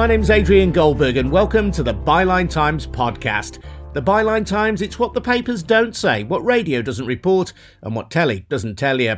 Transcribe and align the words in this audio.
My 0.00 0.06
name's 0.06 0.30
Adrian 0.30 0.72
Goldberg, 0.72 1.18
and 1.18 1.30
welcome 1.30 1.70
to 1.72 1.82
the 1.82 1.92
Byline 1.92 2.48
Times 2.48 2.86
podcast. 2.86 3.62
The 3.92 4.00
Byline 4.00 4.46
Times, 4.46 4.80
it's 4.80 4.98
what 4.98 5.12
the 5.12 5.20
papers 5.20 5.62
don't 5.62 5.94
say, 5.94 6.24
what 6.24 6.42
radio 6.42 6.80
doesn't 6.80 7.04
report, 7.04 7.52
and 7.82 7.94
what 7.94 8.10
telly 8.10 8.46
doesn't 8.48 8.76
tell 8.76 8.98
you. 8.98 9.16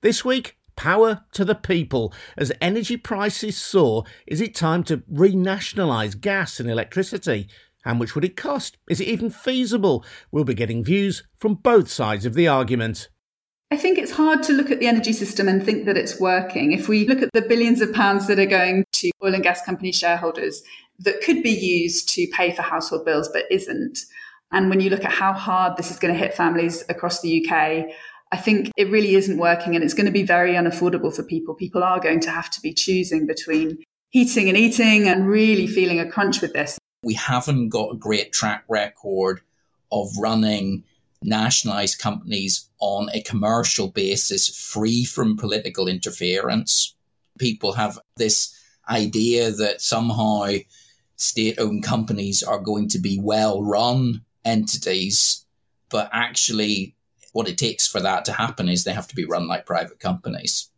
This 0.00 0.24
week, 0.24 0.56
power 0.74 1.22
to 1.32 1.44
the 1.44 1.54
people. 1.54 2.14
As 2.38 2.50
energy 2.62 2.96
prices 2.96 3.58
soar, 3.58 4.04
is 4.26 4.40
it 4.40 4.54
time 4.54 4.84
to 4.84 5.02
renationalise 5.12 6.18
gas 6.18 6.58
and 6.58 6.70
electricity? 6.70 7.46
How 7.82 7.92
much 7.92 8.14
would 8.14 8.24
it 8.24 8.34
cost? 8.34 8.78
Is 8.88 9.02
it 9.02 9.08
even 9.08 9.28
feasible? 9.28 10.02
We'll 10.30 10.44
be 10.44 10.54
getting 10.54 10.82
views 10.82 11.24
from 11.36 11.56
both 11.56 11.90
sides 11.90 12.24
of 12.24 12.32
the 12.32 12.48
argument. 12.48 13.10
I 13.72 13.76
think 13.78 13.96
it's 13.96 14.12
hard 14.12 14.42
to 14.42 14.52
look 14.52 14.70
at 14.70 14.80
the 14.80 14.86
energy 14.86 15.14
system 15.14 15.48
and 15.48 15.64
think 15.64 15.86
that 15.86 15.96
it's 15.96 16.20
working. 16.20 16.72
If 16.72 16.90
we 16.90 17.08
look 17.08 17.22
at 17.22 17.30
the 17.32 17.40
billions 17.40 17.80
of 17.80 17.90
pounds 17.94 18.26
that 18.26 18.38
are 18.38 18.44
going 18.44 18.84
to 18.92 19.10
oil 19.24 19.32
and 19.32 19.42
gas 19.42 19.64
company 19.64 19.92
shareholders 19.92 20.62
that 20.98 21.22
could 21.22 21.42
be 21.42 21.52
used 21.52 22.10
to 22.10 22.26
pay 22.34 22.52
for 22.54 22.60
household 22.60 23.06
bills 23.06 23.30
but 23.32 23.44
isn't, 23.50 24.00
and 24.50 24.68
when 24.68 24.80
you 24.80 24.90
look 24.90 25.06
at 25.06 25.10
how 25.10 25.32
hard 25.32 25.78
this 25.78 25.90
is 25.90 25.98
going 25.98 26.12
to 26.12 26.20
hit 26.20 26.34
families 26.34 26.84
across 26.90 27.22
the 27.22 27.42
UK, 27.42 27.86
I 28.30 28.36
think 28.36 28.70
it 28.76 28.90
really 28.90 29.14
isn't 29.14 29.38
working 29.38 29.74
and 29.74 29.82
it's 29.82 29.94
going 29.94 30.04
to 30.04 30.12
be 30.12 30.22
very 30.22 30.52
unaffordable 30.52 31.16
for 31.16 31.22
people. 31.22 31.54
People 31.54 31.82
are 31.82 31.98
going 31.98 32.20
to 32.20 32.30
have 32.30 32.50
to 32.50 32.60
be 32.60 32.74
choosing 32.74 33.26
between 33.26 33.82
heating 34.10 34.50
and 34.50 34.58
eating 34.58 35.08
and 35.08 35.26
really 35.26 35.66
feeling 35.66 35.98
a 35.98 36.06
crunch 36.06 36.42
with 36.42 36.52
this. 36.52 36.78
We 37.04 37.14
haven't 37.14 37.70
got 37.70 37.94
a 37.94 37.96
great 37.96 38.34
track 38.34 38.64
record 38.68 39.40
of 39.90 40.08
running 40.20 40.84
nationalized 41.24 41.98
companies 41.98 42.68
on 42.78 43.08
a 43.12 43.22
commercial 43.22 43.88
basis 43.88 44.48
free 44.48 45.04
from 45.04 45.36
political 45.36 45.88
interference. 45.88 46.94
People 47.38 47.72
have 47.72 47.98
this 48.16 48.56
idea 48.88 49.50
that 49.50 49.80
somehow 49.80 50.48
state 51.16 51.58
owned 51.58 51.84
companies 51.84 52.42
are 52.42 52.58
going 52.58 52.88
to 52.88 52.98
be 52.98 53.18
well 53.18 53.62
run 53.62 54.22
entities, 54.44 55.46
but 55.88 56.10
actually, 56.12 56.94
what 57.32 57.48
it 57.48 57.56
takes 57.56 57.86
for 57.86 58.00
that 58.00 58.24
to 58.26 58.32
happen 58.32 58.68
is 58.68 58.84
they 58.84 58.92
have 58.92 59.08
to 59.08 59.16
be 59.16 59.24
run 59.24 59.46
like 59.46 59.66
private 59.66 60.00
companies. 60.00 60.68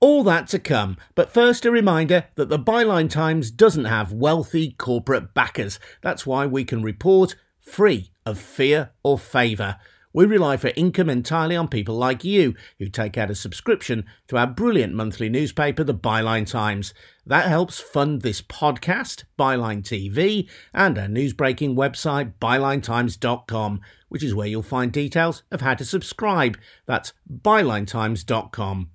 All 0.00 0.24
that 0.24 0.48
to 0.48 0.58
come, 0.58 0.96
but 1.14 1.32
first 1.32 1.64
a 1.64 1.70
reminder 1.70 2.26
that 2.34 2.48
the 2.48 2.58
Byline 2.58 3.08
Times 3.08 3.52
doesn't 3.52 3.84
have 3.84 4.12
wealthy 4.12 4.72
corporate 4.72 5.32
backers. 5.32 5.78
That's 6.00 6.26
why 6.26 6.44
we 6.44 6.64
can 6.64 6.82
report 6.82 7.36
free 7.60 8.11
of 8.26 8.38
fear 8.38 8.90
or 9.02 9.18
favour. 9.18 9.76
We 10.14 10.26
rely 10.26 10.58
for 10.58 10.72
income 10.76 11.08
entirely 11.08 11.56
on 11.56 11.68
people 11.68 11.94
like 11.94 12.22
you 12.22 12.54
who 12.78 12.88
take 12.88 13.16
out 13.16 13.30
a 13.30 13.34
subscription 13.34 14.04
to 14.28 14.36
our 14.36 14.46
brilliant 14.46 14.92
monthly 14.92 15.30
newspaper, 15.30 15.84
the 15.84 15.94
Byline 15.94 16.46
Times. 16.46 16.92
That 17.24 17.48
helps 17.48 17.80
fund 17.80 18.20
this 18.20 18.42
podcast, 18.42 19.24
Byline 19.38 19.82
TV, 19.82 20.50
and 20.74 20.98
our 20.98 21.06
newsbreaking 21.06 21.76
website, 21.76 22.34
bylinetimes.com, 22.42 23.80
which 24.10 24.22
is 24.22 24.34
where 24.34 24.46
you'll 24.46 24.62
find 24.62 24.92
details 24.92 25.44
of 25.50 25.62
how 25.62 25.72
to 25.74 25.84
subscribe. 25.84 26.58
That's 26.84 27.14
bylinetimes.com. 27.30 28.90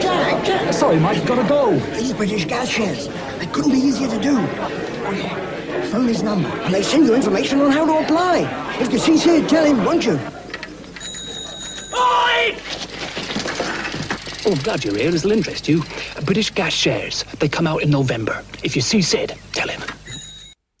Jack, 0.00 0.44
Jack, 0.46 0.72
Sorry, 0.72 0.98
Mike, 0.98 1.26
gotta 1.26 1.46
go. 1.46 1.78
these 1.90 2.14
British 2.14 2.46
gas 2.46 2.68
shares. 2.68 3.08
It 3.42 3.52
couldn't 3.52 3.72
be 3.72 3.78
easier 3.78 4.08
to 4.08 4.18
do. 4.18 4.83
Phone 5.94 6.08
his 6.08 6.24
number, 6.24 6.48
and 6.48 6.74
they 6.74 6.82
send 6.82 7.06
you 7.06 7.14
information 7.14 7.60
on 7.60 7.70
how 7.70 7.86
to 7.86 8.04
apply. 8.04 8.78
If 8.80 8.92
you 8.92 8.98
see 8.98 9.16
Sid, 9.16 9.48
tell 9.48 9.64
him, 9.64 9.84
won't 9.84 10.04
you? 10.04 10.18
Oh, 14.44 14.50
I'm 14.50 14.58
glad 14.58 14.84
you're 14.84 14.96
here. 14.96 15.12
This'll 15.12 15.30
interest 15.30 15.68
you. 15.68 15.84
British 16.24 16.50
gas 16.50 16.72
shares. 16.72 17.22
They 17.38 17.48
come 17.48 17.68
out 17.68 17.84
in 17.84 17.90
November. 17.90 18.42
If 18.64 18.74
you 18.74 18.82
see 18.82 19.02
Sid, 19.02 19.38
tell 19.52 19.68
him. 19.68 19.80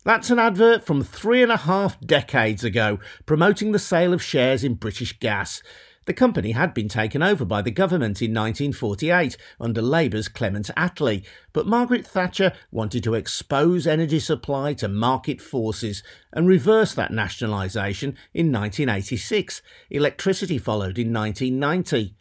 That's 0.04 0.30
an 0.30 0.40
advert 0.40 0.84
from 0.84 1.04
three 1.04 1.44
and 1.44 1.52
a 1.52 1.58
half 1.58 2.00
decades 2.00 2.64
ago 2.64 2.98
promoting 3.24 3.70
the 3.70 3.78
sale 3.78 4.12
of 4.12 4.20
shares 4.20 4.64
in 4.64 4.74
British 4.74 5.16
Gas. 5.20 5.62
The 6.06 6.12
company 6.12 6.52
had 6.52 6.74
been 6.74 6.88
taken 6.88 7.22
over 7.22 7.44
by 7.44 7.62
the 7.62 7.70
government 7.70 8.20
in 8.20 8.32
1948 8.32 9.36
under 9.58 9.80
Labour's 9.80 10.28
Clement 10.28 10.70
Attlee, 10.76 11.24
but 11.52 11.66
Margaret 11.66 12.06
Thatcher 12.06 12.52
wanted 12.70 13.02
to 13.04 13.14
expose 13.14 13.86
energy 13.86 14.20
supply 14.20 14.74
to 14.74 14.88
market 14.88 15.40
forces 15.40 16.02
and 16.32 16.46
reverse 16.46 16.92
that 16.94 17.12
nationalisation 17.12 18.10
in 18.34 18.52
1986. 18.52 19.62
Electricity 19.88 20.58
followed 20.58 20.98
in 20.98 21.12
1990. 21.12 22.14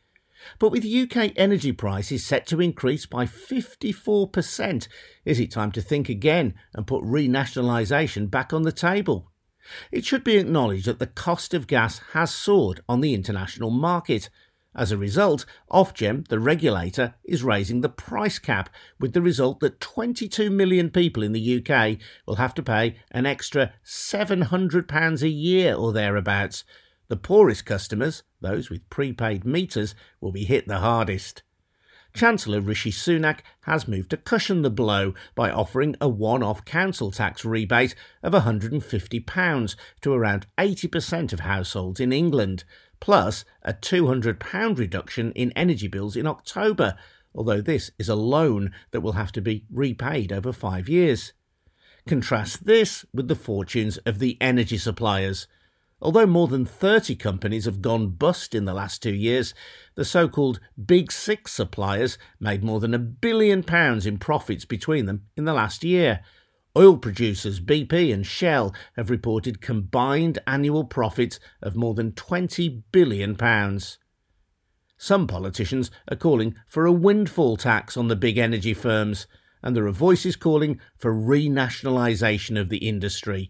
But 0.59 0.71
with 0.71 0.85
UK 0.85 1.31
energy 1.35 1.71
prices 1.71 2.25
set 2.25 2.45
to 2.47 2.61
increase 2.61 3.05
by 3.05 3.25
54%, 3.25 4.87
is 5.25 5.39
it 5.39 5.51
time 5.51 5.71
to 5.71 5.81
think 5.81 6.09
again 6.09 6.53
and 6.73 6.87
put 6.87 7.03
renationalisation 7.03 8.29
back 8.29 8.53
on 8.53 8.63
the 8.63 8.71
table? 8.71 9.32
It 9.91 10.05
should 10.05 10.23
be 10.23 10.37
acknowledged 10.37 10.85
that 10.85 10.99
the 10.99 11.07
cost 11.07 11.53
of 11.53 11.67
gas 11.67 11.99
has 12.13 12.33
soared 12.33 12.81
on 12.87 13.01
the 13.01 13.13
international 13.13 13.69
market. 13.69 14.29
As 14.75 14.91
a 14.91 14.97
result, 14.97 15.45
Ofgem, 15.71 16.27
the 16.27 16.39
regulator, 16.39 17.13
is 17.23 17.43
raising 17.43 17.81
the 17.81 17.89
price 17.89 18.39
cap, 18.39 18.69
with 18.99 19.13
the 19.13 19.21
result 19.21 19.59
that 19.59 19.79
22 19.79 20.49
million 20.49 20.89
people 20.89 21.21
in 21.21 21.31
the 21.31 21.57
UK 21.57 21.97
will 22.25 22.35
have 22.35 22.55
to 22.55 22.63
pay 22.63 22.95
an 23.11 23.25
extra 23.25 23.73
£700 23.85 25.21
a 25.21 25.29
year 25.29 25.75
or 25.75 25.93
thereabouts. 25.93 26.63
The 27.07 27.17
poorest 27.17 27.65
customers, 27.65 28.23
those 28.41 28.69
with 28.69 28.89
prepaid 28.89 29.45
meters, 29.45 29.93
will 30.19 30.31
be 30.31 30.45
hit 30.45 30.67
the 30.67 30.79
hardest. 30.79 31.43
Chancellor 32.13 32.61
Rishi 32.61 32.91
Sunak 32.91 33.39
has 33.61 33.87
moved 33.87 34.11
to 34.11 34.17
cushion 34.17 34.61
the 34.61 34.69
blow 34.69 35.15
by 35.33 35.49
offering 35.49 35.95
a 35.99 36.07
one 36.07 36.43
off 36.43 36.63
council 36.63 37.09
tax 37.09 37.43
rebate 37.43 37.95
of 38.21 38.33
£150 38.33 39.75
to 40.01 40.13
around 40.13 40.45
80% 40.57 41.33
of 41.33 41.39
households 41.39 41.99
in 41.99 42.13
England, 42.13 42.65
plus 42.99 43.45
a 43.63 43.73
£200 43.73 44.77
reduction 44.77 45.31
in 45.31 45.51
energy 45.55 45.87
bills 45.87 46.15
in 46.15 46.27
October, 46.27 46.95
although 47.33 47.61
this 47.61 47.89
is 47.97 48.09
a 48.09 48.15
loan 48.15 48.71
that 48.91 49.01
will 49.01 49.13
have 49.13 49.31
to 49.31 49.41
be 49.41 49.65
repaid 49.71 50.31
over 50.31 50.53
five 50.53 50.87
years. 50.87 51.33
Contrast 52.05 52.65
this 52.65 53.05
with 53.11 53.27
the 53.27 53.35
fortunes 53.35 53.97
of 54.05 54.19
the 54.19 54.37
energy 54.39 54.77
suppliers. 54.77 55.47
Although 56.03 56.25
more 56.25 56.49
than 56.49 56.65
30 56.65 57.15
companies 57.15 57.63
have 57.63 57.81
gone 57.81 58.09
bust 58.09 58.53
in 58.53 58.65
the 58.65 58.73
last 58.73 59.01
two 59.01 59.13
years, 59.13 59.53
the 59.95 60.03
so 60.03 60.27
called 60.27 60.59
Big 60.85 61.13
Six 61.13 61.53
suppliers 61.53 62.17
made 62.41 62.61
more 62.61 62.81
than 62.81 62.93
a 62.93 62.99
billion 62.99 63.63
pounds 63.63 64.05
in 64.05 64.17
profits 64.17 64.65
between 64.65 65.05
them 65.05 65.23
in 65.37 65.45
the 65.45 65.53
last 65.53 65.81
year. 65.81 66.19
Oil 66.75 66.97
producers 66.97 67.61
BP 67.61 68.13
and 68.13 68.25
Shell 68.25 68.75
have 68.97 69.09
reported 69.09 69.61
combined 69.61 70.39
annual 70.45 70.83
profits 70.83 71.39
of 71.61 71.77
more 71.77 71.93
than 71.93 72.11
20 72.11 72.83
billion 72.91 73.37
pounds. 73.37 73.97
Some 74.97 75.25
politicians 75.25 75.89
are 76.11 76.17
calling 76.17 76.55
for 76.67 76.85
a 76.85 76.91
windfall 76.91 77.55
tax 77.55 77.95
on 77.95 78.09
the 78.09 78.17
big 78.17 78.37
energy 78.37 78.73
firms, 78.73 79.25
and 79.61 79.73
there 79.73 79.87
are 79.87 79.91
voices 79.91 80.35
calling 80.35 80.81
for 80.97 81.13
renationalisation 81.13 82.59
of 82.59 82.67
the 82.67 82.85
industry, 82.89 83.49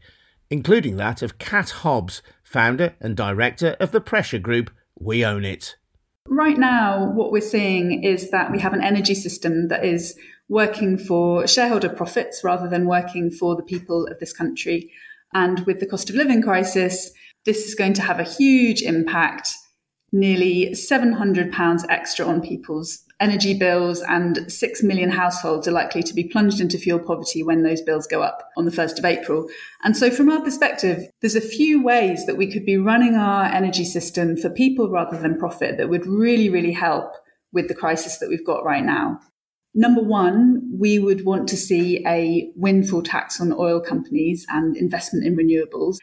including 0.49 0.97
that 0.97 1.23
of 1.23 1.39
Cat 1.39 1.69
Hobbs, 1.69 2.21
founder 2.53 2.93
and 3.01 3.17
director 3.17 3.75
of 3.79 3.91
the 3.91 3.99
pressure 3.99 4.37
group 4.37 4.69
We 4.95 5.25
Own 5.25 5.43
It. 5.43 5.75
Right 6.27 6.57
now, 6.57 7.11
what 7.11 7.31
we're 7.31 7.41
seeing 7.41 8.03
is 8.03 8.29
that 8.29 8.51
we 8.51 8.59
have 8.59 8.73
an 8.73 8.83
energy 8.83 9.15
system 9.15 9.69
that 9.69 9.83
is 9.83 10.15
working 10.47 10.99
for 10.99 11.47
shareholder 11.47 11.89
profits 11.89 12.43
rather 12.43 12.69
than 12.69 12.87
working 12.87 13.31
for 13.31 13.55
the 13.55 13.63
people 13.63 14.05
of 14.05 14.19
this 14.19 14.31
country. 14.31 14.91
And 15.33 15.61
with 15.65 15.79
the 15.79 15.87
cost 15.87 16.11
of 16.11 16.15
living 16.15 16.43
crisis, 16.43 17.11
this 17.43 17.65
is 17.65 17.73
going 17.73 17.93
to 17.93 18.03
have 18.03 18.19
a 18.19 18.23
huge 18.23 18.83
impact 18.83 19.49
nearly 20.11 20.69
£700 20.73 21.85
extra 21.89 22.23
on 22.23 22.39
people's 22.39 23.03
energy 23.23 23.53
bills, 23.53 24.01
and 24.01 24.51
6 24.51 24.83
million 24.83 25.09
households 25.09 25.67
are 25.67 25.71
likely 25.71 26.03
to 26.03 26.13
be 26.13 26.25
plunged 26.25 26.59
into 26.59 26.77
fuel 26.77 26.99
poverty 26.99 27.41
when 27.41 27.63
those 27.63 27.81
bills 27.81 28.05
go 28.05 28.21
up 28.21 28.49
on 28.57 28.65
the 28.65 28.71
1st 28.71 28.99
of 28.99 29.05
April. 29.05 29.47
And 29.83 29.95
so, 29.95 30.11
from 30.11 30.29
our 30.29 30.41
perspective, 30.41 31.09
there's 31.21 31.35
a 31.35 31.41
few 31.41 31.81
ways 31.81 32.25
that 32.25 32.35
we 32.35 32.51
could 32.51 32.65
be 32.65 32.77
running 32.77 33.15
our 33.15 33.45
energy 33.45 33.85
system 33.85 34.35
for 34.35 34.49
people 34.49 34.89
rather 34.89 35.17
than 35.17 35.39
profit 35.39 35.77
that 35.77 35.89
would 35.89 36.05
really, 36.05 36.49
really 36.49 36.73
help 36.73 37.13
with 37.53 37.69
the 37.69 37.75
crisis 37.75 38.17
that 38.17 38.27
we've 38.27 38.45
got 38.45 38.65
right 38.65 38.83
now. 38.83 39.19
Number 39.73 40.03
one, 40.03 40.69
we 40.77 40.99
would 40.99 41.25
want 41.25 41.47
to 41.49 41.57
see 41.57 42.03
a 42.05 42.51
windfall 42.55 43.03
tax 43.03 43.39
on 43.39 43.53
oil 43.53 43.79
companies 43.79 44.45
and 44.49 44.75
investment 44.75 45.25
in 45.25 45.37
renewables. 45.37 45.97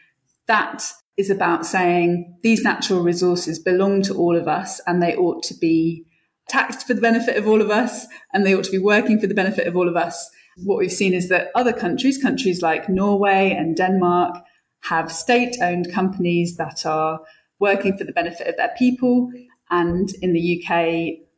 That 0.47 0.83
is 1.17 1.29
about 1.29 1.65
saying 1.65 2.37
these 2.41 2.63
natural 2.63 3.01
resources 3.01 3.59
belong 3.59 4.01
to 4.01 4.15
all 4.15 4.35
of 4.35 4.47
us 4.47 4.81
and 4.87 5.01
they 5.01 5.15
ought 5.15 5.43
to 5.43 5.53
be 5.53 6.05
taxed 6.51 6.85
for 6.85 6.93
the 6.93 7.01
benefit 7.01 7.37
of 7.37 7.47
all 7.47 7.61
of 7.61 7.69
us 7.69 8.05
and 8.33 8.45
they 8.45 8.53
ought 8.53 8.65
to 8.65 8.71
be 8.71 8.77
working 8.77 9.19
for 9.19 9.27
the 9.27 9.33
benefit 9.33 9.67
of 9.67 9.75
all 9.77 9.87
of 9.87 9.95
us. 9.95 10.29
What 10.57 10.77
we've 10.77 10.91
seen 10.91 11.13
is 11.13 11.29
that 11.29 11.49
other 11.55 11.71
countries, 11.71 12.21
countries 12.21 12.61
like 12.61 12.89
Norway 12.89 13.55
and 13.57 13.75
Denmark, 13.77 14.35
have 14.81 15.11
state 15.11 15.55
owned 15.61 15.91
companies 15.93 16.57
that 16.57 16.85
are 16.85 17.21
working 17.59 17.97
for 17.97 18.03
the 18.03 18.11
benefit 18.11 18.47
of 18.47 18.57
their 18.57 18.73
people. 18.77 19.31
And 19.69 20.09
in 20.21 20.33
the 20.33 20.61
UK, 20.61 20.69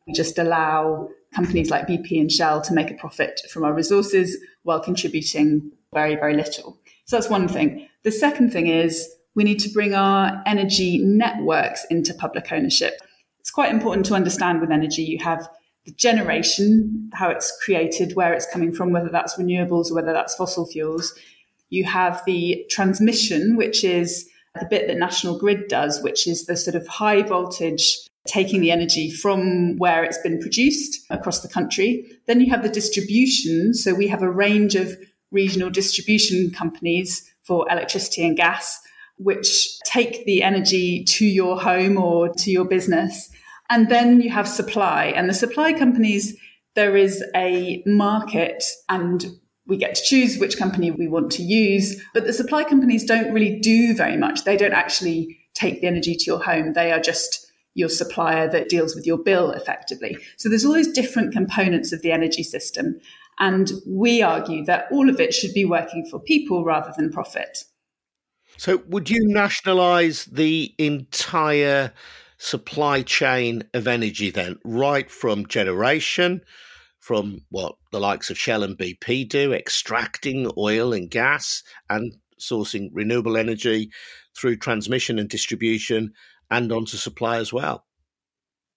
we 0.06 0.12
just 0.12 0.38
allow 0.38 1.08
companies 1.32 1.70
like 1.70 1.86
BP 1.86 2.20
and 2.20 2.32
Shell 2.32 2.62
to 2.62 2.74
make 2.74 2.90
a 2.90 2.94
profit 2.94 3.40
from 3.50 3.64
our 3.64 3.72
resources 3.72 4.36
while 4.64 4.80
contributing 4.80 5.70
very, 5.92 6.16
very 6.16 6.34
little. 6.34 6.78
So 7.04 7.16
that's 7.16 7.30
one 7.30 7.46
thing. 7.46 7.86
The 8.02 8.10
second 8.10 8.52
thing 8.52 8.66
is 8.66 9.08
we 9.36 9.44
need 9.44 9.60
to 9.60 9.68
bring 9.68 9.94
our 9.94 10.42
energy 10.46 10.98
networks 10.98 11.84
into 11.90 12.14
public 12.14 12.50
ownership. 12.50 12.94
It's 13.44 13.50
quite 13.50 13.70
important 13.70 14.06
to 14.06 14.14
understand 14.14 14.62
with 14.62 14.70
energy, 14.70 15.02
you 15.02 15.18
have 15.18 15.46
the 15.84 15.92
generation, 15.92 17.10
how 17.12 17.28
it's 17.28 17.54
created, 17.62 18.16
where 18.16 18.32
it's 18.32 18.50
coming 18.50 18.72
from, 18.72 18.90
whether 18.90 19.10
that's 19.10 19.36
renewables 19.36 19.90
or 19.90 19.96
whether 19.96 20.14
that's 20.14 20.34
fossil 20.34 20.64
fuels. 20.64 21.12
You 21.68 21.84
have 21.84 22.22
the 22.24 22.64
transmission, 22.70 23.54
which 23.56 23.84
is 23.84 24.26
the 24.58 24.64
bit 24.64 24.86
that 24.86 24.96
National 24.96 25.38
Grid 25.38 25.68
does, 25.68 26.02
which 26.02 26.26
is 26.26 26.46
the 26.46 26.56
sort 26.56 26.74
of 26.74 26.88
high 26.88 27.20
voltage 27.20 27.98
taking 28.26 28.62
the 28.62 28.70
energy 28.70 29.10
from 29.10 29.76
where 29.76 30.02
it's 30.02 30.16
been 30.22 30.40
produced 30.40 31.04
across 31.10 31.40
the 31.40 31.48
country. 31.48 32.02
Then 32.26 32.40
you 32.40 32.48
have 32.48 32.62
the 32.62 32.70
distribution. 32.70 33.74
So 33.74 33.92
we 33.92 34.08
have 34.08 34.22
a 34.22 34.30
range 34.30 34.74
of 34.74 34.96
regional 35.32 35.68
distribution 35.68 36.50
companies 36.50 37.30
for 37.42 37.70
electricity 37.70 38.26
and 38.26 38.38
gas, 38.38 38.80
which 39.18 39.78
take 39.80 40.24
the 40.24 40.42
energy 40.42 41.04
to 41.04 41.26
your 41.26 41.60
home 41.60 41.98
or 41.98 42.30
to 42.30 42.50
your 42.50 42.64
business. 42.64 43.28
And 43.74 43.88
then 43.88 44.20
you 44.20 44.30
have 44.30 44.46
supply. 44.46 45.06
And 45.06 45.28
the 45.28 45.34
supply 45.34 45.72
companies, 45.72 46.36
there 46.76 46.96
is 46.96 47.24
a 47.34 47.82
market 47.84 48.62
and 48.88 49.26
we 49.66 49.76
get 49.76 49.96
to 49.96 50.02
choose 50.04 50.38
which 50.38 50.56
company 50.56 50.92
we 50.92 51.08
want 51.08 51.32
to 51.32 51.42
use. 51.42 52.00
But 52.12 52.24
the 52.24 52.32
supply 52.32 52.62
companies 52.62 53.04
don't 53.04 53.34
really 53.34 53.58
do 53.58 53.92
very 53.92 54.16
much. 54.16 54.44
They 54.44 54.56
don't 54.56 54.72
actually 54.72 55.36
take 55.54 55.80
the 55.80 55.88
energy 55.88 56.14
to 56.14 56.24
your 56.24 56.40
home. 56.40 56.74
They 56.74 56.92
are 56.92 57.00
just 57.00 57.50
your 57.74 57.88
supplier 57.88 58.48
that 58.48 58.68
deals 58.68 58.94
with 58.94 59.08
your 59.08 59.18
bill 59.18 59.50
effectively. 59.50 60.18
So 60.36 60.48
there's 60.48 60.64
all 60.64 60.74
these 60.74 60.92
different 60.92 61.32
components 61.32 61.92
of 61.92 62.00
the 62.02 62.12
energy 62.12 62.44
system. 62.44 63.00
And 63.40 63.72
we 63.88 64.22
argue 64.22 64.64
that 64.66 64.86
all 64.92 65.10
of 65.10 65.18
it 65.18 65.34
should 65.34 65.52
be 65.52 65.64
working 65.64 66.06
for 66.08 66.20
people 66.20 66.64
rather 66.64 66.92
than 66.96 67.10
profit. 67.10 67.64
So, 68.56 68.84
would 68.86 69.10
you 69.10 69.26
nationalise 69.26 70.26
the 70.26 70.72
entire 70.78 71.92
supply 72.44 73.00
chain 73.00 73.62
of 73.72 73.88
energy 73.88 74.28
then, 74.28 74.58
right 74.64 75.10
from 75.10 75.46
generation, 75.46 76.42
from 76.98 77.40
what 77.48 77.74
the 77.90 77.98
likes 77.98 78.28
of 78.28 78.38
Shell 78.38 78.62
and 78.62 78.76
BP 78.76 79.26
do, 79.30 79.54
extracting 79.54 80.50
oil 80.58 80.92
and 80.92 81.10
gas 81.10 81.62
and 81.88 82.12
sourcing 82.38 82.90
renewable 82.92 83.38
energy 83.38 83.90
through 84.36 84.56
transmission 84.58 85.18
and 85.18 85.26
distribution 85.26 86.12
and 86.50 86.70
onto 86.70 86.98
supply 86.98 87.38
as 87.38 87.50
well? 87.50 87.86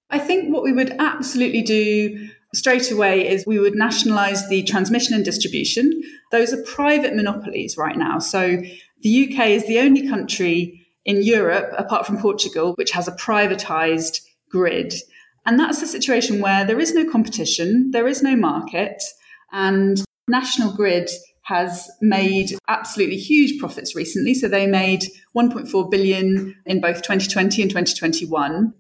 I 0.10 0.20
think 0.20 0.54
what 0.54 0.64
we 0.64 0.72
would 0.72 0.96
absolutely 0.98 1.62
do 1.62 2.30
straight 2.56 2.90
away 2.90 3.28
is 3.28 3.46
we 3.46 3.60
would 3.60 3.76
nationalise 3.76 4.48
the 4.48 4.64
transmission 4.64 5.14
and 5.14 5.26
distribution. 5.26 6.02
Those 6.32 6.54
are 6.54 6.64
private 6.64 7.18
monopolies 7.18 7.76
right 7.78 7.98
now. 7.98 8.20
So 8.20 8.62
the 9.02 9.28
UK 9.28 9.48
is 9.48 9.68
the 9.68 9.80
only 9.80 10.08
country 10.08 10.87
in 11.08 11.24
Europe, 11.24 11.74
apart 11.78 12.06
from 12.06 12.20
Portugal, 12.20 12.74
which 12.76 12.92
has 12.92 13.08
a 13.08 13.14
privatised 13.14 14.22
grid. 14.52 14.94
And 15.46 15.58
that's 15.58 15.82
a 15.82 15.88
situation 15.88 16.42
where 16.42 16.66
there 16.66 16.80
is 16.80 16.94
no 16.94 17.10
competition, 17.10 17.90
there 17.92 18.08
is 18.08 18.22
no 18.22 18.36
market, 18.36 19.02
and 19.52 20.04
National 20.28 20.74
Grid 20.74 21.10
has 21.44 21.90
made 22.02 22.50
absolutely 22.68 23.16
huge 23.16 23.58
profits 23.58 23.96
recently. 23.96 24.34
So 24.34 24.50
they 24.50 24.68
made 24.68 25.04
1.4 25.34 25.90
billion 25.90 26.54
in 26.66 26.82
both 26.82 26.98
2020 26.98 27.62
and 27.62 27.72
2021. 27.72 28.74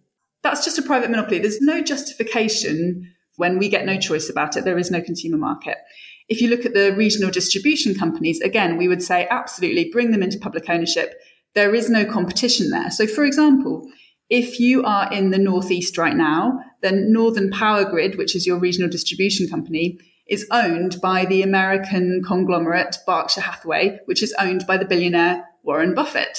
That's 0.43 0.65
just 0.65 0.77
a 0.77 0.81
private 0.81 1.09
monopoly. 1.09 1.39
There's 1.39 1.61
no 1.61 1.81
justification 1.81 3.09
when 3.37 3.57
we 3.57 3.69
get 3.69 3.85
no 3.85 3.97
choice 3.97 4.29
about 4.29 4.57
it. 4.57 4.65
There 4.65 4.77
is 4.77 4.91
no 4.91 5.01
consumer 5.01 5.37
market. 5.37 5.77
If 6.27 6.41
you 6.41 6.49
look 6.49 6.65
at 6.65 6.73
the 6.73 6.93
regional 6.93 7.31
distribution 7.31 7.95
companies, 7.95 8.41
again, 8.41 8.75
we 8.75 8.89
would 8.89 9.01
say 9.01 9.27
absolutely 9.31 9.89
bring 9.89 10.11
them 10.11 10.21
into 10.21 10.37
public 10.37 10.69
ownership. 10.69 11.13
There 11.57 11.73
is 11.73 11.89
no 11.89 12.05
competition 12.05 12.69
there. 12.69 12.91
So, 12.91 13.07
for 13.07 13.25
example, 13.25 13.89
if 14.29 14.59
you 14.59 14.83
are 14.83 15.11
in 15.11 15.31
the 15.31 15.39
Northeast 15.39 15.97
right 15.97 16.15
now, 16.15 16.59
then 16.83 17.11
Northern 17.11 17.49
Powergrid, 17.49 18.15
which 18.15 18.35
is 18.35 18.45
your 18.45 18.59
regional 18.59 18.91
distribution 18.91 19.49
company, 19.49 19.97
is 20.27 20.45
owned 20.51 21.01
by 21.01 21.25
the 21.25 21.41
American 21.41 22.21
conglomerate 22.23 22.97
Berkshire 23.07 23.41
Hathaway, 23.41 23.97
which 24.05 24.21
is 24.21 24.35
owned 24.39 24.67
by 24.67 24.77
the 24.77 24.85
billionaire 24.85 25.45
Warren 25.63 25.95
Buffett. 25.95 26.37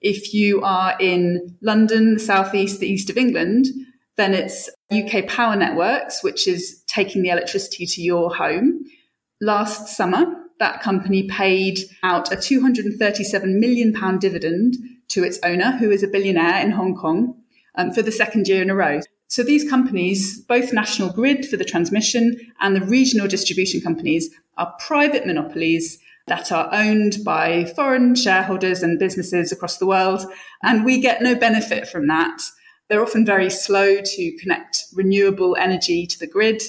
If 0.00 0.32
you 0.32 0.62
are 0.62 0.94
in 1.00 1.56
London, 1.60 2.14
the 2.14 2.20
southeast, 2.20 2.78
the 2.78 2.86
east 2.86 3.10
of 3.10 3.16
England, 3.16 3.66
then 4.16 4.32
it's 4.32 4.70
UK 4.92 5.26
Power 5.26 5.56
Networks, 5.56 6.22
which 6.22 6.46
is 6.46 6.84
taking 6.86 7.22
the 7.22 7.30
electricity 7.30 7.84
to 7.84 8.00
your 8.00 8.32
home. 8.32 8.84
Last 9.40 9.88
summer, 9.88 10.24
that 10.62 10.80
company 10.80 11.24
paid 11.24 11.80
out 12.04 12.32
a 12.32 12.36
237 12.36 13.58
million 13.58 13.92
pound 13.92 14.20
dividend 14.20 14.76
to 15.08 15.24
its 15.24 15.40
owner, 15.42 15.72
who 15.72 15.90
is 15.90 16.04
a 16.04 16.08
billionaire 16.08 16.62
in 16.62 16.70
Hong 16.70 16.94
Kong, 16.94 17.34
um, 17.74 17.92
for 17.92 18.00
the 18.00 18.12
second 18.12 18.46
year 18.46 18.62
in 18.62 18.70
a 18.70 18.74
row. 18.74 19.00
So 19.26 19.42
these 19.42 19.68
companies, 19.68 20.40
both 20.42 20.72
National 20.72 21.12
Grid 21.12 21.46
for 21.46 21.56
the 21.56 21.64
transmission 21.64 22.36
and 22.60 22.76
the 22.76 22.86
regional 22.86 23.26
distribution 23.26 23.80
companies, 23.80 24.30
are 24.56 24.72
private 24.78 25.26
monopolies 25.26 25.98
that 26.28 26.52
are 26.52 26.68
owned 26.72 27.16
by 27.24 27.64
foreign 27.64 28.14
shareholders 28.14 28.84
and 28.84 29.00
businesses 29.00 29.50
across 29.50 29.78
the 29.78 29.86
world. 29.86 30.24
And 30.62 30.84
we 30.84 31.00
get 31.00 31.22
no 31.22 31.34
benefit 31.34 31.88
from 31.88 32.06
that. 32.06 32.40
They're 32.88 33.02
often 33.02 33.26
very 33.26 33.50
slow 33.50 34.00
to 34.00 34.36
connect 34.40 34.84
renewable 34.94 35.56
energy 35.56 36.06
to 36.06 36.18
the 36.20 36.28
grid. 36.28 36.62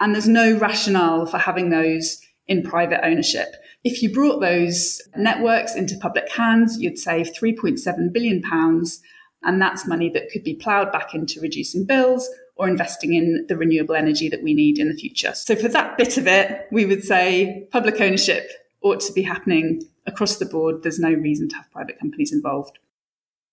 And 0.00 0.14
there's 0.14 0.28
no 0.28 0.56
rationale 0.56 1.26
for 1.26 1.38
having 1.38 1.68
those 1.68 2.18
in 2.48 2.62
private 2.62 3.04
ownership. 3.04 3.56
If 3.84 4.02
you 4.02 4.12
brought 4.12 4.40
those 4.40 5.00
networks 5.16 5.74
into 5.74 5.96
public 5.98 6.30
hands, 6.30 6.78
you'd 6.78 6.98
save 6.98 7.30
3.7 7.32 8.12
billion 8.12 8.42
pounds 8.42 9.00
and 9.42 9.60
that's 9.60 9.86
money 9.86 10.10
that 10.10 10.30
could 10.30 10.42
be 10.42 10.54
ploughed 10.54 10.92
back 10.92 11.14
into 11.14 11.40
reducing 11.40 11.84
bills 11.84 12.28
or 12.56 12.68
investing 12.68 13.14
in 13.14 13.46
the 13.48 13.56
renewable 13.56 13.94
energy 13.94 14.28
that 14.28 14.42
we 14.42 14.54
need 14.54 14.78
in 14.78 14.88
the 14.88 14.94
future. 14.94 15.32
So, 15.34 15.54
for 15.54 15.68
that 15.68 15.96
bit 15.96 16.16
of 16.16 16.26
it, 16.26 16.66
we 16.72 16.84
would 16.84 17.04
say 17.04 17.68
public 17.70 18.00
ownership 18.00 18.50
ought 18.82 19.00
to 19.00 19.12
be 19.12 19.22
happening 19.22 19.82
across 20.06 20.36
the 20.36 20.46
board. 20.46 20.82
There's 20.82 20.98
no 20.98 21.12
reason 21.12 21.48
to 21.50 21.56
have 21.56 21.70
private 21.70 21.98
companies 21.98 22.32
involved. 22.32 22.78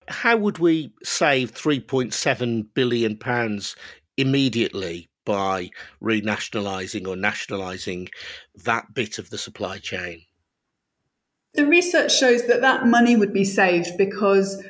How 0.07 0.37
would 0.37 0.57
we 0.57 0.93
save 1.03 1.53
£3.7 1.53 2.67
billion 2.73 3.19
immediately 4.17 5.09
by 5.25 5.69
renationalising 6.01 7.07
or 7.07 7.15
nationalising 7.15 8.09
that 8.63 8.93
bit 8.93 9.17
of 9.19 9.29
the 9.29 9.37
supply 9.37 9.79
chain? 9.79 10.23
The 11.53 11.65
research 11.65 12.15
shows 12.15 12.47
that 12.47 12.61
that 12.61 12.87
money 12.87 13.15
would 13.15 13.33
be 13.33 13.45
saved 13.45 13.97
because 13.97 14.63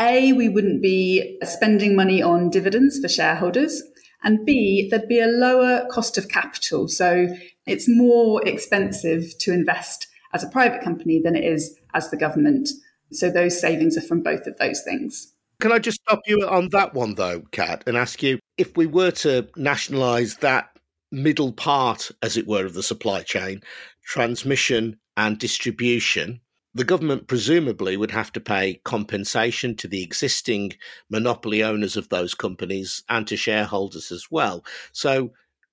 a, 0.00 0.32
we 0.32 0.48
wouldn't 0.48 0.80
be 0.80 1.38
spending 1.42 1.96
money 1.96 2.22
on 2.22 2.50
dividends 2.50 3.00
for 3.00 3.08
shareholders. 3.08 3.82
And 4.22 4.44
B, 4.46 4.88
there'd 4.88 5.08
be 5.08 5.20
a 5.20 5.26
lower 5.26 5.86
cost 5.90 6.18
of 6.18 6.28
capital. 6.28 6.88
So 6.88 7.28
it's 7.66 7.88
more 7.88 8.46
expensive 8.46 9.36
to 9.40 9.52
invest 9.52 10.06
as 10.32 10.44
a 10.44 10.48
private 10.48 10.82
company 10.82 11.20
than 11.22 11.34
it 11.34 11.44
is 11.44 11.76
as 11.94 12.10
the 12.10 12.16
government. 12.16 12.68
So 13.12 13.30
those 13.30 13.60
savings 13.60 13.96
are 13.96 14.02
from 14.02 14.22
both 14.22 14.46
of 14.46 14.58
those 14.58 14.82
things. 14.82 15.32
Can 15.60 15.72
I 15.72 15.78
just 15.78 16.00
stop 16.02 16.20
you 16.26 16.46
on 16.46 16.68
that 16.70 16.94
one, 16.94 17.14
though, 17.14 17.40
Cat, 17.50 17.82
and 17.86 17.96
ask 17.96 18.22
you 18.22 18.38
if 18.56 18.76
we 18.76 18.86
were 18.86 19.10
to 19.10 19.48
nationalise 19.56 20.36
that 20.36 20.70
middle 21.10 21.52
part, 21.52 22.10
as 22.22 22.36
it 22.36 22.46
were, 22.46 22.64
of 22.64 22.74
the 22.74 22.82
supply 22.82 23.22
chain, 23.22 23.62
transmission 24.04 24.98
and 25.16 25.38
distribution, 25.38 26.40
the 26.74 26.84
government 26.84 27.26
presumably 27.26 27.96
would 27.96 28.12
have 28.12 28.30
to 28.32 28.40
pay 28.40 28.74
compensation 28.84 29.74
to 29.76 29.88
the 29.88 30.02
existing 30.02 30.74
monopoly 31.10 31.62
owners 31.64 31.96
of 31.96 32.08
those 32.08 32.34
companies 32.34 33.02
and 33.08 33.26
to 33.26 33.36
shareholders 33.36 34.12
as 34.12 34.30
well. 34.30 34.64
So 34.92 35.32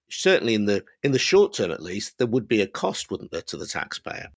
certainly 0.09 0.53
in 0.53 0.65
the 0.65 0.83
in 1.03 1.11
the 1.11 1.19
short 1.19 1.53
term 1.53 1.71
at 1.71 1.81
least 1.81 2.17
there 2.17 2.27
would 2.27 2.47
be 2.47 2.61
a 2.61 2.67
cost 2.67 3.09
wouldn't 3.09 3.31
there 3.31 3.41
to 3.41 3.57
the 3.57 3.65
taxpayer 3.65 4.29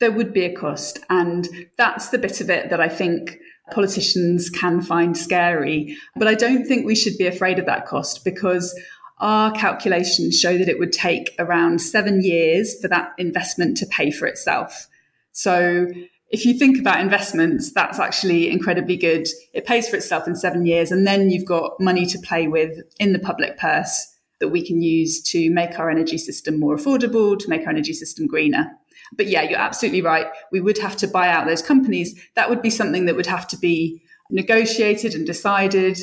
there 0.00 0.10
would 0.10 0.32
be 0.32 0.44
a 0.44 0.54
cost 0.54 0.98
and 1.10 1.48
that's 1.76 2.08
the 2.08 2.18
bit 2.18 2.40
of 2.40 2.48
it 2.48 2.70
that 2.70 2.80
i 2.80 2.88
think 2.88 3.38
politicians 3.70 4.50
can 4.50 4.80
find 4.80 5.16
scary 5.16 5.96
but 6.16 6.28
i 6.28 6.34
don't 6.34 6.66
think 6.66 6.84
we 6.84 6.94
should 6.94 7.16
be 7.16 7.26
afraid 7.26 7.58
of 7.58 7.66
that 7.66 7.86
cost 7.86 8.24
because 8.24 8.78
our 9.18 9.52
calculations 9.52 10.38
show 10.38 10.58
that 10.58 10.68
it 10.68 10.78
would 10.78 10.92
take 10.92 11.34
around 11.38 11.80
7 11.80 12.22
years 12.22 12.78
for 12.80 12.88
that 12.88 13.12
investment 13.16 13.76
to 13.78 13.86
pay 13.86 14.10
for 14.10 14.26
itself 14.26 14.88
so 15.32 15.86
if 16.34 16.44
you 16.44 16.58
think 16.58 16.80
about 16.80 17.00
investments, 17.00 17.72
that's 17.72 18.00
actually 18.00 18.50
incredibly 18.50 18.96
good. 18.96 19.28
It 19.52 19.66
pays 19.66 19.88
for 19.88 19.94
itself 19.94 20.26
in 20.26 20.34
seven 20.34 20.66
years, 20.66 20.90
and 20.90 21.06
then 21.06 21.30
you've 21.30 21.44
got 21.44 21.78
money 21.78 22.06
to 22.06 22.18
play 22.18 22.48
with 22.48 22.80
in 22.98 23.12
the 23.12 23.20
public 23.20 23.56
purse 23.56 24.16
that 24.40 24.48
we 24.48 24.66
can 24.66 24.82
use 24.82 25.22
to 25.22 25.48
make 25.50 25.78
our 25.78 25.88
energy 25.88 26.18
system 26.18 26.58
more 26.58 26.76
affordable, 26.76 27.38
to 27.38 27.48
make 27.48 27.62
our 27.62 27.70
energy 27.70 27.92
system 27.92 28.26
greener. 28.26 28.72
But 29.12 29.26
yeah, 29.26 29.42
you're 29.42 29.58
absolutely 29.58 30.02
right. 30.02 30.26
We 30.50 30.60
would 30.60 30.78
have 30.78 30.96
to 30.96 31.08
buy 31.08 31.28
out 31.28 31.46
those 31.46 31.62
companies. 31.62 32.18
That 32.34 32.48
would 32.48 32.62
be 32.62 32.70
something 32.70 33.06
that 33.06 33.16
would 33.16 33.26
have 33.26 33.46
to 33.48 33.56
be 33.56 34.02
negotiated 34.30 35.14
and 35.14 35.26
decided. 35.26 35.98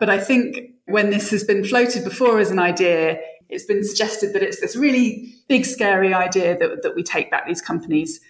But 0.00 0.10
I 0.10 0.18
think 0.18 0.72
when 0.86 1.10
this 1.10 1.30
has 1.30 1.44
been 1.44 1.64
floated 1.64 2.04
before 2.04 2.38
as 2.38 2.50
an 2.50 2.58
idea, 2.58 3.18
it's 3.48 3.64
been 3.64 3.84
suggested 3.84 4.32
that 4.32 4.42
it's 4.42 4.60
this 4.60 4.76
really 4.76 5.34
big, 5.48 5.64
scary 5.64 6.12
idea 6.12 6.56
that, 6.58 6.82
that 6.82 6.96
we 6.96 7.02
take 7.02 7.30
back 7.30 7.46
these 7.46 7.62
companies. 7.62 8.20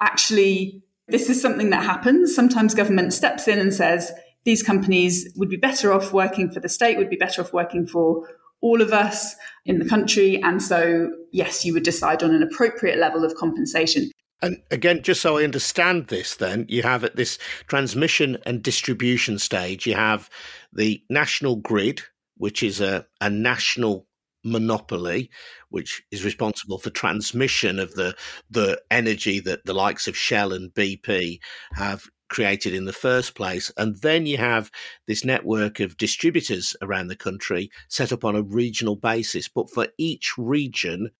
Actually, 0.00 0.82
this 1.08 1.28
is 1.28 1.40
something 1.40 1.70
that 1.70 1.84
happens. 1.84 2.34
Sometimes 2.34 2.74
government 2.74 3.12
steps 3.12 3.46
in 3.46 3.58
and 3.58 3.72
says, 3.72 4.12
these 4.44 4.62
companies 4.62 5.32
would 5.36 5.48
be 5.48 5.56
better 5.56 5.92
off 5.92 6.12
working 6.12 6.50
for 6.50 6.60
the 6.60 6.68
state, 6.68 6.98
would 6.98 7.10
be 7.10 7.16
better 7.16 7.42
off 7.42 7.52
working 7.52 7.86
for 7.86 8.28
all 8.60 8.80
of 8.80 8.92
us 8.92 9.34
in 9.64 9.78
the 9.78 9.88
country. 9.88 10.42
And 10.42 10.62
so, 10.62 11.10
yes, 11.32 11.64
you 11.64 11.72
would 11.72 11.82
decide 11.82 12.22
on 12.22 12.34
an 12.34 12.42
appropriate 12.42 12.98
level 12.98 13.24
of 13.24 13.34
compensation. 13.34 14.10
And 14.42 14.58
again, 14.70 15.02
just 15.02 15.22
so 15.22 15.38
I 15.38 15.44
understand 15.44 16.08
this, 16.08 16.36
then 16.36 16.66
you 16.68 16.82
have 16.82 17.04
at 17.04 17.16
this 17.16 17.38
transmission 17.66 18.36
and 18.44 18.62
distribution 18.62 19.38
stage, 19.38 19.86
you 19.86 19.94
have 19.94 20.28
the 20.72 21.02
national 21.08 21.56
grid, 21.56 22.02
which 22.36 22.62
is 22.62 22.80
a, 22.80 23.06
a 23.20 23.30
national 23.30 24.06
monopoly, 24.44 25.30
which 25.70 26.02
is 26.10 26.24
responsible 26.24 26.78
for 26.78 26.90
transmission 26.90 27.78
of 27.78 27.94
the 27.94 28.14
the 28.50 28.80
energy 28.90 29.40
that 29.40 29.64
the 29.64 29.72
likes 29.72 30.06
of 30.06 30.16
Shell 30.16 30.52
and 30.52 30.72
BP 30.74 31.38
have 31.72 32.04
created 32.34 32.74
in 32.74 32.84
the 32.84 32.92
first 32.92 33.36
place. 33.36 33.70
And 33.76 33.94
then 34.02 34.26
you 34.26 34.38
have 34.38 34.68
this 35.06 35.24
network 35.24 35.78
of 35.78 35.96
distributors 35.96 36.74
around 36.82 37.06
the 37.06 37.14
country 37.14 37.70
set 37.88 38.12
up 38.12 38.24
on 38.24 38.34
a 38.34 38.42
regional 38.42 38.96
basis. 38.96 39.46
But 39.46 39.70
for 39.70 39.86
each 39.98 40.36
region, 40.36 41.12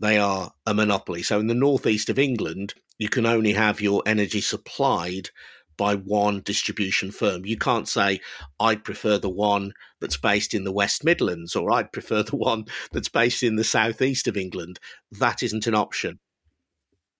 they 0.00 0.16
are 0.16 0.50
a 0.64 0.72
monopoly. 0.72 1.22
So 1.22 1.38
in 1.38 1.46
the 1.46 1.54
northeast 1.54 2.08
of 2.08 2.18
England, 2.18 2.72
you 2.98 3.10
can 3.10 3.26
only 3.26 3.52
have 3.52 3.82
your 3.82 4.02
energy 4.06 4.40
supplied 4.40 5.28
by 5.76 5.94
one 5.94 6.40
distribution 6.40 7.10
firm. 7.10 7.44
You 7.44 7.58
can't 7.58 7.86
say, 7.86 8.20
I'd 8.58 8.82
prefer 8.82 9.18
the 9.18 9.28
one 9.28 9.74
that's 10.00 10.16
based 10.16 10.54
in 10.54 10.64
the 10.64 10.72
West 10.72 11.04
Midlands 11.04 11.54
or 11.54 11.70
I'd 11.70 11.92
prefer 11.92 12.22
the 12.22 12.36
one 12.36 12.64
that's 12.92 13.10
based 13.10 13.42
in 13.42 13.56
the 13.56 13.64
southeast 13.64 14.26
of 14.26 14.38
England. 14.38 14.80
That 15.10 15.42
isn't 15.42 15.66
an 15.66 15.74
option. 15.74 16.18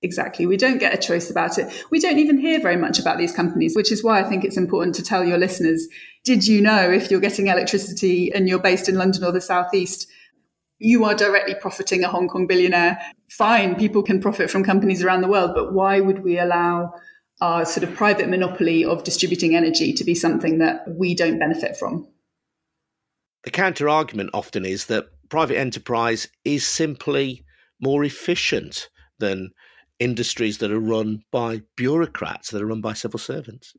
Exactly. 0.03 0.47
We 0.47 0.57
don't 0.57 0.79
get 0.79 0.93
a 0.93 0.99
choice 0.99 1.31
about 1.31 1.59
it. 1.59 1.73
We 1.91 2.01
don't 2.01 2.19
even 2.19 2.39
hear 2.39 2.61
very 2.61 2.77
much 2.77 2.99
about 2.99 3.19
these 3.19 3.33
companies, 3.33 3.77
which 3.77 3.93
is 3.93 4.03
why 4.03 4.21
I 4.21 4.25
think 4.25 4.45
it's 4.45 4.57
important 4.57 4.97
to 4.97 5.03
tell 5.03 5.25
your 5.25 5.39
listeners 5.39 5.87
did 6.25 6.47
you 6.47 6.61
know 6.61 6.91
if 6.91 7.11
you're 7.11 7.21
getting 7.21 7.49
electricity 7.49 8.33
and 8.33 8.49
you're 8.49 8.61
based 8.61 8.89
in 8.89 8.95
London 8.95 9.25
or 9.25 9.33
the 9.33 9.41
Southeast, 9.41 10.09
you 10.79 11.05
are 11.05 11.15
directly 11.15 11.55
profiting 11.55 12.05
a 12.05 12.09
Hong 12.09 12.29
Kong 12.29 12.47
billionaire? 12.47 12.99
Fine, 13.31 13.77
people 13.77 14.03
can 14.03 14.21
profit 14.21 14.51
from 14.51 14.65
companies 14.65 15.03
around 15.03 15.23
the 15.23 15.29
world, 15.29 15.53
but 15.55 15.73
why 15.73 16.01
would 16.01 16.23
we 16.23 16.39
allow 16.39 16.93
our 17.41 17.65
sort 17.65 17.83
of 17.83 17.95
private 17.97 18.29
monopoly 18.29 18.85
of 18.85 19.03
distributing 19.03 19.57
energy 19.57 19.93
to 19.93 20.05
be 20.05 20.15
something 20.15 20.59
that 20.59 20.85
we 20.97 21.15
don't 21.15 21.41
benefit 21.41 21.77
from? 21.77 22.07
The 23.43 23.51
counter 23.51 23.89
argument 23.89 24.31
often 24.33 24.65
is 24.65 24.87
that 24.87 25.07
private 25.29 25.59
enterprise 25.59 26.29
is 26.45 26.65
simply 26.65 27.45
more 27.81 28.05
efficient 28.05 28.89
than 29.19 29.51
industries 30.03 30.59
that 30.59 30.73
are 30.73 30.81
run 30.81 31.23
by 31.31 31.63
bureaucrats, 31.77 32.51
that 32.51 32.63
are 32.63 32.67
run 32.67 32.81
by 32.81 32.93
civil 32.93 33.19
servants. 33.19 33.75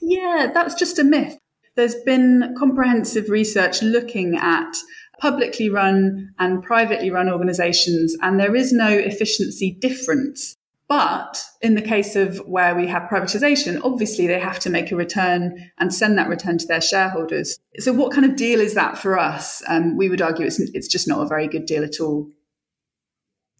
Yeah, 0.00 0.50
that's 0.52 0.74
just 0.74 0.98
a 0.98 1.04
myth. 1.04 1.38
There's 1.74 1.94
been 1.94 2.54
comprehensive 2.58 3.30
research 3.30 3.82
looking 3.82 4.36
at 4.36 4.74
publicly 5.20 5.70
run 5.70 6.34
and 6.38 6.62
privately 6.62 7.10
run 7.10 7.28
organizations, 7.28 8.16
and 8.22 8.38
there 8.38 8.54
is 8.54 8.72
no 8.72 8.88
efficiency 8.88 9.70
difference. 9.70 10.56
But 10.88 11.42
in 11.62 11.74
the 11.74 11.80
case 11.80 12.16
of 12.16 12.38
where 12.40 12.74
we 12.74 12.86
have 12.88 13.08
privatization, 13.08 13.80
obviously 13.82 14.26
they 14.26 14.38
have 14.38 14.58
to 14.58 14.68
make 14.68 14.92
a 14.92 14.96
return 14.96 15.70
and 15.78 15.94
send 15.94 16.18
that 16.18 16.28
return 16.28 16.58
to 16.58 16.66
their 16.66 16.82
shareholders. 16.82 17.58
So, 17.78 17.94
what 17.94 18.12
kind 18.12 18.26
of 18.26 18.36
deal 18.36 18.60
is 18.60 18.74
that 18.74 18.98
for 18.98 19.18
us? 19.18 19.62
Um, 19.68 19.96
we 19.96 20.10
would 20.10 20.20
argue 20.20 20.44
it's, 20.44 20.60
it's 20.60 20.88
just 20.88 21.08
not 21.08 21.22
a 21.22 21.28
very 21.28 21.48
good 21.48 21.64
deal 21.64 21.82
at 21.82 21.98
all. 21.98 22.28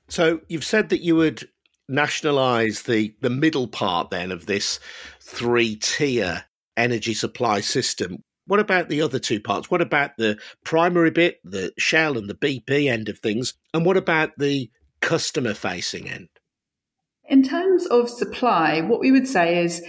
So, 0.08 0.40
you've 0.48 0.64
said 0.64 0.90
that 0.90 1.00
you 1.00 1.16
would 1.16 1.48
nationalize 1.92 2.82
the 2.82 3.14
the 3.20 3.30
middle 3.30 3.68
part 3.68 4.10
then 4.10 4.32
of 4.32 4.46
this 4.46 4.80
three 5.20 5.76
tier 5.76 6.44
energy 6.76 7.14
supply 7.14 7.60
system. 7.60 8.18
What 8.46 8.58
about 8.58 8.88
the 8.88 9.02
other 9.02 9.18
two 9.18 9.40
parts? 9.40 9.70
What 9.70 9.82
about 9.82 10.16
the 10.16 10.38
primary 10.64 11.10
bit, 11.10 11.38
the 11.44 11.72
Shell 11.78 12.18
and 12.18 12.28
the 12.28 12.34
BP 12.34 12.90
end 12.90 13.08
of 13.08 13.18
things? 13.18 13.54
And 13.72 13.86
what 13.86 13.96
about 13.96 14.30
the 14.38 14.68
customer 15.00 15.54
facing 15.54 16.08
end? 16.08 16.28
In 17.28 17.42
terms 17.42 17.86
of 17.86 18.10
supply, 18.10 18.80
what 18.80 19.00
we 19.00 19.12
would 19.12 19.28
say 19.28 19.64
is 19.64 19.82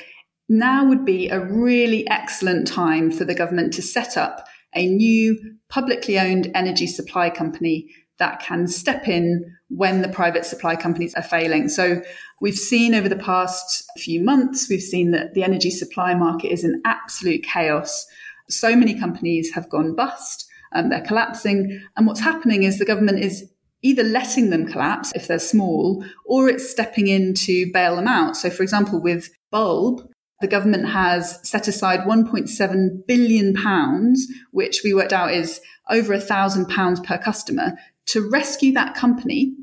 now 0.47 0.87
would 0.87 1.03
be 1.03 1.29
a 1.29 1.39
really 1.39 2.07
excellent 2.09 2.67
time 2.67 3.09
for 3.09 3.25
the 3.25 3.33
government 3.33 3.73
to 3.73 3.81
set 3.81 4.17
up 4.17 4.47
a 4.75 4.87
new 4.87 5.39
publicly 5.69 6.19
owned 6.19 6.51
energy 6.53 6.87
supply 6.87 7.29
company 7.29 7.87
that 8.19 8.39
can 8.39 8.67
step 8.67 9.07
in 9.07 9.43
when 9.75 10.01
the 10.01 10.07
private 10.07 10.45
supply 10.45 10.75
companies 10.75 11.13
are 11.15 11.23
failing. 11.23 11.67
So 11.67 12.01
we've 12.41 12.55
seen 12.55 12.93
over 12.93 13.09
the 13.09 13.15
past 13.15 13.89
few 13.97 14.21
months, 14.21 14.69
we've 14.69 14.81
seen 14.81 15.11
that 15.11 15.33
the 15.33 15.43
energy 15.43 15.71
supply 15.71 16.13
market 16.13 16.51
is 16.51 16.63
in 16.63 16.81
absolute 16.85 17.43
chaos. 17.43 18.05
So 18.49 18.75
many 18.75 18.97
companies 18.99 19.51
have 19.53 19.69
gone 19.69 19.95
bust, 19.95 20.47
and 20.73 20.91
they're 20.91 21.01
collapsing. 21.01 21.81
And 21.95 22.07
what's 22.07 22.19
happening 22.19 22.63
is 22.63 22.77
the 22.77 22.85
government 22.85 23.19
is 23.19 23.49
either 23.81 24.03
letting 24.03 24.49
them 24.49 24.65
collapse 24.65 25.11
if 25.15 25.27
they're 25.27 25.39
small, 25.39 26.05
or 26.25 26.49
it's 26.49 26.69
stepping 26.69 27.07
in 27.07 27.33
to 27.33 27.71
bail 27.71 27.95
them 27.95 28.07
out. 28.07 28.35
So, 28.35 28.49
for 28.49 28.63
example, 28.63 29.01
with 29.01 29.29
Bulb, 29.51 30.09
the 30.41 30.47
government 30.47 30.89
has 30.89 31.39
set 31.47 31.67
aside 31.67 32.01
1.7 32.01 33.07
billion 33.07 33.53
pounds, 33.53 34.27
which 34.51 34.81
we 34.83 34.93
worked 34.93 35.13
out 35.13 35.33
is 35.33 35.61
over 35.89 36.13
a 36.13 36.19
thousand 36.19 36.67
pounds 36.67 36.99
per 36.99 37.17
customer, 37.17 37.73
to 38.07 38.29
rescue 38.29 38.73
that 38.73 38.95
company 38.95 39.55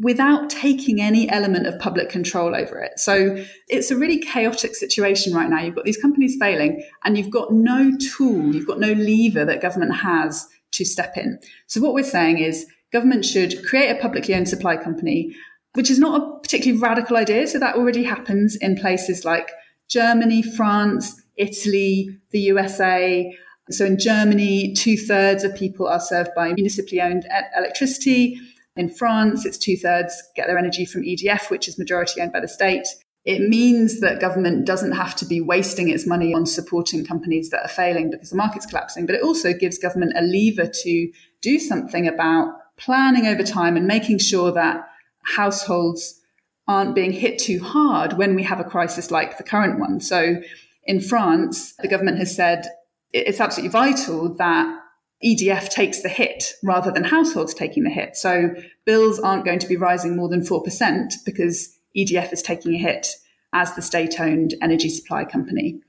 without 0.00 0.48
taking 0.48 1.00
any 1.00 1.28
element 1.28 1.66
of 1.66 1.78
public 1.78 2.08
control 2.08 2.54
over 2.54 2.80
it. 2.80 2.98
So 2.98 3.44
it's 3.68 3.90
a 3.90 3.96
really 3.96 4.18
chaotic 4.18 4.74
situation 4.74 5.34
right 5.34 5.48
now. 5.48 5.60
You've 5.60 5.74
got 5.74 5.84
these 5.84 6.00
companies 6.00 6.36
failing 6.40 6.82
and 7.04 7.18
you've 7.18 7.30
got 7.30 7.52
no 7.52 7.92
tool, 7.98 8.54
you've 8.54 8.66
got 8.66 8.80
no 8.80 8.92
lever 8.92 9.44
that 9.44 9.60
government 9.60 9.94
has 9.94 10.48
to 10.72 10.84
step 10.84 11.16
in. 11.16 11.38
So 11.66 11.80
what 11.80 11.92
we're 11.92 12.04
saying 12.04 12.38
is 12.38 12.66
government 12.92 13.24
should 13.24 13.64
create 13.66 13.90
a 13.90 14.00
publicly 14.00 14.34
owned 14.34 14.48
supply 14.48 14.76
company, 14.76 15.34
which 15.74 15.90
is 15.90 15.98
not 15.98 16.20
a 16.20 16.40
particularly 16.40 16.80
radical 16.80 17.16
idea. 17.16 17.46
So 17.46 17.58
that 17.58 17.76
already 17.76 18.04
happens 18.04 18.56
in 18.56 18.76
places 18.76 19.24
like 19.24 19.50
Germany, 19.88 20.42
France, 20.42 21.20
Italy, 21.36 22.16
the 22.30 22.40
USA. 22.40 23.36
So 23.70 23.84
in 23.84 23.98
Germany, 23.98 24.72
two 24.72 24.96
thirds 24.96 25.44
of 25.44 25.54
people 25.54 25.86
are 25.86 26.00
served 26.00 26.30
by 26.34 26.52
municipally 26.54 27.00
owned 27.00 27.26
electricity. 27.56 28.40
In 28.76 28.88
France, 28.88 29.44
it's 29.44 29.58
two 29.58 29.76
thirds 29.76 30.22
get 30.36 30.46
their 30.46 30.58
energy 30.58 30.84
from 30.84 31.02
EDF, 31.02 31.50
which 31.50 31.68
is 31.68 31.78
majority 31.78 32.20
owned 32.20 32.32
by 32.32 32.40
the 32.40 32.48
state. 32.48 32.86
It 33.24 33.48
means 33.48 34.00
that 34.00 34.20
government 34.20 34.64
doesn't 34.64 34.92
have 34.92 35.14
to 35.16 35.26
be 35.26 35.40
wasting 35.40 35.90
its 35.90 36.06
money 36.06 36.32
on 36.32 36.46
supporting 36.46 37.04
companies 37.04 37.50
that 37.50 37.62
are 37.62 37.68
failing 37.68 38.10
because 38.10 38.30
the 38.30 38.36
market's 38.36 38.66
collapsing, 38.66 39.04
but 39.06 39.14
it 39.14 39.22
also 39.22 39.52
gives 39.52 39.76
government 39.76 40.12
a 40.16 40.22
lever 40.22 40.66
to 40.66 41.12
do 41.42 41.58
something 41.58 42.08
about 42.08 42.54
planning 42.78 43.26
over 43.26 43.42
time 43.42 43.76
and 43.76 43.86
making 43.86 44.18
sure 44.18 44.52
that 44.52 44.88
households 45.36 46.20
aren't 46.66 46.94
being 46.94 47.12
hit 47.12 47.38
too 47.38 47.62
hard 47.62 48.14
when 48.14 48.34
we 48.34 48.42
have 48.42 48.60
a 48.60 48.64
crisis 48.64 49.10
like 49.10 49.36
the 49.36 49.44
current 49.44 49.78
one. 49.78 50.00
So 50.00 50.40
in 50.84 51.00
France, 51.00 51.74
the 51.80 51.88
government 51.88 52.18
has 52.18 52.34
said 52.34 52.66
it's 53.12 53.40
absolutely 53.40 53.70
vital 53.70 54.34
that 54.36 54.79
EDF 55.24 55.68
takes 55.68 56.02
the 56.02 56.08
hit 56.08 56.54
rather 56.62 56.90
than 56.90 57.04
households 57.04 57.52
taking 57.52 57.84
the 57.84 57.90
hit. 57.90 58.16
So 58.16 58.54
bills 58.86 59.20
aren't 59.20 59.44
going 59.44 59.58
to 59.58 59.68
be 59.68 59.76
rising 59.76 60.16
more 60.16 60.28
than 60.28 60.40
4% 60.40 61.12
because 61.26 61.76
EDF 61.96 62.32
is 62.32 62.42
taking 62.42 62.74
a 62.74 62.78
hit 62.78 63.08
as 63.52 63.74
the 63.74 63.82
state 63.82 64.18
owned 64.20 64.54
energy 64.62 64.88
supply 64.88 65.24
company. 65.24 65.80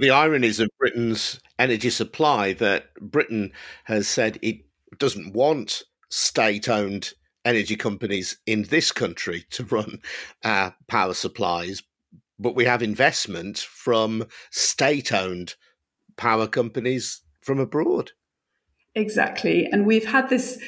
The 0.00 0.10
ironies 0.10 0.60
of 0.60 0.68
Britain's 0.78 1.40
energy 1.58 1.90
supply 1.90 2.52
that 2.54 2.94
Britain 3.00 3.52
has 3.84 4.08
said 4.08 4.38
it 4.42 4.64
doesn't 4.98 5.32
want 5.32 5.82
state 6.08 6.68
owned 6.68 7.12
energy 7.44 7.76
companies 7.76 8.36
in 8.46 8.64
this 8.64 8.92
country 8.92 9.44
to 9.50 9.64
run 9.64 10.00
our 10.44 10.74
power 10.88 11.14
supplies, 11.14 11.82
but 12.38 12.54
we 12.54 12.64
have 12.64 12.82
investment 12.82 13.58
from 13.58 14.26
state 14.50 15.12
owned 15.12 15.54
power 16.16 16.46
companies 16.46 17.22
from 17.40 17.58
abroad. 17.58 18.12
Exactly. 18.94 19.66
And 19.66 19.86
we've 19.86 20.04
had 20.04 20.28
this 20.28 20.58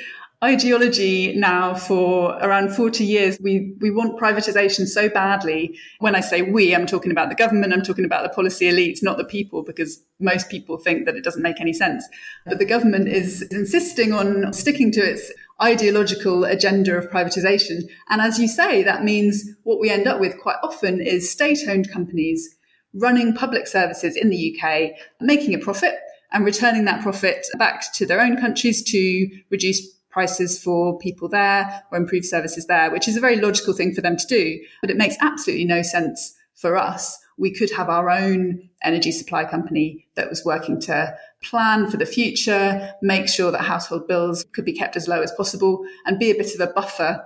ideology 0.43 1.37
now 1.37 1.73
for 1.73 2.33
around 2.41 2.75
40 2.75 3.05
years. 3.05 3.39
We, 3.41 3.75
we 3.81 3.91
want 3.91 4.19
privatization 4.19 4.87
so 4.87 5.09
badly. 5.09 5.79
When 6.01 6.17
I 6.17 6.21
say 6.21 6.43
we, 6.43 6.75
I'm 6.75 6.87
talking 6.87 7.13
about 7.13 7.29
the 7.29 7.37
government, 7.37 7.73
I'm 7.73 7.83
talking 7.83 8.05
about 8.05 8.25
the 8.25 8.29
policy 8.29 8.67
elites, 8.67 9.03
not 9.03 9.19
the 9.19 9.25
people, 9.25 9.63
because 9.63 10.03
most 10.19 10.49
people 10.49 10.79
think 10.79 11.07
that 11.07 11.15
it 11.15 11.23
doesn't 11.23 11.43
make 11.43 11.61
any 11.61 11.73
sense. 11.73 12.07
But 12.45 12.59
the 12.59 12.65
government 12.65 13.09
is 13.09 13.43
insisting 13.53 14.13
on 14.13 14.53
sticking 14.53 14.91
to 14.93 15.01
its 15.01 15.33
ideological 15.63 16.45
agenda 16.45 16.97
of 16.97 17.09
privatization. 17.09 17.83
And 18.09 18.21
as 18.21 18.39
you 18.41 18.49
say, 18.49 18.83
that 18.83 19.05
means 19.05 19.45
what 19.63 19.79
we 19.79 19.91
end 19.91 20.09
up 20.09 20.19
with 20.19 20.39
quite 20.41 20.57
often 20.65 21.01
is 21.01 21.31
state 21.31 21.61
owned 21.69 21.91
companies 21.91 22.57
running 22.95 23.33
public 23.33 23.67
services 23.67 24.17
in 24.17 24.29
the 24.29 24.61
UK, 24.61 24.91
making 25.21 25.55
a 25.55 25.59
profit 25.59 25.95
and 26.33 26.45
returning 26.45 26.85
that 26.85 27.03
profit 27.03 27.47
back 27.59 27.93
to 27.95 28.07
their 28.07 28.21
own 28.21 28.37
countries 28.37 28.83
to 28.85 29.29
reduce 29.51 29.87
prices 30.11 30.63
for 30.63 30.99
people 30.99 31.29
there 31.29 31.83
or 31.91 31.99
improve 31.99 32.25
services 32.25 32.67
there, 32.67 32.91
which 32.91 33.09
is 33.09 33.17
a 33.17 33.21
very 33.21 33.37
logical 33.37 33.73
thing 33.73 33.95
for 33.95 34.03
them 34.03 34.17
to 34.17 34.27
do. 34.27 34.61
But 34.81 34.91
it 34.91 34.97
makes 34.97 35.17
absolutely 35.21 35.65
no 35.65 35.83
sense 35.83 36.35
for 36.55 36.77
us. 36.77 37.19
We 37.39 37.53
could 37.53 37.71
have 37.73 37.89
our 37.89 38.11
own 38.11 38.69
energy 38.85 39.11
supply 39.11 39.45
company 39.45 40.07
that 40.15 40.29
was 40.29 40.45
working 40.45 40.81
to 40.83 41.17
plan 41.43 41.91
for 41.91 41.97
the 41.97 42.07
future, 42.07 42.93
make 43.01 43.29
sure 43.29 43.51
that 43.51 43.63
household 43.63 44.07
bills 44.07 44.45
could 44.53 44.65
be 44.65 44.75
kept 44.75 44.97
as 44.97 45.09
low 45.09 45.23
as 45.23 45.33
possible, 45.33 45.85
and 46.05 46.19
be 46.19 46.31
a 46.31 46.37
bit 46.37 46.55
of 46.55 46.61
a 46.61 46.73
buffer 46.73 47.23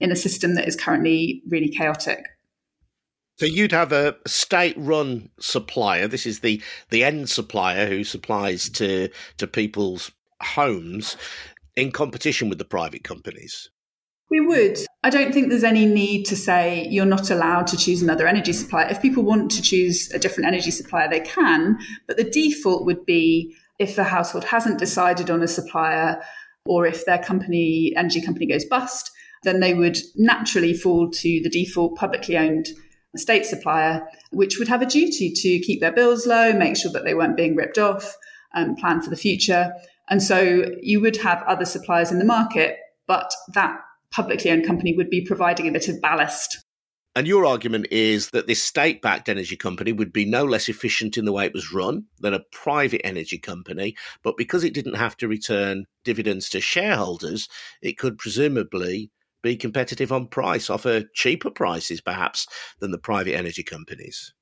in 0.00 0.10
a 0.10 0.16
system 0.16 0.54
that 0.54 0.66
is 0.66 0.76
currently 0.76 1.42
really 1.48 1.68
chaotic. 1.68 2.24
So 3.40 3.46
you'd 3.46 3.72
have 3.72 3.90
a 3.90 4.16
state-run 4.26 5.30
supplier. 5.40 6.06
This 6.06 6.26
is 6.26 6.40
the 6.40 6.62
the 6.90 7.02
end 7.02 7.30
supplier 7.30 7.86
who 7.86 8.04
supplies 8.04 8.68
to 8.68 9.08
to 9.38 9.46
people's 9.46 10.10
homes 10.42 11.16
in 11.74 11.90
competition 11.90 12.50
with 12.50 12.58
the 12.58 12.66
private 12.66 13.02
companies. 13.02 13.70
We 14.30 14.40
would. 14.40 14.76
I 15.02 15.08
don't 15.08 15.32
think 15.32 15.48
there's 15.48 15.64
any 15.64 15.86
need 15.86 16.24
to 16.24 16.36
say 16.36 16.86
you're 16.90 17.06
not 17.06 17.30
allowed 17.30 17.66
to 17.68 17.78
choose 17.78 18.02
another 18.02 18.26
energy 18.26 18.52
supplier. 18.52 18.88
If 18.90 19.00
people 19.00 19.22
want 19.22 19.50
to 19.52 19.62
choose 19.62 20.10
a 20.12 20.18
different 20.18 20.48
energy 20.48 20.70
supplier, 20.70 21.08
they 21.08 21.20
can. 21.20 21.78
But 22.06 22.18
the 22.18 22.30
default 22.30 22.84
would 22.84 23.06
be 23.06 23.56
if 23.78 23.96
the 23.96 24.04
household 24.04 24.44
hasn't 24.44 24.78
decided 24.78 25.30
on 25.30 25.42
a 25.42 25.48
supplier 25.48 26.22
or 26.66 26.84
if 26.84 27.06
their 27.06 27.18
company, 27.18 27.94
energy 27.96 28.20
company 28.20 28.44
goes 28.44 28.66
bust, 28.66 29.10
then 29.44 29.60
they 29.60 29.72
would 29.72 29.96
naturally 30.14 30.74
fall 30.74 31.10
to 31.10 31.40
the 31.42 31.48
default 31.48 31.96
publicly 31.96 32.36
owned 32.36 32.68
state 33.16 33.44
supplier, 33.44 34.06
which 34.30 34.58
would 34.58 34.68
have 34.68 34.82
a 34.82 34.86
duty 34.86 35.30
to 35.30 35.58
keep 35.60 35.80
their 35.80 35.92
bills 35.92 36.26
low, 36.26 36.52
make 36.52 36.76
sure 36.76 36.92
that 36.92 37.04
they 37.04 37.14
weren't 37.14 37.36
being 37.36 37.56
ripped 37.56 37.78
off, 37.78 38.16
and 38.54 38.76
plan 38.78 39.00
for 39.00 39.10
the 39.10 39.16
future. 39.16 39.72
And 40.08 40.22
so 40.22 40.64
you 40.82 41.00
would 41.00 41.16
have 41.18 41.42
other 41.44 41.64
suppliers 41.64 42.10
in 42.10 42.18
the 42.18 42.24
market, 42.24 42.76
but 43.06 43.32
that 43.54 43.80
publicly 44.10 44.50
owned 44.50 44.66
company 44.66 44.94
would 44.96 45.10
be 45.10 45.24
providing 45.24 45.68
a 45.68 45.72
bit 45.72 45.88
of 45.88 46.00
ballast. 46.00 46.64
And 47.16 47.26
your 47.26 47.44
argument 47.44 47.88
is 47.90 48.30
that 48.30 48.46
this 48.46 48.62
state 48.62 49.02
backed 49.02 49.28
energy 49.28 49.56
company 49.56 49.92
would 49.92 50.12
be 50.12 50.24
no 50.24 50.44
less 50.44 50.68
efficient 50.68 51.18
in 51.18 51.24
the 51.24 51.32
way 51.32 51.44
it 51.44 51.54
was 51.54 51.72
run 51.72 52.04
than 52.20 52.34
a 52.34 52.44
private 52.52 53.04
energy 53.04 53.38
company. 53.38 53.96
But 54.22 54.36
because 54.36 54.62
it 54.62 54.74
didn't 54.74 54.94
have 54.94 55.16
to 55.16 55.28
return 55.28 55.86
dividends 56.04 56.48
to 56.50 56.60
shareholders, 56.60 57.48
it 57.82 57.98
could 57.98 58.16
presumably 58.16 59.10
be 59.42 59.56
competitive 59.56 60.12
on 60.12 60.26
price, 60.26 60.70
offer 60.70 61.02
cheaper 61.14 61.50
prices 61.50 62.00
perhaps 62.00 62.46
than 62.80 62.90
the 62.90 62.98
private 62.98 63.36
energy 63.36 63.62
companies. 63.62 64.32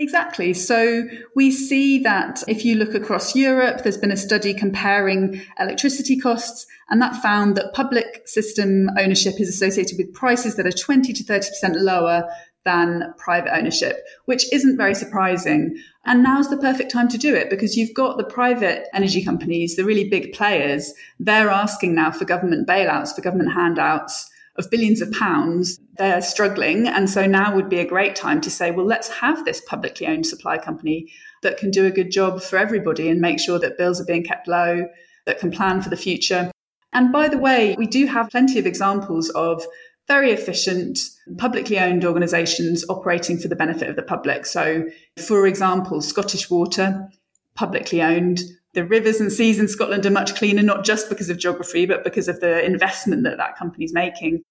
Exactly. 0.00 0.54
So 0.54 1.08
we 1.34 1.50
see 1.50 1.98
that 2.04 2.44
if 2.46 2.64
you 2.64 2.76
look 2.76 2.94
across 2.94 3.34
Europe, 3.34 3.82
there's 3.82 3.96
been 3.96 4.12
a 4.12 4.16
study 4.16 4.54
comparing 4.54 5.42
electricity 5.58 6.16
costs, 6.16 6.66
and 6.88 7.02
that 7.02 7.20
found 7.20 7.56
that 7.56 7.74
public 7.74 8.22
system 8.26 8.90
ownership 8.96 9.40
is 9.40 9.48
associated 9.48 9.98
with 9.98 10.14
prices 10.14 10.54
that 10.54 10.66
are 10.66 10.72
20 10.72 11.12
to 11.12 11.24
30% 11.24 11.48
lower 11.80 12.28
than 12.68 13.14
private 13.16 13.56
ownership, 13.56 14.04
which 14.26 14.52
isn't 14.52 14.76
very 14.76 14.94
surprising. 14.94 15.74
And 16.04 16.22
now's 16.22 16.50
the 16.50 16.58
perfect 16.58 16.90
time 16.90 17.08
to 17.08 17.16
do 17.16 17.34
it 17.34 17.48
because 17.48 17.76
you've 17.78 17.94
got 17.94 18.18
the 18.18 18.24
private 18.24 18.88
energy 18.92 19.24
companies, 19.24 19.76
the 19.76 19.86
really 19.86 20.06
big 20.08 20.34
players, 20.34 20.92
they're 21.18 21.48
asking 21.48 21.94
now 21.94 22.10
for 22.10 22.26
government 22.26 22.68
bailouts, 22.68 23.14
for 23.14 23.22
government 23.22 23.52
handouts 23.52 24.30
of 24.56 24.70
billions 24.70 25.00
of 25.00 25.10
pounds. 25.12 25.80
They're 25.96 26.20
struggling. 26.20 26.86
And 26.86 27.08
so 27.08 27.26
now 27.26 27.54
would 27.56 27.70
be 27.70 27.78
a 27.78 27.88
great 27.88 28.14
time 28.14 28.42
to 28.42 28.50
say, 28.50 28.70
well, 28.70 28.86
let's 28.86 29.08
have 29.08 29.44
this 29.46 29.62
publicly 29.62 30.06
owned 30.06 30.26
supply 30.26 30.58
company 30.58 31.10
that 31.42 31.56
can 31.56 31.70
do 31.70 31.86
a 31.86 31.90
good 31.90 32.10
job 32.10 32.42
for 32.42 32.58
everybody 32.58 33.08
and 33.08 33.20
make 33.20 33.40
sure 33.40 33.58
that 33.60 33.78
bills 33.78 33.98
are 33.98 34.04
being 34.12 34.24
kept 34.24 34.46
low, 34.46 34.86
that 35.24 35.38
can 35.38 35.50
plan 35.50 35.80
for 35.80 35.88
the 35.88 35.96
future. 35.96 36.50
And 36.92 37.12
by 37.12 37.28
the 37.28 37.38
way, 37.38 37.76
we 37.78 37.86
do 37.86 38.06
have 38.06 38.30
plenty 38.30 38.58
of 38.58 38.66
examples 38.66 39.30
of 39.30 39.64
very 40.08 40.32
efficient 40.32 40.98
publicly 41.36 41.78
owned 41.78 42.04
organisations 42.04 42.84
operating 42.88 43.38
for 43.38 43.48
the 43.48 43.56
benefit 43.56 43.90
of 43.90 43.96
the 43.96 44.02
public. 44.02 44.46
So, 44.46 44.86
for 45.18 45.46
example, 45.46 46.00
Scottish 46.00 46.50
Water, 46.50 47.08
publicly 47.54 48.02
owned. 48.02 48.40
The 48.74 48.84
rivers 48.84 49.20
and 49.20 49.32
seas 49.32 49.58
in 49.58 49.68
Scotland 49.68 50.06
are 50.06 50.10
much 50.10 50.34
cleaner, 50.34 50.62
not 50.62 50.84
just 50.84 51.08
because 51.08 51.28
of 51.28 51.38
geography, 51.38 51.84
but 51.84 52.04
because 52.04 52.28
of 52.28 52.40
the 52.40 52.64
investment 52.64 53.24
that 53.24 53.36
that 53.36 53.56
company 53.56 53.84
is 53.84 53.92
making. 53.92 54.42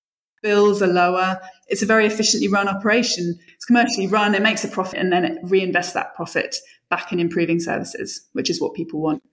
Bills 0.43 0.82
are 0.82 0.88
lower. 0.88 1.39
It's 1.67 1.82
a 1.82 1.88
very 1.88 2.06
efficiently 2.06 2.48
run 2.48 2.67
operation. 2.67 3.38
It's 3.56 3.65
commercially 3.65 4.08
run. 4.08 4.36
It 4.36 4.43
makes 4.43 4.63
a 4.63 4.67
profit 4.67 5.00
and 5.00 5.12
then 5.12 5.26
it 5.26 5.43
reinvests 5.43 5.93
that 5.93 6.15
profit 6.15 6.56
back 6.89 7.12
in 7.12 7.20
improving 7.20 7.60
services, 7.60 8.28
which 8.34 8.50
is 8.50 8.62
what 8.62 8.74
people 8.74 9.02
want. 9.02 9.24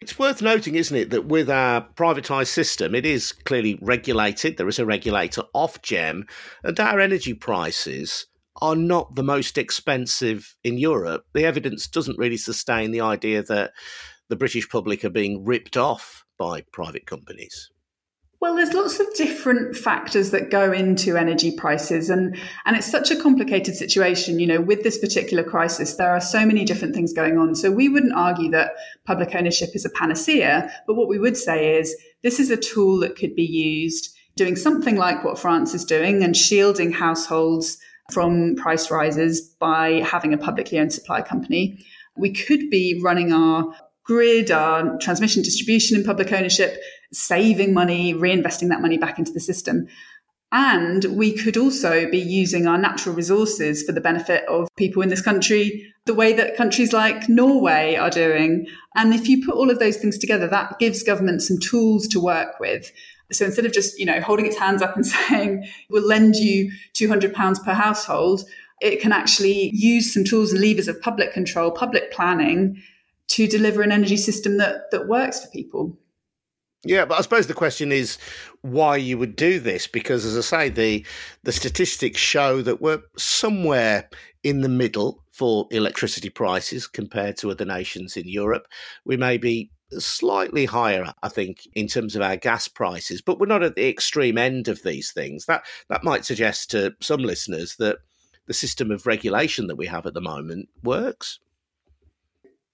It's 0.00 0.18
worth 0.18 0.40
noting, 0.40 0.76
isn't 0.76 0.96
it, 0.96 1.10
that 1.10 1.26
with 1.26 1.50
our 1.50 1.86
privatised 1.94 2.48
system, 2.48 2.94
it 2.94 3.04
is 3.04 3.32
clearly 3.32 3.78
regulated. 3.82 4.56
There 4.56 4.68
is 4.68 4.78
a 4.78 4.86
regulator 4.86 5.42
Ofgem, 5.54 6.26
and 6.64 6.80
our 6.80 7.00
energy 7.00 7.34
prices 7.34 8.26
are 8.62 8.76
not 8.76 9.14
the 9.14 9.22
most 9.22 9.58
expensive 9.58 10.56
in 10.64 10.78
Europe. 10.78 11.26
The 11.34 11.44
evidence 11.44 11.86
doesn't 11.86 12.18
really 12.18 12.38
sustain 12.38 12.92
the 12.92 13.02
idea 13.02 13.42
that 13.42 13.72
the 14.30 14.36
British 14.36 14.70
public 14.70 15.04
are 15.04 15.10
being 15.10 15.44
ripped 15.44 15.76
off 15.76 16.24
by 16.38 16.62
private 16.72 17.04
companies. 17.06 17.70
Well, 18.40 18.56
there's 18.56 18.72
lots 18.72 18.98
of 18.98 19.06
different 19.14 19.76
factors 19.76 20.30
that 20.30 20.50
go 20.50 20.72
into 20.72 21.18
energy 21.18 21.54
prices 21.54 22.08
and, 22.08 22.34
and 22.64 22.74
it's 22.74 22.90
such 22.90 23.10
a 23.10 23.20
complicated 23.20 23.76
situation. 23.76 24.40
You 24.40 24.46
know, 24.46 24.60
with 24.62 24.82
this 24.82 24.96
particular 24.96 25.44
crisis, 25.44 25.96
there 25.96 26.10
are 26.10 26.22
so 26.22 26.46
many 26.46 26.64
different 26.64 26.94
things 26.94 27.12
going 27.12 27.36
on. 27.36 27.54
So 27.54 27.70
we 27.70 27.90
wouldn't 27.90 28.14
argue 28.14 28.50
that 28.52 28.72
public 29.04 29.34
ownership 29.34 29.70
is 29.74 29.84
a 29.84 29.90
panacea, 29.90 30.72
but 30.86 30.94
what 30.94 31.06
we 31.06 31.18
would 31.18 31.36
say 31.36 31.76
is 31.76 31.94
this 32.22 32.40
is 32.40 32.50
a 32.50 32.56
tool 32.56 32.98
that 33.00 33.14
could 33.14 33.34
be 33.34 33.44
used 33.44 34.16
doing 34.36 34.56
something 34.56 34.96
like 34.96 35.22
what 35.22 35.38
France 35.38 35.74
is 35.74 35.84
doing 35.84 36.22
and 36.22 36.34
shielding 36.34 36.92
households 36.92 37.76
from 38.10 38.56
price 38.56 38.90
rises 38.90 39.42
by 39.42 40.00
having 40.00 40.32
a 40.32 40.38
publicly 40.38 40.78
owned 40.78 40.94
supply 40.94 41.20
company. 41.20 41.84
We 42.16 42.32
could 42.32 42.70
be 42.70 42.98
running 43.02 43.34
our 43.34 43.74
grid, 44.10 44.50
our 44.50 44.98
transmission 44.98 45.40
distribution 45.40 45.96
in 45.96 46.02
public 46.02 46.32
ownership, 46.32 46.82
saving 47.12 47.72
money, 47.72 48.12
reinvesting 48.12 48.68
that 48.68 48.82
money 48.82 48.98
back 48.98 49.20
into 49.20 49.30
the 49.30 49.38
system. 49.38 49.86
And 50.50 51.04
we 51.16 51.32
could 51.32 51.56
also 51.56 52.10
be 52.10 52.18
using 52.18 52.66
our 52.66 52.76
natural 52.76 53.14
resources 53.14 53.84
for 53.84 53.92
the 53.92 54.00
benefit 54.00 54.44
of 54.48 54.68
people 54.76 55.00
in 55.00 55.10
this 55.10 55.22
country, 55.22 55.94
the 56.06 56.14
way 56.14 56.32
that 56.32 56.56
countries 56.56 56.92
like 56.92 57.28
Norway 57.28 57.94
are 57.94 58.10
doing. 58.10 58.66
And 58.96 59.14
if 59.14 59.28
you 59.28 59.46
put 59.46 59.54
all 59.54 59.70
of 59.70 59.78
those 59.78 59.98
things 59.98 60.18
together, 60.18 60.48
that 60.48 60.80
gives 60.80 61.04
government 61.04 61.42
some 61.42 61.60
tools 61.60 62.08
to 62.08 62.18
work 62.18 62.58
with. 62.58 62.90
So 63.30 63.44
instead 63.44 63.64
of 63.64 63.72
just, 63.72 63.96
you 63.96 64.06
know, 64.06 64.20
holding 64.20 64.46
its 64.46 64.58
hands 64.58 64.82
up 64.82 64.96
and 64.96 65.06
saying, 65.14 65.68
we'll 65.88 66.04
lend 66.04 66.34
you 66.34 66.72
200 66.94 67.32
pounds 67.32 67.60
per 67.60 67.74
household, 67.74 68.42
it 68.80 69.00
can 69.00 69.12
actually 69.12 69.70
use 69.72 70.12
some 70.12 70.24
tools 70.24 70.50
and 70.50 70.60
levers 70.60 70.88
of 70.88 71.00
public 71.00 71.32
control, 71.32 71.70
public 71.70 72.10
planning 72.10 72.82
to 73.30 73.46
deliver 73.46 73.82
an 73.82 73.92
energy 73.92 74.16
system 74.16 74.58
that, 74.58 74.90
that 74.90 75.08
works 75.08 75.40
for 75.40 75.50
people. 75.50 75.96
Yeah, 76.82 77.04
but 77.04 77.18
I 77.18 77.22
suppose 77.22 77.46
the 77.46 77.54
question 77.54 77.92
is 77.92 78.16
why 78.62 78.96
you 78.96 79.18
would 79.18 79.36
do 79.36 79.60
this 79.60 79.86
because, 79.86 80.24
as 80.24 80.36
I 80.36 80.40
say, 80.40 80.68
the 80.70 81.06
the 81.42 81.52
statistics 81.52 82.18
show 82.18 82.62
that 82.62 82.80
we're 82.80 83.02
somewhere 83.18 84.08
in 84.42 84.62
the 84.62 84.68
middle 84.68 85.22
for 85.30 85.68
electricity 85.70 86.30
prices 86.30 86.86
compared 86.86 87.36
to 87.38 87.50
other 87.50 87.66
nations 87.66 88.16
in 88.16 88.26
Europe. 88.28 88.66
We 89.04 89.18
may 89.18 89.36
be 89.36 89.70
slightly 89.98 90.64
higher, 90.64 91.12
I 91.22 91.28
think, 91.28 91.68
in 91.74 91.86
terms 91.86 92.16
of 92.16 92.22
our 92.22 92.36
gas 92.36 92.66
prices, 92.66 93.20
but 93.20 93.38
we're 93.38 93.46
not 93.46 93.62
at 93.62 93.74
the 93.74 93.88
extreme 93.88 94.38
end 94.38 94.68
of 94.68 94.82
these 94.82 95.12
things. 95.12 95.44
That 95.44 95.64
that 95.90 96.02
might 96.02 96.24
suggest 96.24 96.70
to 96.70 96.94
some 97.00 97.20
listeners 97.20 97.76
that 97.76 97.98
the 98.46 98.54
system 98.54 98.90
of 98.90 99.06
regulation 99.06 99.66
that 99.66 99.76
we 99.76 99.86
have 99.86 100.06
at 100.06 100.14
the 100.14 100.20
moment 100.22 100.70
works. 100.82 101.40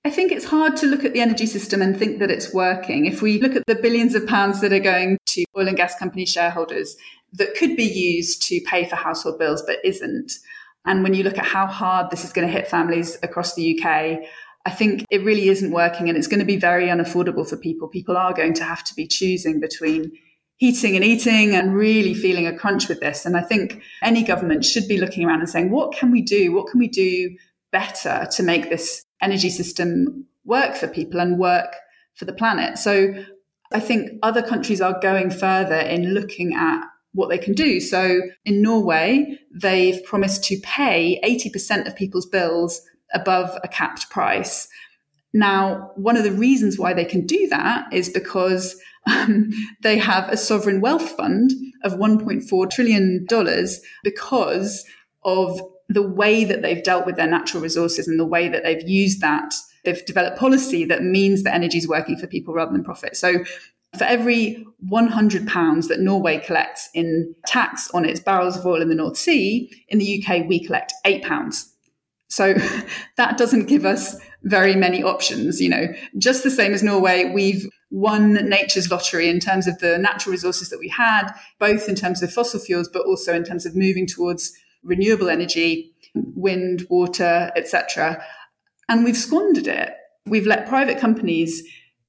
I 0.07 0.11
think 0.11 0.31
it's 0.31 0.45
hard 0.45 0.77
to 0.77 0.87
look 0.87 1.05
at 1.05 1.15
the 1.15 1.21
energy 1.21 1.47
system 1.47 1.83
and 1.83 1.99
think 1.99 2.21
that 2.21 2.31
it's 2.31 2.55
working. 2.55 3.07
If 3.07 3.23
we 3.23 3.41
look 3.41 3.57
at 3.57 3.67
the 3.67 3.75
billions 3.75 4.15
of 4.15 4.25
pounds 4.25 4.61
that 4.61 4.73
are 4.73 4.79
going 4.79 5.19
to 5.27 5.45
oil 5.59 5.67
and 5.67 5.77
gas 5.77 5.99
company 5.99 6.25
shareholders 6.25 6.97
that 7.33 7.57
could 7.57 7.77
be 7.77 7.83
used 7.83 8.41
to 8.45 8.61
pay 8.67 8.89
for 8.89 8.95
household 8.95 9.41
bills 9.41 9.65
but 9.67 9.85
isn't, 9.85 10.31
and 10.85 11.03
when 11.03 11.13
you 11.13 11.25
look 11.25 11.39
at 11.39 11.45
how 11.45 11.67
hard 11.67 12.13
this 12.13 12.23
is 12.23 12.33
going 12.33 12.47
to 12.47 12.53
hit 12.53 12.69
families 12.69 13.19
across 13.25 13.57
the 13.57 13.77
UK, 13.77 14.21
I 14.65 14.71
think 14.71 15.05
it 15.11 15.25
really 15.25 15.49
isn't 15.49 15.73
working 15.73 16.09
and 16.09 16.17
it's 16.17 16.29
going 16.29 16.39
to 16.39 16.47
be 16.47 16.57
very 16.57 16.87
unaffordable 16.87 17.49
for 17.49 17.57
people. 17.57 17.89
People 17.89 18.17
are 18.17 18.33
going 18.33 18.55
to 18.55 18.63
have 18.63 18.85
to 18.85 18.95
be 18.95 19.09
choosing 19.09 19.59
between 19.59 20.13
heating 20.55 20.95
and 20.95 21.05
eating 21.05 21.57
and 21.57 21.75
really 21.75 22.15
feeling 22.15 22.47
a 22.47 22.57
crunch 22.57 22.89
with 22.89 23.01
this. 23.01 23.27
And 23.27 23.37
I 23.37 23.43
think 23.43 23.83
any 24.05 24.23
government 24.23 24.65
should 24.65 24.87
be 24.87 24.99
looking 24.99 25.27
around 25.27 25.41
and 25.41 25.51
saying, 25.51 25.73
what 25.73 25.97
can 25.97 26.13
we 26.13 26.23
do? 26.23 26.53
What 26.53 26.69
can 26.69 26.79
we 26.79 26.87
do 26.87 27.37
better 27.73 28.29
to 28.31 28.43
make 28.45 28.71
this 28.71 29.03
energy 29.21 29.51
system 29.51 30.27
work 30.45 30.77
for 30.77 30.89
people 30.89 31.21
and 31.21 31.39
work 31.39 31.75
for 32.15 32.25
the 32.25 32.33
planet. 32.33 32.79
So 32.79 33.15
I 33.73 33.81
think 33.81 34.19
other 34.23 34.43
countries 34.43 34.81
are 34.81 34.99
going 35.01 35.31
further 35.31 35.77
in 35.77 36.15
looking 36.15 36.55
at 36.55 36.83
what 37.13 37.29
they 37.29 37.39
can 37.39 37.55
do. 37.55 37.81
So 37.81 38.21
in 38.45 38.63
Norway, 38.63 39.39
they've 39.55 40.03
promised 40.05 40.45
to 40.45 40.61
pay 40.63 41.21
80% 41.25 41.87
of 41.87 41.97
people's 41.97 42.27
bills 42.27 42.83
above 43.15 43.57
a 43.65 43.69
capped 43.69 44.11
price. 44.11 44.69
Now, 45.33 45.91
one 45.97 46.17
of 46.17 46.25
the 46.25 46.33
reasons 46.33 46.79
why 46.79 46.93
they 46.95 47.05
can 47.05 47.27
do 47.27 47.49
that 47.49 47.93
is 47.93 48.09
because 48.09 48.81
Um, 49.07 49.51
they 49.83 49.99
have 49.99 50.29
a 50.29 50.37
sovereign 50.37 50.81
wealth 50.81 51.11
fund 51.11 51.53
of 51.85 51.95
$1.4 51.95 52.71
trillion 52.71 53.27
because 54.03 54.85
of 55.25 55.61
the 55.89 56.03
way 56.03 56.45
that 56.45 56.63
they've 56.63 56.83
dealt 56.83 57.07
with 57.07 57.17
their 57.17 57.29
natural 57.29 57.63
resources 57.63 58.09
and 58.09 58.19
the 58.19 58.27
way 58.27 58.49
that 58.49 58.65
they've 58.65 58.87
used 58.89 59.21
that. 59.21 59.55
They've 59.85 60.05
developed 60.05 60.39
policy 60.39 60.85
that 60.87 61.03
means 61.03 61.45
that 61.45 61.55
energy 61.55 61.79
is 61.79 61.89
working 61.89 62.17
for 62.19 62.27
people 62.27 62.55
rather 62.55 62.73
than 62.73 62.83
profit. 62.83 63.17
So 63.17 63.45
for 63.97 64.05
every 64.05 64.67
100 64.81 65.47
pounds 65.47 65.89
that 65.89 66.01
Norway 66.01 66.41
collects 66.41 66.89
in 66.93 67.35
tax 67.47 67.91
on 67.93 68.05
its 68.05 68.21
barrels 68.21 68.57
of 68.57 68.67
oil 68.67 68.83
in 68.83 68.89
the 68.89 68.95
North 68.95 69.17
Sea, 69.17 69.71
in 69.89 69.99
the 69.99 70.23
UK, 70.23 70.49
we 70.49 70.65
collect 70.65 70.93
eight 71.05 71.23
pounds. 71.23 71.73
So 72.29 72.55
that 73.17 73.39
doesn't 73.39 73.67
give 73.67 73.85
us 73.85 74.17
very 74.43 74.75
many 74.75 75.03
options. 75.03 75.61
You 75.61 75.71
know, 75.71 75.87
just 76.19 76.43
the 76.43 76.51
same 76.51 76.75
as 76.75 76.83
Norway, 76.83 77.31
we've 77.33 77.69
won 77.91 78.35
nature's 78.49 78.91
lottery 78.91 79.29
in 79.29 79.41
terms 79.41 79.67
of 79.67 79.79
the 79.79 79.99
natural 79.99 80.33
resources 80.33 80.69
that 80.71 80.79
we 80.79 80.89
had, 80.89 81.33
both 81.59 81.89
in 81.89 81.95
terms 81.95 82.23
of 82.23 82.33
fossil 82.33 82.61
fuels, 82.61 82.89
but 82.89 83.07
also 83.07 83.35
in 83.35 83.45
terms 83.45 83.65
of 83.65 83.77
moving 83.77 84.07
towards 84.07 84.53
renewable 84.87 85.29
energy, 85.29 85.93
wind, 86.15 86.87
water, 86.89 87.51
etc. 87.57 88.25
And 88.89 89.05
we've 89.05 89.17
squandered 89.17 89.67
it. 89.67 89.95
We've 90.27 90.47
let 90.47 90.69
private 90.69 90.99
companies 90.99 91.63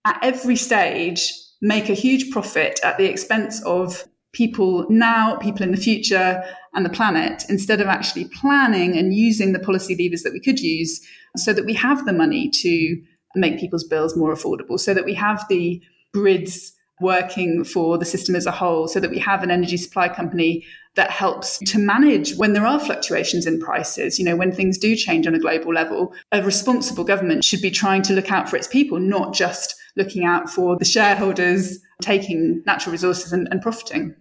at 0.06 0.20
every 0.22 0.56
stage 0.56 1.34
make 1.62 1.90
a 1.90 1.94
huge 1.94 2.32
profit 2.32 2.80
at 2.84 2.98
the 2.98 3.10
expense 3.10 3.62
of 3.66 4.06
people 4.32 4.86
now, 4.90 5.36
people 5.38 5.64
in 5.64 5.72
the 5.72 5.78
future, 5.78 6.44
and 6.74 6.86
the 6.86 6.90
planet, 6.90 7.44
instead 7.50 7.82
of 7.82 7.88
actually 7.88 8.26
planning 8.26 8.96
and 8.96 9.14
using 9.14 9.52
the 9.52 9.60
policy 9.60 9.96
levers 9.96 10.22
that 10.22 10.34
we 10.34 10.40
could 10.40 10.60
use 10.60 11.02
so 11.36 11.52
that 11.52 11.66
we 11.66 11.74
have 11.74 12.06
the 12.06 12.14
money 12.14 12.50
to 12.50 13.02
make 13.36 13.60
people's 13.60 13.84
bills 13.84 14.16
more 14.16 14.34
affordable, 14.34 14.80
so 14.80 14.94
that 14.94 15.06
we 15.06 15.14
have 15.14 15.44
the 15.50 15.82
grids 16.14 16.74
working 17.02 17.64
for 17.64 17.98
the 17.98 18.06
system 18.06 18.36
as 18.36 18.46
a 18.46 18.52
whole, 18.52 18.88
so 18.88 19.00
that 19.00 19.12
we 19.12 19.20
have 19.20 19.44
an 19.44 19.52
energy 19.52 19.78
supply 19.78 20.08
company 20.10 20.64
that 20.98 21.12
helps 21.12 21.60
to 21.60 21.78
manage 21.78 22.36
when 22.36 22.54
there 22.54 22.66
are 22.66 22.80
fluctuations 22.80 23.46
in 23.46 23.60
prices, 23.60 24.20
you 24.20 24.26
know, 24.26 24.36
when 24.36 24.52
things 24.52 24.78
do 24.78 24.96
change 24.96 25.26
on 25.26 25.36
a 25.36 25.40
global 25.40 25.74
level. 25.74 26.14
A 26.32 26.44
responsible 26.44 27.04
government 27.04 27.46
should 27.46 27.62
be 27.62 27.72
trying 27.72 28.02
to 28.02 28.14
look 28.14 28.32
out 28.32 28.50
for 28.50 28.58
its 28.58 28.68
people, 28.68 29.00
not 29.00 29.34
just 29.34 29.76
looking 29.96 30.26
out 30.26 30.50
for 30.50 30.76
the 30.76 30.86
shareholders 30.86 31.80
taking 32.02 32.64
natural 32.66 32.92
resources 32.92 33.32
and, 33.32 33.48
and 33.52 33.62
profiting. 33.62 34.16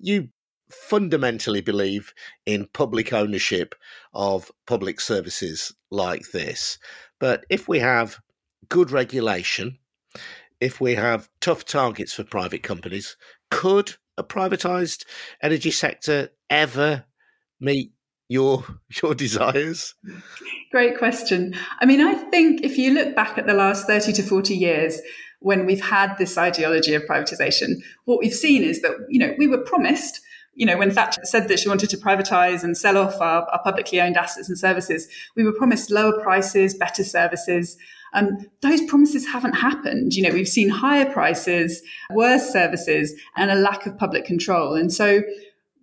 You 0.00 0.28
fundamentally 0.70 1.60
believe 1.60 2.12
in 2.44 2.68
public 2.72 3.12
ownership 3.12 3.74
of 4.12 4.50
public 4.66 5.00
services 5.00 5.72
like 5.90 6.22
this. 6.32 6.78
But 7.20 7.44
if 7.48 7.68
we 7.68 7.78
have 7.78 8.18
good 8.68 8.90
regulation, 8.90 9.78
if 10.60 10.80
we 10.80 10.94
have 10.94 11.28
tough 11.40 11.64
targets 11.64 12.14
for 12.14 12.24
private 12.24 12.62
companies, 12.62 13.16
could 13.50 13.94
a 14.18 14.24
privatized 14.24 15.04
energy 15.42 15.70
sector 15.70 16.30
ever 16.50 17.04
meet 17.60 17.92
your 18.28 18.64
your 19.02 19.14
desires? 19.14 19.94
Great 20.70 20.98
question. 20.98 21.54
I 21.80 21.86
mean, 21.86 22.00
I 22.00 22.14
think 22.14 22.62
if 22.62 22.78
you 22.78 22.92
look 22.92 23.14
back 23.14 23.38
at 23.38 23.46
the 23.46 23.54
last 23.54 23.86
30 23.86 24.12
to 24.14 24.22
40 24.22 24.54
years 24.54 25.00
when 25.40 25.66
we've 25.66 25.84
had 25.84 26.16
this 26.18 26.38
ideology 26.38 26.94
of 26.94 27.02
privatization, 27.02 27.74
what 28.06 28.18
we've 28.18 28.32
seen 28.32 28.62
is 28.62 28.82
that, 28.82 28.92
you 29.08 29.18
know, 29.18 29.34
we 29.38 29.46
were 29.46 29.58
promised 29.58 30.20
you 30.56 30.64
know, 30.64 30.78
when 30.78 30.90
Thatcher 30.90 31.20
said 31.24 31.48
that 31.48 31.60
she 31.60 31.68
wanted 31.68 31.90
to 31.90 31.98
privatize 31.98 32.64
and 32.64 32.76
sell 32.76 32.96
off 32.96 33.20
our, 33.20 33.42
our 33.50 33.62
publicly 33.62 34.00
owned 34.00 34.16
assets 34.16 34.48
and 34.48 34.58
services, 34.58 35.06
we 35.36 35.44
were 35.44 35.52
promised 35.52 35.90
lower 35.90 36.18
prices, 36.22 36.74
better 36.74 37.04
services. 37.04 37.76
Um, 38.16 38.38
those 38.62 38.82
promises 38.86 39.26
haven't 39.26 39.52
happened. 39.52 40.14
You 40.14 40.22
know, 40.22 40.30
we've 40.30 40.48
seen 40.48 40.68
higher 40.68 41.04
prices, 41.04 41.82
worse 42.10 42.50
services, 42.50 43.14
and 43.36 43.50
a 43.50 43.54
lack 43.54 43.86
of 43.86 43.96
public 43.96 44.24
control. 44.24 44.74
And 44.74 44.92
so, 44.92 45.22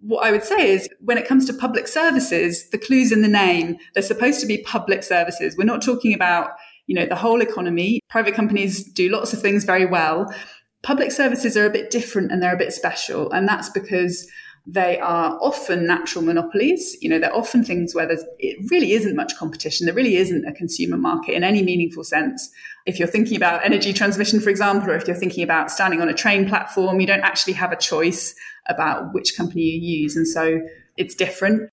what 0.01 0.25
I 0.25 0.31
would 0.31 0.43
say 0.43 0.71
is 0.71 0.89
when 0.99 1.17
it 1.17 1.27
comes 1.27 1.45
to 1.45 1.53
public 1.53 1.87
services, 1.87 2.69
the 2.71 2.77
clue's 2.77 3.13
in 3.13 3.21
the 3.21 3.29
name. 3.29 3.77
They're 3.93 4.03
supposed 4.03 4.41
to 4.41 4.45
be 4.45 4.57
public 4.63 5.01
services. 5.01 5.55
We're 5.57 5.63
not 5.63 5.81
talking 5.81 6.13
about, 6.13 6.49
you 6.87 6.95
know, 6.95 7.05
the 7.05 7.15
whole 7.15 7.39
economy. 7.39 8.01
Private 8.09 8.33
companies 8.33 8.83
do 8.83 9.09
lots 9.09 9.31
of 9.31 9.41
things 9.41 9.63
very 9.63 9.85
well. 9.85 10.33
Public 10.81 11.13
services 11.13 11.55
are 11.55 11.65
a 11.65 11.69
bit 11.69 11.89
different 11.89 12.33
and 12.33 12.43
they're 12.43 12.53
a 12.53 12.57
bit 12.57 12.73
special. 12.73 13.31
And 13.31 13.47
that's 13.47 13.69
because 13.69 14.29
they 14.65 14.97
are 14.99 15.37
often 15.41 15.85
natural 15.85 16.23
monopolies. 16.23 16.95
You 17.01 17.09
know, 17.09 17.19
they're 17.19 17.35
often 17.35 17.65
things 17.65 17.93
where 17.93 18.07
there's, 18.07 18.23
it 18.39 18.57
really 18.71 18.93
isn't 18.93 19.15
much 19.15 19.35
competition. 19.37 19.85
There 19.85 19.95
really 19.95 20.15
isn't 20.15 20.45
a 20.45 20.53
consumer 20.53 20.97
market 20.97 21.35
in 21.35 21.43
any 21.43 21.61
meaningful 21.61 22.05
sense. 22.05 22.49
If 22.85 22.97
you're 22.97 23.07
thinking 23.07 23.35
about 23.35 23.65
energy 23.65 23.91
transmission, 23.91 24.39
for 24.39 24.49
example, 24.49 24.91
or 24.91 24.95
if 24.95 25.05
you're 25.05 25.17
thinking 25.17 25.43
about 25.43 25.69
standing 25.69 26.01
on 26.01 26.07
a 26.07 26.13
train 26.13 26.47
platform, 26.47 27.01
you 27.01 27.07
don't 27.07 27.21
actually 27.21 27.53
have 27.53 27.73
a 27.73 27.77
choice 27.77 28.33
about 28.67 29.13
which 29.13 29.35
company 29.35 29.63
you 29.63 29.99
use. 30.01 30.15
And 30.15 30.27
so 30.27 30.61
it's 30.95 31.15
different. 31.15 31.69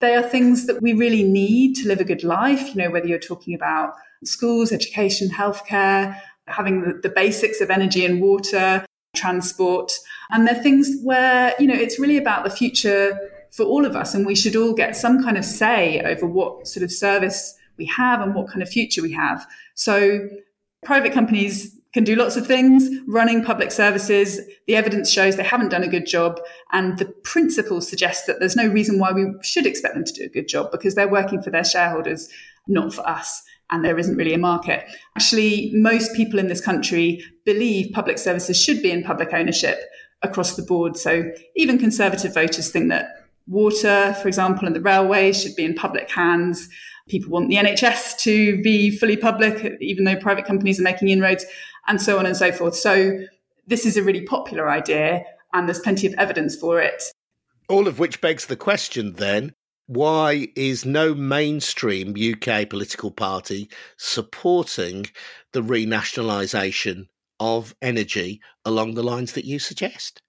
They 0.00 0.14
are 0.14 0.22
things 0.22 0.66
that 0.66 0.80
we 0.80 0.94
really 0.94 1.22
need 1.22 1.74
to 1.76 1.88
live 1.88 2.00
a 2.00 2.04
good 2.04 2.24
life. 2.24 2.74
You 2.74 2.82
know, 2.82 2.90
whether 2.90 3.06
you're 3.06 3.18
talking 3.18 3.54
about 3.54 3.92
schools, 4.24 4.72
education, 4.72 5.28
healthcare, 5.28 6.18
having 6.46 6.80
the, 6.80 6.94
the 7.02 7.08
basics 7.10 7.60
of 7.60 7.70
energy 7.70 8.06
and 8.06 8.22
water, 8.22 8.84
transport. 9.14 9.92
And 10.30 10.46
they're 10.46 10.62
things 10.62 10.90
where, 11.02 11.54
you 11.58 11.66
know, 11.66 11.74
it's 11.74 11.98
really 11.98 12.16
about 12.16 12.44
the 12.44 12.50
future 12.50 13.18
for 13.50 13.64
all 13.64 13.84
of 13.84 13.94
us. 13.94 14.14
And 14.14 14.26
we 14.26 14.34
should 14.34 14.56
all 14.56 14.72
get 14.72 14.96
some 14.96 15.22
kind 15.22 15.36
of 15.36 15.44
say 15.44 16.00
over 16.00 16.26
what 16.26 16.66
sort 16.66 16.82
of 16.82 16.90
service 16.90 17.56
we 17.76 17.86
have 17.86 18.20
and 18.20 18.34
what 18.34 18.48
kind 18.48 18.62
of 18.62 18.68
future 18.68 19.02
we 19.02 19.12
have. 19.12 19.46
So 19.74 20.28
private 20.84 21.12
companies 21.12 21.78
can 21.92 22.04
do 22.04 22.16
lots 22.16 22.36
of 22.36 22.46
things 22.46 22.88
running 23.06 23.44
public 23.44 23.70
services. 23.70 24.40
The 24.66 24.76
evidence 24.76 25.10
shows 25.10 25.36
they 25.36 25.42
haven't 25.42 25.68
done 25.68 25.82
a 25.82 25.88
good 25.88 26.06
job. 26.06 26.40
And 26.72 26.96
the 26.96 27.04
principle 27.04 27.82
suggests 27.82 28.26
that 28.26 28.40
there's 28.40 28.56
no 28.56 28.66
reason 28.66 28.98
why 28.98 29.12
we 29.12 29.26
should 29.42 29.66
expect 29.66 29.94
them 29.94 30.04
to 30.04 30.12
do 30.12 30.24
a 30.24 30.28
good 30.28 30.48
job 30.48 30.70
because 30.72 30.94
they're 30.94 31.08
working 31.08 31.42
for 31.42 31.50
their 31.50 31.64
shareholders, 31.64 32.30
not 32.66 32.94
for 32.94 33.06
us 33.06 33.42
and 33.70 33.84
there 33.84 33.98
isn't 33.98 34.16
really 34.16 34.34
a 34.34 34.38
market. 34.38 34.84
Actually, 35.16 35.70
most 35.74 36.14
people 36.14 36.38
in 36.38 36.48
this 36.48 36.60
country 36.60 37.24
believe 37.44 37.92
public 37.92 38.18
services 38.18 38.60
should 38.60 38.82
be 38.82 38.90
in 38.90 39.02
public 39.02 39.32
ownership 39.32 39.78
across 40.22 40.56
the 40.56 40.62
board. 40.62 40.96
So 40.96 41.30
even 41.56 41.78
conservative 41.78 42.34
voters 42.34 42.70
think 42.70 42.88
that 42.90 43.26
water, 43.46 44.14
for 44.20 44.28
example, 44.28 44.66
and 44.66 44.76
the 44.76 44.80
railways 44.80 45.40
should 45.42 45.56
be 45.56 45.64
in 45.64 45.74
public 45.74 46.10
hands. 46.10 46.68
People 47.08 47.30
want 47.30 47.48
the 47.48 47.56
NHS 47.56 48.18
to 48.20 48.62
be 48.62 48.96
fully 48.96 49.16
public, 49.16 49.76
even 49.80 50.04
though 50.04 50.16
private 50.16 50.44
companies 50.44 50.78
are 50.78 50.84
making 50.84 51.08
inroads, 51.08 51.44
and 51.88 52.00
so 52.00 52.18
on 52.18 52.26
and 52.26 52.36
so 52.36 52.52
forth. 52.52 52.76
So 52.76 53.18
this 53.66 53.84
is 53.84 53.96
a 53.96 54.02
really 54.02 54.22
popular 54.22 54.68
idea, 54.70 55.24
and 55.52 55.66
there's 55.66 55.80
plenty 55.80 56.06
of 56.06 56.14
evidence 56.14 56.54
for 56.54 56.80
it. 56.80 57.02
All 57.68 57.88
of 57.88 57.98
which 57.98 58.20
begs 58.20 58.46
the 58.46 58.56
question 58.56 59.14
then 59.14 59.52
why 59.94 60.48
is 60.56 60.86
no 60.86 61.14
mainstream 61.14 62.14
UK 62.16 62.68
political 62.68 63.10
party 63.10 63.68
supporting 63.98 65.06
the 65.52 65.60
renationalisation 65.60 67.08
of 67.38 67.74
energy 67.82 68.40
along 68.64 68.94
the 68.94 69.02
lines 69.02 69.32
that 69.32 69.44
you 69.44 69.58
suggest? 69.58 70.22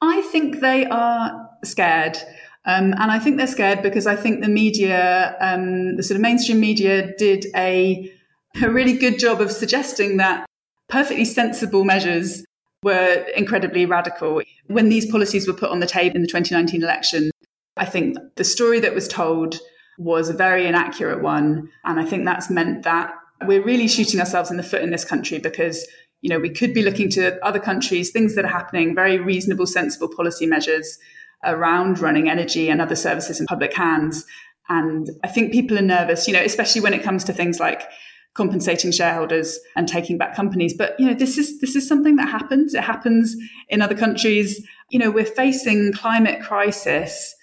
I 0.00 0.22
think 0.22 0.60
they 0.60 0.86
are 0.86 1.50
scared. 1.64 2.16
Um, 2.64 2.94
and 2.94 3.10
I 3.12 3.18
think 3.18 3.36
they're 3.36 3.46
scared 3.46 3.82
because 3.82 4.06
I 4.06 4.16
think 4.16 4.42
the 4.42 4.48
media, 4.48 5.36
um, 5.40 5.96
the 5.96 6.02
sort 6.02 6.16
of 6.16 6.22
mainstream 6.22 6.60
media, 6.60 7.14
did 7.16 7.46
a, 7.54 8.10
a 8.62 8.70
really 8.70 8.94
good 8.94 9.18
job 9.18 9.40
of 9.40 9.52
suggesting 9.52 10.16
that 10.16 10.46
perfectly 10.88 11.24
sensible 11.24 11.84
measures 11.84 12.44
were 12.82 13.26
incredibly 13.36 13.84
radical. 13.84 14.42
When 14.68 14.88
these 14.88 15.10
policies 15.10 15.46
were 15.46 15.54
put 15.54 15.70
on 15.70 15.80
the 15.80 15.86
table 15.86 16.16
in 16.16 16.22
the 16.22 16.28
2019 16.28 16.82
election, 16.82 17.30
I 17.76 17.84
think 17.84 18.16
the 18.36 18.44
story 18.44 18.80
that 18.80 18.94
was 18.94 19.08
told 19.08 19.58
was 19.98 20.28
a 20.28 20.34
very 20.34 20.66
inaccurate 20.66 21.22
one. 21.22 21.70
And 21.84 21.98
I 22.00 22.04
think 22.04 22.24
that's 22.24 22.50
meant 22.50 22.84
that 22.84 23.12
we're 23.46 23.64
really 23.64 23.88
shooting 23.88 24.20
ourselves 24.20 24.50
in 24.50 24.56
the 24.56 24.62
foot 24.62 24.82
in 24.82 24.90
this 24.90 25.04
country 25.04 25.38
because, 25.38 25.86
you 26.22 26.30
know, 26.30 26.38
we 26.38 26.50
could 26.50 26.72
be 26.72 26.82
looking 26.82 27.10
to 27.10 27.42
other 27.44 27.60
countries, 27.60 28.10
things 28.10 28.34
that 28.34 28.44
are 28.44 28.48
happening, 28.48 28.94
very 28.94 29.18
reasonable, 29.18 29.66
sensible 29.66 30.08
policy 30.14 30.46
measures 30.46 30.98
around 31.44 31.98
running 31.98 32.28
energy 32.28 32.68
and 32.70 32.80
other 32.80 32.96
services 32.96 33.40
in 33.40 33.46
public 33.46 33.74
hands. 33.74 34.24
And 34.68 35.10
I 35.22 35.28
think 35.28 35.52
people 35.52 35.78
are 35.78 35.82
nervous, 35.82 36.26
you 36.26 36.34
know, 36.34 36.42
especially 36.42 36.80
when 36.80 36.94
it 36.94 37.02
comes 37.02 37.24
to 37.24 37.32
things 37.32 37.60
like 37.60 37.82
compensating 38.34 38.90
shareholders 38.90 39.58
and 39.76 39.88
taking 39.88 40.18
back 40.18 40.34
companies. 40.34 40.74
But 40.74 40.98
you 40.98 41.06
know, 41.06 41.14
this 41.14 41.38
is 41.38 41.60
this 41.60 41.76
is 41.76 41.86
something 41.86 42.16
that 42.16 42.28
happens. 42.28 42.74
It 42.74 42.84
happens 42.84 43.36
in 43.68 43.80
other 43.80 43.94
countries. 43.94 44.66
You 44.90 44.98
know, 44.98 45.10
we're 45.10 45.24
facing 45.24 45.92
climate 45.92 46.42
crisis 46.42 47.34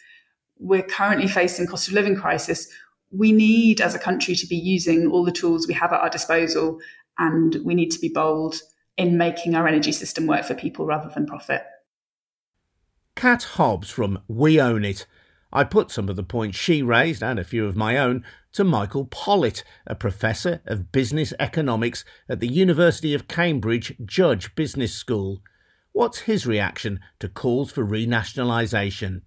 we're 0.64 0.82
currently 0.82 1.28
facing 1.28 1.68
cost 1.68 1.90
of 1.90 1.94
living 1.94 2.16
crisis, 2.16 2.72
we 3.12 3.32
need 3.32 3.82
as 3.82 3.94
a 3.94 4.00
country 4.00 4.34
to 4.34 4.48
be 4.48 4.56
using 4.56 5.12
all 5.12 5.26
the 5.26 5.32
tools 5.32 5.68
we 5.68 5.74
have 5.74 5.92
at 5.92 6.00
our 6.00 6.10
disposal 6.10 6.80
and 7.20 7.58
we 7.64 7.76
need 7.76 7.92
to 7.92 8.00
be 8.00 8.10
bold 8.10 8.56
in 8.98 9.18
making 9.18 9.56
our 9.56 9.68
energy 9.68 9.92
system 9.92 10.26
work 10.26 10.46
for 10.46 10.56
people 10.56 10.86
rather 10.86 11.12
than 11.14 11.26
profit. 11.26 11.64
Cat 13.16 13.44
Hobbs 13.44 13.90
from 13.90 14.20
We 14.28 14.60
Own 14.60 14.86
It. 14.86 15.06
I 15.52 15.64
put 15.66 15.92
some 15.92 16.10
of 16.10 16.16
the 16.16 16.24
points 16.24 16.58
she 16.58 16.82
raised 16.82 17.22
and 17.22 17.38
a 17.38 17.44
few 17.44 17.68
of 17.68 17.76
my 17.76 17.98
own 17.98 18.24
to 18.54 18.64
Michael 18.64 19.06
Pollitt, 19.06 19.64
a 19.86 19.96
professor 19.96 20.62
of 20.66 20.92
business 20.92 21.34
economics 21.40 22.06
at 22.30 22.40
the 22.40 22.48
University 22.48 23.14
of 23.14 23.28
Cambridge 23.28 23.96
Judge 24.06 24.56
Business 24.56 24.96
School. 24.96 25.42
What's 25.92 26.20
his 26.20 26.48
reaction 26.48 27.02
to 27.20 27.28
calls 27.28 27.72
for 27.72 27.86
renationalisation? 27.86 29.22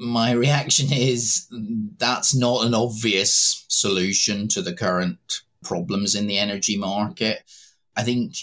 My 0.00 0.32
reaction 0.32 0.90
is 0.90 1.46
that's 1.98 2.34
not 2.34 2.64
an 2.64 2.72
obvious 2.72 3.66
solution 3.68 4.48
to 4.48 4.62
the 4.62 4.72
current 4.72 5.42
problems 5.62 6.14
in 6.14 6.26
the 6.26 6.38
energy 6.38 6.78
market. 6.78 7.42
I 7.96 8.02
think 8.02 8.34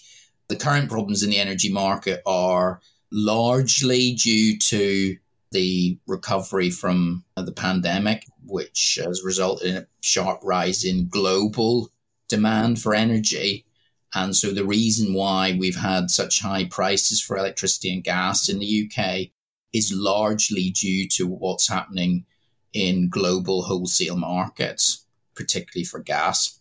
the 0.49 0.55
current 0.55 0.87
problems 0.87 1.23
in 1.23 1.31
the 1.31 1.39
energy 1.39 1.71
market 1.71 2.21
are 2.27 2.79
largely 3.11 4.13
due 4.13 4.59
to 4.59 5.17
the 5.51 5.97
recovery 6.05 6.69
from 6.69 7.23
the 7.35 7.51
pandemic, 7.51 8.27
which 8.45 8.99
has 9.03 9.23
resulted 9.23 9.67
in 9.67 9.77
a 9.77 9.87
sharp 10.01 10.41
rise 10.43 10.83
in 10.83 11.07
global 11.09 11.89
demand 12.27 12.79
for 12.79 12.93
energy. 12.93 13.65
And 14.13 14.35
so 14.35 14.51
the 14.51 14.65
reason 14.65 15.15
why 15.15 15.57
we've 15.59 15.75
had 15.75 16.11
such 16.11 16.39
high 16.39 16.65
prices 16.65 17.19
for 17.19 17.35
electricity 17.35 17.91
and 17.91 18.03
gas 18.03 18.47
in 18.47 18.59
the 18.59 18.91
UK 18.91 19.31
is 19.73 19.91
largely 19.93 20.71
due 20.71 21.07
to 21.09 21.27
what's 21.27 21.67
happening 21.67 22.25
in 22.73 23.09
global 23.09 23.63
wholesale 23.63 24.17
markets, 24.17 25.05
particularly 25.35 25.85
for 25.85 25.99
gas. 25.99 26.59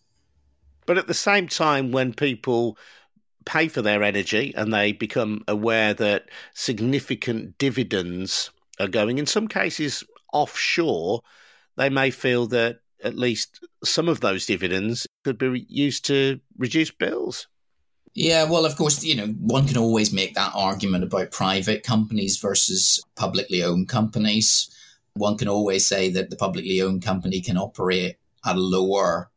But 0.85 0.97
at 0.97 1.07
the 1.07 1.13
same 1.13 1.47
time, 1.47 1.91
when 1.91 2.13
people 2.13 2.77
pay 3.45 3.67
for 3.67 3.81
their 3.81 4.03
energy 4.03 4.53
and 4.55 4.73
they 4.73 4.91
become 4.91 5.43
aware 5.47 5.93
that 5.93 6.29
significant 6.53 7.57
dividends 7.57 8.51
are 8.79 8.87
going, 8.87 9.17
in 9.17 9.25
some 9.25 9.47
cases, 9.47 10.03
offshore, 10.33 11.21
they 11.75 11.89
may 11.89 12.11
feel 12.11 12.47
that 12.47 12.79
at 13.03 13.15
least 13.15 13.65
some 13.83 14.09
of 14.09 14.21
those 14.21 14.45
dividends 14.45 15.07
could 15.23 15.37
be 15.37 15.65
used 15.69 16.05
to 16.05 16.39
reduce 16.57 16.91
bills. 16.91 17.47
Yeah, 18.19 18.45
well, 18.45 18.65
of 18.65 18.75
course, 18.75 19.03
you 19.03 19.13
know, 19.13 19.27
one 19.27 19.67
can 19.67 19.77
always 19.77 20.11
make 20.11 20.33
that 20.33 20.51
argument 20.55 21.03
about 21.03 21.29
private 21.29 21.83
companies 21.83 22.37
versus 22.37 22.99
publicly 23.15 23.61
owned 23.61 23.89
companies. 23.89 24.71
One 25.13 25.37
can 25.37 25.47
always 25.47 25.85
say 25.85 26.09
that 26.09 26.31
the 26.31 26.35
publicly 26.35 26.81
owned 26.81 27.03
company 27.03 27.41
can 27.41 27.59
operate 27.59 28.15
at 28.43 28.55
a 28.55 28.59
lower 28.59 29.29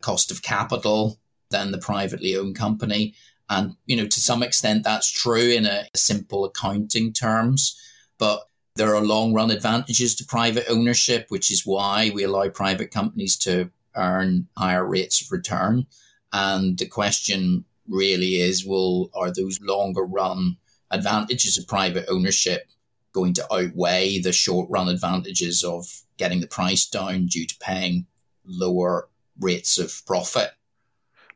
cost 0.00 0.32
of 0.32 0.42
capital 0.42 1.20
than 1.50 1.70
the 1.70 1.78
privately 1.78 2.36
owned 2.36 2.56
company. 2.56 3.14
And, 3.48 3.76
you 3.86 3.94
know, 3.94 4.06
to 4.08 4.20
some 4.20 4.42
extent, 4.42 4.82
that's 4.82 5.12
true 5.12 5.50
in 5.50 5.64
a 5.64 5.86
simple 5.94 6.44
accounting 6.44 7.12
terms. 7.12 7.80
But 8.18 8.48
there 8.74 8.96
are 8.96 9.04
long 9.04 9.32
run 9.32 9.52
advantages 9.52 10.16
to 10.16 10.24
private 10.24 10.64
ownership, 10.68 11.26
which 11.28 11.52
is 11.52 11.64
why 11.64 12.10
we 12.12 12.24
allow 12.24 12.48
private 12.48 12.90
companies 12.90 13.36
to 13.46 13.70
earn 13.94 14.48
higher 14.58 14.84
rates 14.84 15.22
of 15.22 15.30
return. 15.30 15.86
And 16.32 16.76
the 16.76 16.86
question 16.86 17.64
really 17.88 18.40
is 18.40 18.64
will 18.64 19.10
are 19.14 19.32
those 19.32 19.60
longer 19.60 20.04
run 20.04 20.56
advantages 20.90 21.58
of 21.58 21.66
private 21.66 22.06
ownership 22.08 22.68
going 23.12 23.32
to 23.34 23.54
outweigh 23.54 24.20
the 24.20 24.32
short 24.32 24.68
run 24.70 24.88
advantages 24.88 25.62
of 25.62 25.86
getting 26.16 26.40
the 26.40 26.46
price 26.46 26.86
down 26.86 27.26
due 27.26 27.46
to 27.46 27.56
paying 27.60 28.06
lower 28.44 29.08
rates 29.40 29.78
of 29.78 30.02
profit? 30.06 30.50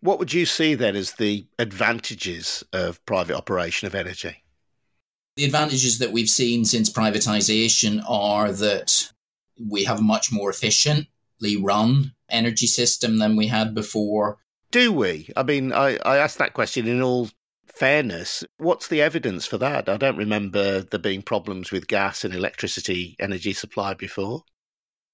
What 0.01 0.19
would 0.19 0.33
you 0.33 0.47
see 0.47 0.75
then 0.75 0.95
as 0.95 1.13
the 1.13 1.47
advantages 1.59 2.65
of 2.73 3.05
private 3.05 3.37
operation 3.37 3.87
of 3.87 3.95
energy? 3.95 4.45
The 5.37 5.45
advantages 5.45 5.99
that 5.99 6.13
we've 6.13 6.31
seen 6.31 6.65
since 6.65 6.91
privatization 6.91 8.03
are 8.09 8.53
that 8.53 9.13
we 9.59 9.85
have 9.85 9.99
a 9.99 10.03
much 10.03 10.31
more 10.33 10.51
efficiently 10.51 11.57
run 11.61 12.13
energy 12.29 12.67
system 12.67 13.19
than 13.19 13.37
we 13.37 13.47
had 13.47 13.75
before. 13.75 14.39
Do 14.71 14.93
we? 14.93 15.31
I 15.37 15.43
mean, 15.43 15.73
I, 15.73 15.97
I 16.05 16.19
asked 16.19 16.39
that 16.39 16.53
question 16.53 16.87
in 16.87 17.03
all 17.03 17.31
fairness. 17.67 18.45
What's 18.59 18.89
the 18.89 19.01
evidence 19.01 19.47
for 19.47 19.59
that? 19.59 19.89
I 19.89 19.97
don't 19.97 20.17
remember 20.17 20.83
there 20.83 21.01
being 21.01 21.23
problems 21.23 21.71
with 21.71 21.87
gas 21.89 22.25
and 22.25 22.35
electricity 22.35 23.17
energy 23.19 23.53
supply 23.53 23.95
before. 23.95 24.43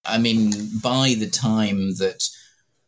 I 0.05 0.19
mean, 0.19 0.53
by 0.83 1.15
the 1.19 1.31
time 1.31 1.95
that 1.97 2.29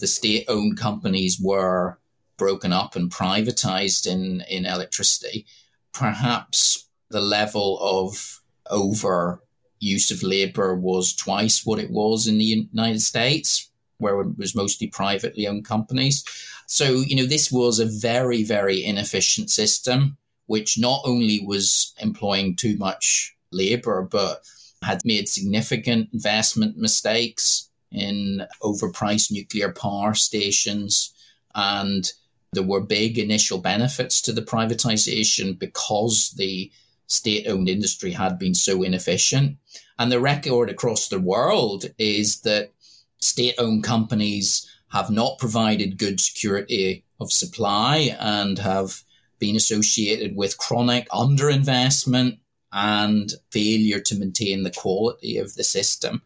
the 0.01 0.07
state 0.07 0.45
owned 0.49 0.79
companies 0.79 1.39
were 1.41 1.99
broken 2.37 2.73
up 2.73 2.97
and 2.97 3.11
privatized 3.11 4.07
in, 4.07 4.43
in 4.51 4.67
electricity, 4.67 5.47
perhaps 5.93 6.89
the 7.11 7.21
level 7.21 7.79
of 7.81 8.41
over 8.71 9.43
use 9.79 10.11
of 10.11 10.23
labor 10.23 10.75
was 10.75 11.15
twice 11.15 11.65
what 11.65 11.79
it 11.79 11.91
was 11.91 12.27
in 12.27 12.39
the 12.39 12.45
United 12.45 13.01
States, 13.01 13.71
where 13.99 14.21
it 14.21 14.37
was 14.37 14.55
mostly 14.55 14.89
privately 14.89 15.47
owned 15.47 15.65
companies. 15.65 16.25
So, 16.67 17.01
you 17.01 17.17
know, 17.17 17.27
this 17.27 17.51
was 17.51 17.79
a 17.79 17.87
very, 17.87 18.43
very 18.43 18.85
inefficient 18.85 19.51
system, 19.51 20.17
which 20.47 20.79
not 20.79 21.01
only 21.05 21.45
was 21.45 21.95
employing 22.01 22.57
too 22.57 22.77
much 22.77 23.35
labor, 23.53 24.03
but 24.03 24.43
had 24.83 25.05
made 25.05 25.29
significant 25.29 26.11
investment 26.13 26.77
mistakes 26.77 27.71
in 27.93 28.47
overpriced 28.63 29.31
nuclear 29.31 29.73
power 29.73 30.13
stations 30.15 31.13
and 31.55 32.13
there 32.53 32.63
were 32.63 32.81
big 32.81 33.19
initial 33.19 33.59
benefits 33.59 34.21
to 34.23 34.33
the 34.33 34.43
privatization 34.43 35.59
because 35.59 36.33
the 36.37 36.71
state 37.07 37.47
owned 37.47 37.69
industry 37.69 38.13
had 38.13 38.39
been 38.39 38.55
so 38.55 38.83
inefficient. 38.83 39.57
And 39.99 40.13
the 40.13 40.21
record 40.21 40.71
across 40.71 41.09
the 41.09 41.21
world 41.21 41.87
is 41.99 42.41
that 42.43 42.73
state 43.21 43.55
owned 43.59 43.85
companies 43.85 44.71
have 44.89 45.11
not 45.11 45.39
provided 45.39 45.99
good 45.99 46.21
security 46.21 47.05
of 47.21 47.33
supply 47.33 48.17
and 48.21 48.59
have 48.59 49.03
been 49.39 49.57
associated 49.57 50.37
with 50.37 50.59
chronic 50.59 51.09
underinvestment 51.11 52.39
and 52.73 53.33
failure 53.51 54.01
to 54.01 54.19
maintain 54.19 54.63
the 54.63 54.71
quality 54.71 55.39
of 55.39 55.55
the 55.55 55.65
system. 55.65 56.23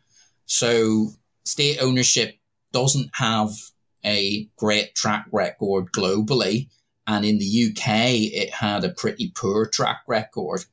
So, 0.46 1.10
state 1.44 1.78
ownership 1.80 2.36
doesn't 2.72 3.10
have 3.14 3.50
a 4.04 4.48
great 4.56 4.94
track 4.94 5.26
record 5.32 5.92
globally. 5.92 6.68
And 7.06 7.24
in 7.24 7.38
the 7.38 7.70
UK, 7.70 8.32
it 8.32 8.50
had 8.50 8.84
a 8.84 8.90
pretty 8.90 9.32
poor 9.34 9.66
track 9.66 10.02
record. 10.06 10.64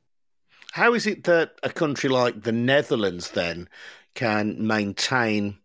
How 0.72 0.94
is 0.94 1.06
it 1.06 1.24
that 1.24 1.58
a 1.62 1.70
country 1.70 2.08
like 2.08 2.42
the 2.42 2.52
Netherlands 2.52 3.30
then 3.32 3.68
can 4.14 4.66
maintain 4.66 5.58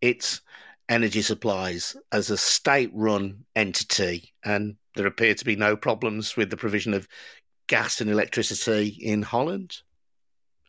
its 0.00 0.40
energy 0.88 1.22
supplies 1.22 1.96
as 2.12 2.30
a 2.30 2.36
state 2.36 2.90
run 2.94 3.44
entity 3.54 4.32
and 4.44 4.76
there 4.94 5.06
appear 5.06 5.34
to 5.34 5.44
be 5.44 5.56
no 5.56 5.76
problems 5.76 6.36
with 6.36 6.50
the 6.50 6.56
provision 6.56 6.94
of 6.94 7.08
gas 7.66 8.00
and 8.00 8.10
electricity 8.10 8.88
in 8.88 9.22
Holland? 9.22 9.78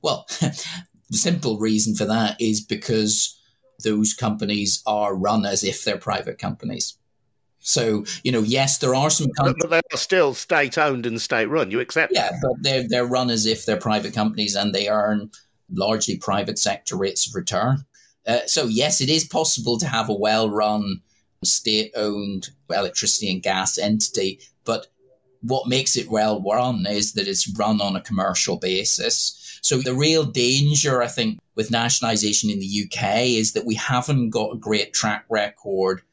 Well, 0.04 0.26
the 0.40 1.18
simple 1.18 1.58
reason 1.58 1.96
for 1.96 2.06
that 2.06 2.40
is 2.40 2.62
because 2.62 3.40
those 3.84 4.14
companies 4.14 4.84
are 4.86 5.16
run 5.16 5.46
as 5.46 5.64
if 5.64 5.84
they're 5.84 5.98
private 5.98 6.38
companies. 6.38 6.96
So, 7.60 8.06
you 8.24 8.32
know, 8.32 8.42
yes, 8.42 8.78
there 8.78 8.96
are 8.96 9.10
some 9.10 9.32
companies. 9.32 9.62
But 9.62 9.70
they 9.70 9.82
are 9.94 9.98
still 9.98 10.34
state 10.34 10.78
owned 10.78 11.06
and 11.06 11.22
state 11.22 11.48
run. 11.48 11.72
You 11.72 11.80
accept 11.80 12.14
Yeah, 12.14 12.32
but 12.42 12.54
they're, 12.62 12.88
they're 12.88 13.06
run 13.06 13.30
as 13.30 13.46
if 13.46 13.66
they're 13.66 13.78
private 13.78 14.14
companies 14.14 14.56
and 14.56 14.74
they 14.74 14.88
earn 14.88 15.30
largely 15.72 16.18
private 16.18 16.58
sector 16.58 16.96
rates 16.96 17.28
of 17.28 17.36
return. 17.36 17.86
Uh, 18.30 18.46
so, 18.46 18.68
yes, 18.68 19.02
it 19.02 19.10
is 19.10 19.26
possible 19.26 19.80
to 19.80 19.88
have 19.88 20.08
a 20.08 20.14
well 20.14 20.52
run, 20.52 21.02
state 21.44 21.92
owned 21.96 22.50
electricity 22.70 23.32
and 23.32 23.42
gas 23.42 23.80
entity. 23.80 24.40
But 24.66 24.86
what 25.42 25.68
makes 25.68 25.98
it 25.98 26.12
well 26.12 26.40
run 26.42 26.86
is 26.86 27.14
that 27.14 27.28
it's 27.28 27.58
run 27.58 27.82
on 27.82 27.96
a 27.96 28.02
commercial 28.02 28.58
basis. 28.58 29.58
So 29.64 29.80
the 29.80 29.96
real 29.96 30.26
danger, 30.26 31.02
I 31.02 31.08
think, 31.08 31.40
with 31.56 31.72
nationalisation 31.72 32.52
in 32.52 32.60
the 32.60 32.86
UK 32.86 33.26
is 33.26 33.54
that 33.54 33.66
we 33.66 33.76
haven't 33.76 34.30
got 34.30 34.54
a 34.54 34.60
great 34.60 34.94
track 34.94 35.26
record 35.30 36.04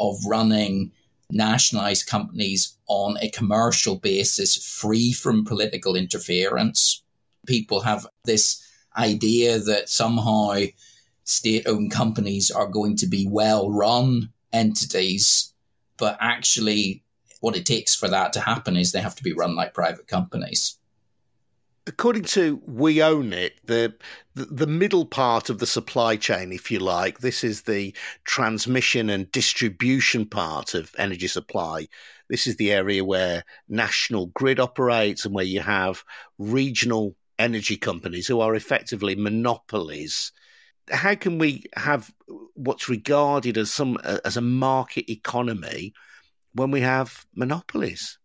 of 0.00 0.16
running 0.26 0.92
nationalised 1.30 2.06
companies 2.06 2.78
on 2.88 3.18
a 3.20 3.28
commercial 3.30 3.96
basis, 3.96 4.56
free 4.56 5.12
from 5.12 5.44
political 5.44 5.94
interference. 5.94 7.02
People 7.46 7.80
have 7.80 8.06
this 8.24 8.66
idea 8.96 9.58
that 9.58 9.90
somehow 9.90 10.54
state 11.26 11.66
owned 11.66 11.90
companies 11.90 12.50
are 12.50 12.66
going 12.66 12.96
to 12.96 13.06
be 13.06 13.26
well 13.28 13.70
run 13.70 14.30
entities, 14.52 15.52
but 15.98 16.16
actually, 16.20 17.04
what 17.40 17.56
it 17.56 17.66
takes 17.66 17.94
for 17.94 18.08
that 18.08 18.32
to 18.32 18.40
happen 18.40 18.76
is 18.76 18.92
they 18.92 19.00
have 19.00 19.16
to 19.16 19.22
be 19.22 19.34
run 19.34 19.54
like 19.54 19.74
private 19.74 20.08
companies 20.08 20.78
according 21.86 22.24
to 22.24 22.60
We 22.66 23.02
Own 23.02 23.32
It, 23.32 23.60
the, 23.64 23.94
the, 24.34 24.46
the 24.46 24.66
middle 24.66 25.06
part 25.06 25.48
of 25.50 25.58
the 25.58 25.66
supply 25.66 26.16
chain, 26.16 26.52
if 26.52 26.70
you 26.70 26.80
like, 26.80 27.20
this 27.20 27.44
is 27.44 27.62
the 27.62 27.94
transmission 28.24 29.08
and 29.08 29.30
distribution 29.30 30.26
part 30.26 30.74
of 30.74 30.94
energy 30.98 31.28
supply. 31.28 31.86
This 32.28 32.46
is 32.46 32.56
the 32.56 32.72
area 32.72 33.04
where 33.04 33.44
national 33.68 34.26
grid 34.26 34.58
operates 34.58 35.24
and 35.24 35.34
where 35.34 35.44
you 35.44 35.60
have 35.60 36.04
regional 36.38 37.14
energy 37.38 37.76
companies 37.76 38.26
who 38.26 38.40
are 38.40 38.54
effectively 38.54 39.14
monopolies. 39.14 40.32
How 40.90 41.14
can 41.14 41.38
we 41.38 41.64
have 41.76 42.12
what's 42.54 42.88
regarded 42.88 43.58
as 43.58 43.72
some 43.72 43.98
as 44.24 44.36
a 44.36 44.40
market 44.40 45.10
economy 45.10 45.92
when 46.54 46.70
we 46.70 46.80
have 46.80 47.24
monopolies? 47.34 48.18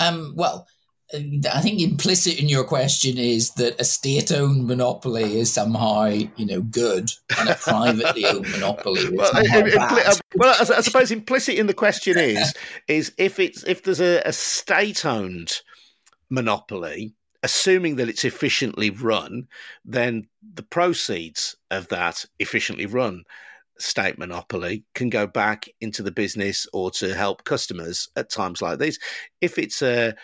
Um, 0.00 0.34
well, 0.36 0.66
I 1.14 1.60
think 1.60 1.80
implicit 1.80 2.40
in 2.40 2.48
your 2.48 2.64
question 2.64 3.16
is 3.16 3.52
that 3.52 3.80
a 3.80 3.84
state-owned 3.84 4.66
monopoly 4.66 5.38
is 5.38 5.52
somehow, 5.52 6.06
you 6.06 6.46
know, 6.46 6.62
good, 6.62 7.10
and 7.38 7.48
a 7.48 7.54
privately 7.60 8.26
owned 8.26 8.50
monopoly 8.50 9.02
is 9.02 9.10
well, 9.12 9.32
impli- 9.32 10.06
uh, 10.06 10.14
well, 10.34 10.56
I, 10.58 10.78
I, 10.78 10.80
suppose 10.80 11.12
implicit 11.12 11.54
in 11.54 11.68
the 11.68 11.74
question 11.74 12.18
is 12.18 12.52
is 12.88 13.12
if 13.18 13.38
it's 13.38 13.62
if 13.64 13.84
there's 13.84 14.00
a, 14.00 14.20
a 14.24 14.32
state-owned 14.32 15.60
monopoly, 16.28 17.14
assuming 17.46 17.94
that 17.94 18.08
it's 18.08 18.24
efficiently 18.24 18.90
run, 18.90 19.46
then 19.84 20.26
the 20.54 20.64
proceeds 20.64 21.54
of 21.70 21.86
that 21.86 22.24
efficiently 22.40 22.86
run 22.86 23.22
state 23.78 24.18
monopoly 24.18 24.82
can 24.96 25.08
go 25.10 25.28
back 25.28 25.68
into 25.80 26.02
the 26.02 26.10
business 26.10 26.66
or 26.72 26.90
to 26.90 27.14
help 27.14 27.44
customers 27.44 28.08
at 28.16 28.30
times 28.30 28.60
like 28.60 28.80
these. 28.80 28.98
If 29.40 29.58
it's 29.58 29.80
a 29.80 30.16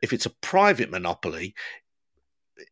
if 0.00 0.14
it's 0.14 0.24
a 0.24 0.36
private 0.40 0.90
monopoly 0.90 1.54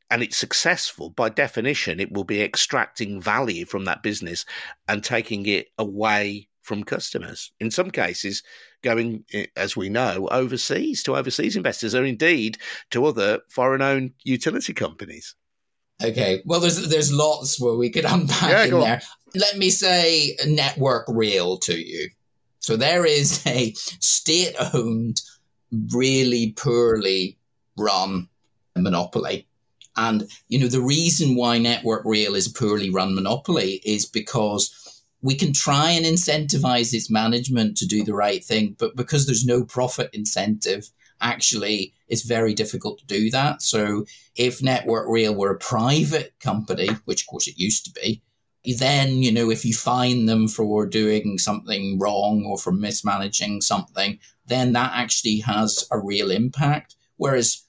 and 0.09 0.23
it's 0.23 0.39
successful, 0.39 1.11
by 1.11 1.29
definition, 1.29 2.01
it 2.01 2.11
will 2.11 2.25
be 2.25 2.41
extracting 2.41 3.21
value 3.21 3.67
from 3.67 3.85
that 3.85 4.03
business 4.03 4.47
and 4.89 5.05
taking 5.05 5.45
it 5.45 5.67
away 5.77 6.49
from 6.69 6.85
customers. 6.85 7.51
In 7.61 7.71
some 7.71 7.91
cases, 7.91 8.43
going, 8.83 9.25
eh, 9.33 9.47
as 9.57 9.75
we 9.75 9.89
know, 9.89 10.29
overseas 10.31 11.03
to 11.05 11.17
overseas 11.17 11.57
investors 11.57 11.95
or 11.95 12.05
indeed 12.05 12.59
to 12.91 13.07
other 13.07 13.41
foreign 13.49 13.81
owned 13.81 14.13
utility 14.23 14.75
companies. 14.75 15.35
Okay, 16.05 16.43
well, 16.45 16.61
there's 16.61 16.89
there's 16.89 17.13
lots 17.13 17.59
where 17.61 17.75
we 17.75 17.91
could 17.91 18.05
unpack 18.09 18.51
yeah, 18.51 18.65
in 18.65 18.81
there. 18.81 19.01
On. 19.03 19.41
Let 19.41 19.57
me 19.57 19.71
say 19.71 20.37
Network 20.47 21.07
Rail 21.09 21.57
to 21.59 21.75
you. 21.75 22.11
So 22.61 22.77
there 22.77 23.07
is 23.07 23.45
a 23.47 23.73
state-owned, 24.01 25.23
really 25.95 26.53
poorly 26.53 27.39
run 27.79 28.29
monopoly. 28.77 29.47
And, 29.97 30.29
you 30.49 30.59
know, 30.59 30.67
the 30.67 30.83
reason 30.83 31.35
why 31.35 31.59
Network 31.59 32.05
Rail 32.05 32.35
is 32.35 32.47
a 32.47 32.53
poorly 32.53 32.91
run 32.91 33.15
monopoly 33.15 33.81
is 33.85 34.07
because 34.07 34.98
we 35.23 35.35
can 35.35 35.53
try 35.53 35.91
and 35.91 36.05
incentivize 36.05 36.95
its 36.95 37.11
management 37.11 37.77
to 37.77 37.87
do 37.87 38.05
the 38.05 38.15
right 38.15 38.45
thing, 38.45 38.77
but 38.79 38.97
because 38.97 39.27
there's 39.27 39.45
no 39.45 39.65
profit 39.65 40.11
incentive, 40.13 40.89
actually 41.21 41.93
it's 42.09 42.23
very 42.23 42.55
difficult 42.55 42.99
to 42.99 43.07
do 43.07 43.31
that. 43.31 43.61
So 43.63 44.07
if 44.37 44.63
Network 44.63 45.09
Rail 45.09 45.35
were 45.35 45.51
a 45.51 45.59
private 45.59 46.35
company, 46.41 46.89
which 47.05 47.23
of 47.23 47.27
course 47.27 47.49
it 47.49 47.59
used 47.59 47.85
to 47.87 47.93
be, 47.93 48.23
then, 48.77 49.23
you 49.23 49.33
know, 49.33 49.51
if 49.51 49.65
you 49.65 49.75
fine 49.75 50.27
them 50.27 50.47
for 50.47 50.87
doing 50.87 51.39
something 51.39 51.99
wrong 51.99 52.45
or 52.45 52.59
for 52.59 52.73
mismanaging 52.73 53.61
something, 53.61 54.19
then 54.47 54.73
that 54.73 54.93
actually 54.95 55.39
has 55.39 55.87
a 55.91 55.99
real 55.99 56.31
impact. 56.31 56.97
Whereas 57.17 57.63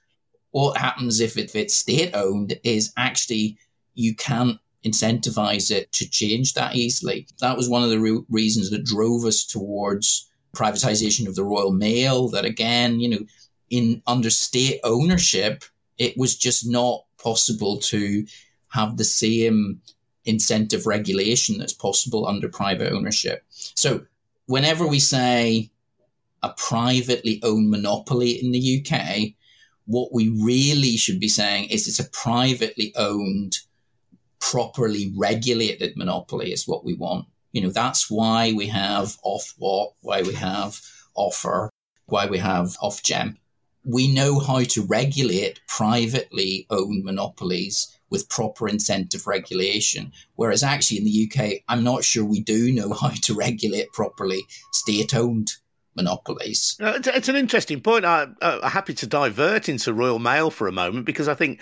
what 0.52 0.78
happens 0.78 1.20
if, 1.20 1.38
if 1.38 1.56
it's 1.56 1.76
state 1.76 2.12
owned 2.14 2.60
is 2.64 2.92
actually 2.98 3.58
you 3.94 4.16
can't 4.16 4.60
incentivize 4.86 5.72
it 5.72 5.92
to 5.94 6.10
change 6.10 6.54
that 6.54 6.76
easily. 6.76 7.28
That 7.42 7.58
was 7.58 7.70
one 7.70 7.84
of 7.84 7.90
the 7.90 8.00
re- 8.00 8.24
reasons 8.30 8.70
that 8.70 8.86
drove 8.86 9.26
us 9.26 9.44
towards 9.44 10.30
privatization 10.56 11.28
of 11.28 11.36
the 11.36 11.44
Royal 11.44 11.72
Mail. 11.72 12.30
That 12.30 12.46
again, 12.46 13.00
you 13.00 13.10
know, 13.10 13.26
in 13.70 14.02
under 14.08 14.30
state 14.30 14.80
ownership, 14.84 15.64
it 15.98 16.18
was 16.18 16.38
just 16.38 16.68
not 16.68 17.04
possible 17.22 17.78
to 17.78 18.26
have 18.70 18.98
the 18.98 19.04
same 19.04 19.82
incentive 20.26 20.86
regulation 20.86 21.58
that's 21.58 21.74
possible 21.74 22.28
under 22.28 22.48
private 22.48 22.94
ownership. 22.94 23.44
So 23.50 24.06
whenever 24.46 24.88
we 24.88 25.00
say 25.00 25.72
a 26.44 26.50
privately 26.50 27.40
owned 27.44 27.70
monopoly 27.70 28.32
in 28.32 28.52
the 28.52 28.86
UK, 28.86 29.34
what 29.86 30.14
we 30.14 30.30
really 30.30 30.96
should 30.98 31.20
be 31.20 31.28
saying 31.28 31.70
is 31.70 31.88
it's 31.88 32.00
a 32.00 32.10
privately 32.10 32.94
owned, 32.96 33.60
properly 34.40 35.12
regulated 35.16 35.96
monopoly 35.98 36.52
is 36.52 36.68
what 36.68 36.86
we 36.86 36.94
want. 36.94 37.26
You 37.52 37.62
know, 37.62 37.70
that's 37.70 38.10
why 38.10 38.54
we 38.54 38.68
have 38.68 39.18
Ofwat, 39.26 39.94
why 40.02 40.22
we 40.22 40.34
have 40.34 40.80
offer, 41.16 41.70
why 42.06 42.28
we 42.28 42.38
have 42.38 42.78
Ofgem. 42.82 43.38
We 43.86 44.14
know 44.14 44.40
how 44.40 44.64
to 44.64 44.84
regulate 44.84 45.60
privately 45.68 46.68
owned 46.70 47.04
monopolies 47.04 48.00
with 48.10 48.30
proper 48.30 48.68
incentive 48.68 49.28
regulation. 49.28 50.12
Whereas 50.36 50.64
actually 50.64 50.98
in 50.98 51.06
the 51.06 51.32
UK, 51.32 51.64
I'm 51.68 51.84
not 51.84 52.04
sure 52.04 52.26
we 52.26 52.42
do 52.42 52.72
know 52.72 52.94
how 52.94 53.10
to 53.10 53.34
regulate 53.34 53.92
properly 53.94 54.42
state 54.72 55.16
owned 55.16 55.54
monopolies. 55.96 56.78
Uh, 56.80 57.00
it's 57.06 57.30
an 57.30 57.36
interesting 57.36 57.82
point. 57.82 58.06
I, 58.06 58.24
am 58.24 58.36
uh, 58.42 58.70
happy 58.70 58.94
to 58.96 59.08
divert 59.08 59.70
into 59.70 59.94
Royal 59.94 60.20
Mail 60.20 60.50
for 60.50 60.68
a 60.68 60.72
moment 60.72 61.06
because 61.06 61.28
I 61.28 61.34
think 61.34 61.62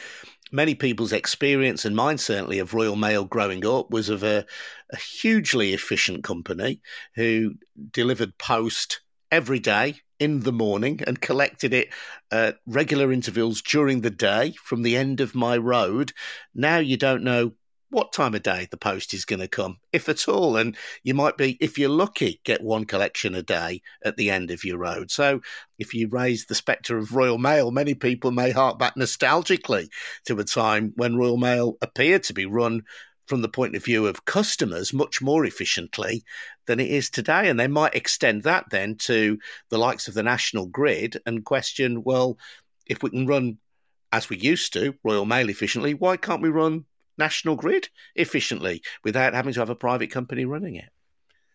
many 0.52 0.76
people's 0.76 1.14
experience 1.14 1.86
and 1.86 1.96
mine 1.96 2.18
certainly 2.18 2.60
of 2.60 2.74
Royal 2.74 2.96
Mail 2.96 3.26
growing 3.26 3.66
up 3.66 3.92
was 3.92 4.10
of 4.10 4.24
a, 4.24 4.46
a 4.92 4.98
hugely 4.98 5.74
efficient 5.74 6.24
company 6.24 6.82
who 7.16 7.56
delivered 7.92 8.38
post 8.38 9.02
every 9.32 9.60
day 9.60 9.96
in 10.20 10.40
the 10.42 10.52
morning 10.52 11.02
and 11.06 11.22
collected 11.22 11.74
it 11.74 11.90
at 12.32 12.58
regular 12.66 13.12
intervals 13.12 13.62
during 13.62 14.02
the 14.02 14.10
day 14.10 14.54
from 14.64 14.82
the 14.82 14.96
end 14.96 15.22
of 15.22 15.36
my 15.36 15.58
road. 15.58 16.14
Now 16.56 16.78
you 16.78 16.98
don't 16.98 17.24
know 17.24 17.54
what 17.90 18.12
time 18.12 18.36
of 18.36 18.44
day 18.44 18.68
the 18.70 18.78
post 18.78 19.14
is 19.14 19.26
going 19.26 19.40
to 19.40 19.48
come, 19.48 19.78
if 19.94 20.10
at 20.10 20.28
all. 20.28 20.58
And 20.58 20.76
you 21.04 21.14
might 21.14 21.38
be, 21.38 21.58
if 21.62 21.78
you're 21.78 21.90
lucky, 21.90 22.42
get 22.44 22.62
one 22.62 22.86
collection 22.86 23.34
a 23.34 23.42
day 23.42 23.82
at 24.04 24.18
the 24.18 24.30
end 24.30 24.52
of 24.52 24.66
your 24.66 24.78
road. 24.78 25.10
So 25.10 25.42
if 25.80 25.94
you 25.94 26.10
raise 26.10 26.46
the 26.46 26.56
spectre 26.56 26.98
of 26.98 27.16
Royal 27.16 27.38
Mail, 27.38 27.72
many 27.72 27.94
people 27.94 28.32
may 28.32 28.52
hark 28.52 28.78
back 28.78 28.96
nostalgically 28.96 29.90
to 30.26 30.40
a 30.40 30.44
time 30.44 30.94
when 30.96 31.16
Royal 31.16 31.38
Mail 31.38 31.78
appeared 31.82 32.24
to 32.24 32.34
be 32.34 32.46
run 32.46 32.84
from 33.26 33.42
the 33.42 33.50
point 33.50 33.76
of 33.76 33.84
view 33.84 34.08
of 34.08 34.26
customers 34.26 34.94
much 34.94 35.22
more 35.22 35.46
efficiently 35.46 36.24
than 36.66 36.80
it 36.80 36.90
is 36.90 37.10
today. 37.10 37.50
And 37.50 37.60
they 37.60 37.68
might 37.68 37.96
extend 37.96 38.44
that 38.44 38.66
then 38.70 38.96
to 39.00 39.38
the 39.70 39.78
likes 39.78 40.08
of 40.08 40.14
the 40.14 40.24
national 40.24 40.68
grid 40.68 41.22
and 41.26 41.44
question, 41.44 42.04
well, 42.04 42.38
if 42.86 43.04
we 43.04 43.10
can 43.10 43.28
run 43.28 43.58
as 44.12 44.30
we 44.30 44.38
used 44.38 44.74
to, 44.74 44.96
Royal 45.04 45.26
Mail 45.26 45.50
efficiently, 45.50 45.94
why 45.94 46.16
can't 46.16 46.42
we 46.42 46.50
run 46.50 46.86
national 47.18 47.56
grid 47.56 47.90
efficiently 48.16 48.82
without 49.04 49.34
having 49.34 49.54
to 49.54 49.60
have 49.60 49.70
a 49.70 49.76
private 49.76 50.12
company 50.12 50.46
running 50.46 50.76
it. 50.76 50.90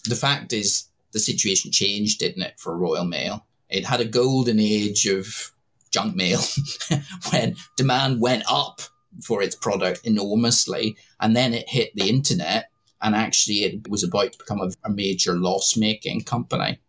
The 0.05 0.17
fact 0.17 0.53
is, 0.53 0.89
the 1.13 1.21
situation 1.21 1.71
changed, 1.71 2.19
didn't 2.19 2.43
it, 2.43 2.59
for 2.59 2.77
Royal 2.77 3.05
Mail? 3.05 3.47
It 3.69 3.85
had 3.85 4.01
a 4.01 4.05
golden 4.05 4.59
age 4.59 5.07
of 5.07 5.53
junk 5.91 6.17
mail 6.17 6.41
when 7.31 7.55
demand 7.77 8.21
went 8.21 8.45
up 8.51 8.81
for 9.23 9.43
its 9.43 9.55
product 9.55 10.01
enormously, 10.05 10.97
and 11.21 11.37
then 11.37 11.55
it 11.55 11.69
hit 11.69 11.95
the 11.95 12.09
internet, 12.09 12.71
and 13.03 13.15
actually 13.15 13.65
it 13.65 13.89
was 13.89 14.03
about 14.03 14.33
to 14.33 14.39
become 14.39 14.61
a, 14.61 14.71
a 14.85 14.91
major 14.91 15.35
loss 15.35 15.77
making 15.77 16.23
company. 16.23 16.81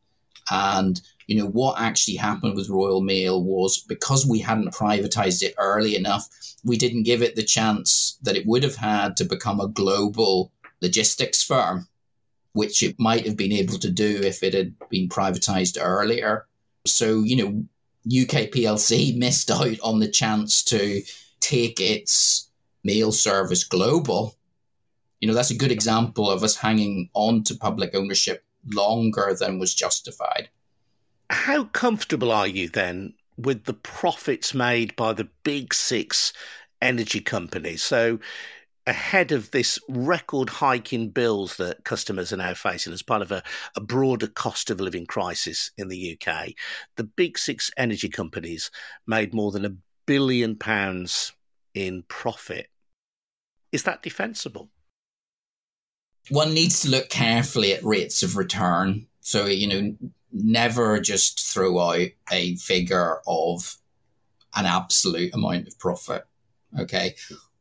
And 0.49 1.01
you 1.27 1.37
know, 1.37 1.47
what 1.47 1.79
actually 1.79 2.15
happened 2.15 2.55
with 2.55 2.69
Royal 2.69 3.01
Mail 3.01 3.43
was 3.43 3.79
because 3.79 4.25
we 4.25 4.39
hadn't 4.39 4.73
privatized 4.73 5.41
it 5.41 5.55
early 5.57 5.95
enough, 5.95 6.27
we 6.63 6.77
didn't 6.77 7.03
give 7.03 7.21
it 7.21 7.35
the 7.35 7.43
chance 7.43 8.17
that 8.23 8.35
it 8.35 8.45
would 8.45 8.63
have 8.63 8.75
had 8.75 9.17
to 9.17 9.25
become 9.25 9.59
a 9.59 9.67
global 9.67 10.51
logistics 10.81 11.41
firm, 11.41 11.87
which 12.53 12.83
it 12.83 12.99
might 12.99 13.25
have 13.25 13.37
been 13.37 13.51
able 13.51 13.77
to 13.79 13.89
do 13.89 14.21
if 14.23 14.43
it 14.43 14.53
had 14.53 14.75
been 14.89 15.09
privatized 15.09 15.77
earlier. 15.79 16.45
So, 16.85 17.23
you 17.23 17.35
know, 17.35 17.65
UK 18.05 18.51
PLC 18.51 19.17
missed 19.17 19.49
out 19.49 19.79
on 19.81 19.99
the 19.99 20.09
chance 20.09 20.63
to 20.65 21.01
take 21.39 21.79
its 21.79 22.49
mail 22.83 23.11
service 23.11 23.63
global. 23.63 24.35
You 25.19 25.27
know, 25.27 25.33
that's 25.33 25.51
a 25.51 25.57
good 25.57 25.71
example 25.71 26.29
of 26.29 26.43
us 26.43 26.57
hanging 26.57 27.09
on 27.13 27.43
to 27.45 27.55
public 27.55 27.95
ownership 27.95 28.43
longer 28.73 29.35
than 29.37 29.59
was 29.59 29.73
justified. 29.73 30.49
How 31.29 31.65
comfortable 31.65 32.31
are 32.31 32.47
you 32.47 32.69
then 32.69 33.13
with 33.37 33.65
the 33.65 33.73
profits 33.73 34.53
made 34.53 34.95
by 34.95 35.13
the 35.13 35.29
big 35.43 35.73
six 35.73 36.33
energy 36.81 37.19
companies? 37.19 37.83
So, 37.83 38.19
ahead 38.85 39.31
of 39.31 39.49
this 39.51 39.79
record 39.87 40.49
hike 40.49 40.91
in 40.91 41.09
bills 41.09 41.55
that 41.57 41.83
customers 41.85 42.33
are 42.33 42.37
now 42.37 42.53
facing 42.53 42.91
as 42.91 43.01
part 43.01 43.21
of 43.21 43.31
a, 43.31 43.41
a, 43.77 43.81
broader 43.81 44.27
cost 44.27 44.69
of 44.69 44.81
living 44.81 45.05
crisis 45.05 45.71
in 45.77 45.87
the 45.87 46.17
UK, 46.19 46.49
the 46.97 47.05
big 47.05 47.37
six 47.37 47.71
energy 47.77 48.09
companies 48.09 48.69
made 49.07 49.33
more 49.33 49.51
than 49.51 49.63
a 49.63 49.75
billion 50.05 50.55
pounds 50.55 51.31
in 51.73 52.03
profit. 52.09 52.67
Is 53.71 53.83
that 53.83 54.03
defensible? 54.03 54.69
One 56.29 56.53
needs 56.53 56.81
to 56.81 56.89
look 56.89 57.09
carefully 57.09 57.73
at 57.73 57.83
rates 57.83 58.23
of 58.23 58.37
return. 58.37 59.07
So, 59.21 59.45
you 59.45 59.67
know, 59.67 59.95
never 60.33 60.99
just 60.99 61.39
throw 61.39 61.79
out 61.79 62.09
a 62.31 62.55
figure 62.55 63.19
of 63.27 63.77
an 64.55 64.65
absolute 64.65 65.33
amount 65.33 65.67
of 65.67 65.77
profit 65.79 66.25
Okay. 66.79 67.15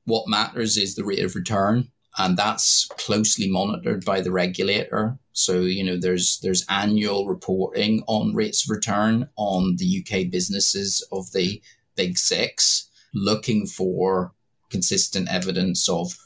What 0.04 0.28
matters 0.28 0.76
is 0.76 0.94
the 0.94 1.04
rate 1.04 1.24
of 1.24 1.34
return, 1.34 1.88
and 2.18 2.36
that's 2.36 2.86
closely 2.98 3.48
monitored 3.48 4.04
by 4.04 4.20
the 4.20 4.32
regulator. 4.32 5.18
So, 5.32 5.60
you 5.60 5.84
know, 5.84 5.96
there's 5.96 6.40
there's 6.40 6.66
annual 6.68 7.26
reporting 7.26 8.02
on 8.06 8.34
rates 8.34 8.64
of 8.64 8.70
return 8.70 9.28
on 9.36 9.76
the 9.76 10.04
UK 10.04 10.30
businesses 10.30 11.06
of 11.12 11.30
the 11.32 11.62
big 11.94 12.18
six, 12.18 12.88
looking 13.14 13.66
for 13.66 14.32
consistent 14.70 15.28
evidence 15.30 15.88
of 15.88 16.16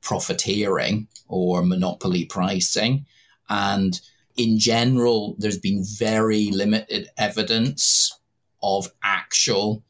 profiteering 0.00 1.06
or 1.28 1.64
monopoly 1.64 2.24
pricing. 2.24 3.06
And 3.48 4.00
in 4.36 4.58
general, 4.58 5.34
there's 5.38 5.58
been 5.58 5.84
very 5.84 6.50
limited 6.50 7.10
evidence 7.18 8.18
of 8.62 8.90
actual 9.02 9.82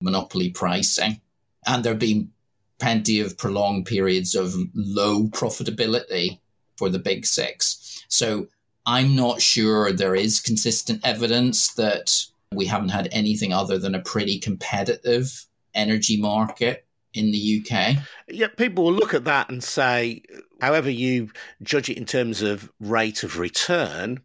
monopoly 0.00 0.50
pricing. 0.50 1.20
And 1.66 1.84
there 1.84 1.92
have 1.92 2.00
been 2.00 2.30
plenty 2.78 3.20
of 3.20 3.36
prolonged 3.36 3.86
periods 3.86 4.34
of 4.34 4.54
low 4.74 5.24
profitability 5.28 6.38
for 6.76 6.88
the 6.88 6.98
big 6.98 7.26
six. 7.26 8.04
So 8.08 8.48
I'm 8.86 9.16
not 9.16 9.42
sure 9.42 9.92
there 9.92 10.14
is 10.14 10.40
consistent 10.40 11.00
evidence 11.04 11.74
that 11.74 12.24
we 12.52 12.66
haven't 12.66 12.90
had 12.90 13.08
anything 13.12 13.52
other 13.52 13.78
than 13.78 13.94
a 13.94 14.00
pretty 14.00 14.38
competitive 14.38 15.44
energy 15.74 16.20
market 16.20 16.86
in 17.14 17.30
the 17.30 17.62
UK. 17.62 17.96
Yeah, 18.28 18.48
people 18.56 18.84
will 18.84 18.92
look 18.92 19.14
at 19.14 19.24
that 19.24 19.50
and 19.50 19.62
say, 19.62 20.22
however 20.60 20.90
you 20.90 21.30
judge 21.62 21.88
it 21.88 21.98
in 21.98 22.04
terms 22.04 22.42
of 22.42 22.70
rate 22.80 23.22
of 23.22 23.38
return, 23.38 24.20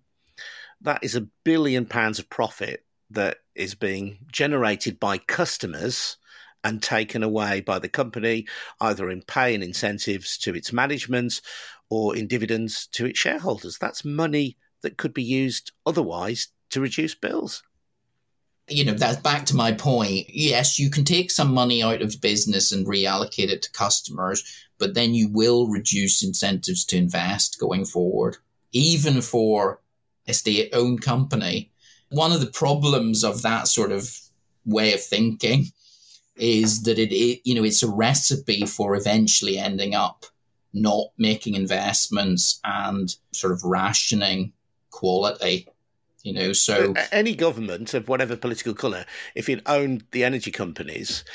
that 0.81 1.03
is 1.03 1.15
a 1.15 1.27
billion 1.43 1.85
pounds 1.85 2.19
of 2.19 2.29
profit 2.29 2.85
that 3.11 3.37
is 3.55 3.75
being 3.75 4.17
generated 4.31 4.99
by 4.99 5.17
customers 5.17 6.17
and 6.63 6.81
taken 6.81 7.23
away 7.23 7.61
by 7.61 7.77
the 7.77 7.89
company, 7.89 8.47
either 8.79 9.09
in 9.09 9.21
pay 9.21 9.53
and 9.53 9.63
incentives 9.63 10.37
to 10.37 10.55
its 10.55 10.71
management 10.71 11.41
or 11.89 12.15
in 12.15 12.27
dividends 12.27 12.87
to 12.87 13.05
its 13.05 13.19
shareholders. 13.19 13.77
That's 13.77 14.05
money 14.05 14.57
that 14.81 14.97
could 14.97 15.13
be 15.13 15.23
used 15.23 15.71
otherwise 15.85 16.47
to 16.71 16.81
reduce 16.81 17.15
bills 17.15 17.63
you 18.69 18.85
know, 18.85 18.93
that's 18.93 19.21
back 19.21 19.45
to 19.47 19.55
my 19.55 19.73
point. 19.73 20.27
Yes, 20.29 20.79
you 20.79 20.89
can 20.89 21.03
take 21.03 21.31
some 21.31 21.53
money 21.53 21.83
out 21.83 22.01
of 22.01 22.21
business 22.21 22.71
and 22.71 22.87
reallocate 22.87 23.49
it 23.49 23.61
to 23.63 23.71
customers, 23.71 24.43
but 24.83 24.95
then 24.95 25.13
you 25.13 25.29
will 25.29 25.67
reduce 25.67 26.21
incentives 26.21 26.83
to 26.83 26.97
invest 26.97 27.57
going 27.57 27.85
forward, 27.85 28.35
even 28.73 29.21
for 29.21 29.79
a 30.27 30.33
state 30.33 30.71
owned 30.73 31.01
company. 31.01 31.71
One 32.09 32.33
of 32.33 32.41
the 32.41 32.51
problems 32.51 33.23
of 33.23 33.43
that 33.43 33.69
sort 33.69 33.93
of 33.93 34.19
way 34.65 34.93
of 34.93 35.01
thinking 35.01 35.67
is 36.35 36.83
that 36.83 36.99
it, 36.99 37.13
it, 37.13 37.39
you 37.45 37.55
know, 37.55 37.63
it's 37.63 37.81
a 37.81 37.89
recipe 37.89 38.65
for 38.65 38.93
eventually 38.97 39.57
ending 39.57 39.95
up 39.95 40.25
not 40.73 41.13
making 41.17 41.55
investments 41.55 42.59
and 42.65 43.15
sort 43.31 43.53
of 43.53 43.63
rationing 43.63 44.51
quality 44.91 45.69
you 46.23 46.31
know, 46.31 46.53
so 46.53 46.93
any 47.11 47.35
government 47.35 47.93
of 47.93 48.07
whatever 48.07 48.37
political 48.37 48.73
colour, 48.73 49.05
if 49.35 49.49
it 49.49 49.61
owned 49.65 50.05
the 50.11 50.23
energy 50.23 50.51
companies, 50.51 51.25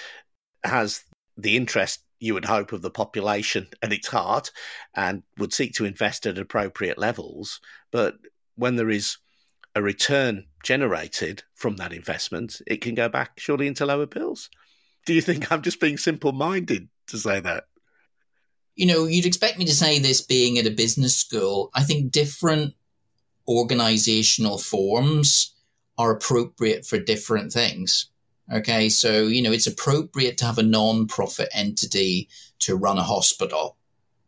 has 0.65 1.05
the 1.39 1.57
interest 1.57 2.01
you 2.21 2.35
would 2.35 2.45
hope 2.45 2.73
of 2.73 2.83
the 2.83 2.91
population 2.91 3.69
at 3.81 3.93
its 3.93 4.09
heart, 4.09 4.51
and 4.95 5.23
would 5.39 5.53
seek 5.53 5.73
to 5.75 5.85
invest 5.85 6.27
at 6.27 6.37
appropriate 6.37 6.99
levels. 6.99 7.61
But 7.93 8.17
when 8.57 8.77
there 8.77 8.91
is 8.91 9.19
a 9.75 9.83
return 9.83 10.45
generated 10.65 11.45
from 11.55 11.77
that 11.77 11.93
investment, 11.93 12.61
it 12.67 12.81
can 12.81 12.97
go 12.97 13.09
back 13.09 13.39
surely 13.39 13.69
into 13.69 13.87
lower 13.87 14.07
bills. 14.07 14.51
Do 15.07 15.15
you 15.15 15.23
think 15.23 15.51
I'm 15.51 15.63
just 15.63 15.81
being 15.81 15.97
simple 15.97 16.33
minded 16.33 16.89
to 17.07 17.19
say 17.19 17.39
that? 17.41 17.65
You 18.75 18.87
know, 18.87 19.07
you'd 19.07 19.27
expect 19.27 19.59
me 19.59 19.65
to 19.67 19.75
say 19.75 19.99
this 19.99 20.21
being 20.21 20.59
at 20.59 20.67
a 20.67 20.71
business 20.71 21.17
school. 21.17 21.71
I 21.75 21.85
think 21.85 22.11
different 22.11 22.75
organizational 23.47 24.59
forms 24.59 25.55
are 25.97 26.11
appropriate 26.11 26.85
for 26.85 26.99
different 26.99 27.53
things. 27.53 28.11
Okay, 28.53 28.89
so 28.89 29.27
you 29.27 29.43
know 29.43 29.53
it's 29.53 29.67
appropriate 29.67 30.39
to 30.39 30.47
have 30.47 30.59
a 30.59 30.63
non-profit 30.63 31.49
entity 31.53 32.29
to 32.61 32.77
run 32.77 32.99
a 32.99 33.03
hospital 33.03 33.77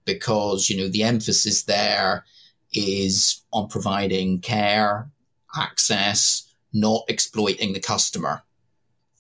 because 0.05 0.69
you 0.69 0.77
know 0.77 0.89
the 0.89 1.03
emphasis 1.03 1.65
there 1.65 2.25
is 2.73 3.43
on 3.53 3.69
providing 3.69 4.41
care, 4.41 5.11
access, 5.57 6.53
not 6.73 7.03
exploiting 7.09 7.73
the 7.73 7.81
customer. 7.81 8.43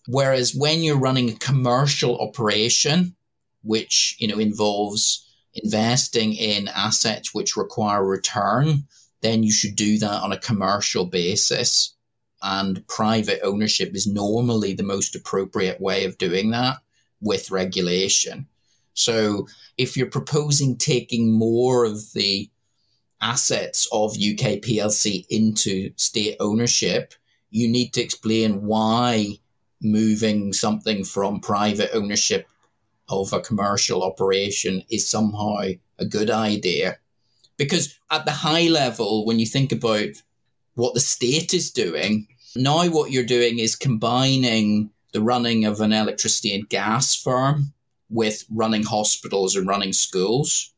Whereas 0.06 0.54
when 0.54 0.82
you're 0.82 0.98
running 0.98 1.30
a 1.30 1.34
commercial 1.34 2.18
operation, 2.18 3.16
which 3.62 4.16
you 4.18 4.28
know 4.28 4.38
involves 4.38 5.26
investing 5.54 6.34
in 6.34 6.68
assets 6.68 7.34
which 7.34 7.56
require 7.56 8.04
return, 8.04 8.86
then 9.22 9.42
you 9.42 9.52
should 9.52 9.76
do 9.76 9.98
that 9.98 10.22
on 10.22 10.32
a 10.32 10.38
commercial 10.38 11.06
basis. 11.06 11.94
And 12.42 12.86
private 12.88 13.40
ownership 13.42 13.94
is 13.94 14.06
normally 14.06 14.72
the 14.72 14.82
most 14.82 15.14
appropriate 15.14 15.80
way 15.80 16.04
of 16.04 16.18
doing 16.18 16.50
that 16.50 16.78
with 17.20 17.50
regulation. 17.50 18.46
So 18.94 19.46
if 19.76 19.96
you're 19.96 20.06
proposing 20.06 20.76
taking 20.76 21.32
more 21.32 21.84
of 21.84 22.12
the 22.12 22.50
assets 23.20 23.86
of 23.92 24.12
UK 24.12 24.60
PLC 24.62 25.26
into 25.28 25.92
state 25.96 26.36
ownership, 26.40 27.14
you 27.50 27.68
need 27.68 27.92
to 27.94 28.00
explain 28.00 28.62
why 28.64 29.38
moving 29.82 30.52
something 30.52 31.04
from 31.04 31.40
private 31.40 31.90
ownership 31.94 32.46
of 33.08 33.32
a 33.32 33.40
commercial 33.40 34.02
operation 34.02 34.82
is 34.90 35.08
somehow 35.08 35.56
a 35.98 36.04
good 36.04 36.30
idea. 36.30 36.98
Because 37.56 37.98
at 38.10 38.24
the 38.24 38.32
high 38.32 38.68
level, 38.68 39.26
when 39.26 39.38
you 39.38 39.46
think 39.46 39.72
about 39.72 40.22
what 40.74 40.94
the 40.94 41.00
state 41.00 41.52
is 41.52 41.70
doing, 41.70 42.26
now 42.56 42.86
what 42.88 43.10
you're 43.10 43.24
doing 43.24 43.58
is 43.58 43.76
combining 43.76 44.90
the 45.12 45.22
running 45.22 45.64
of 45.64 45.80
an 45.80 45.92
electricity 45.92 46.54
and 46.54 46.68
gas 46.68 47.14
firm 47.14 47.72
with 48.08 48.44
running 48.50 48.82
hospitals 48.82 49.56
and 49.56 49.66
running 49.66 49.92
schools. 49.92 50.72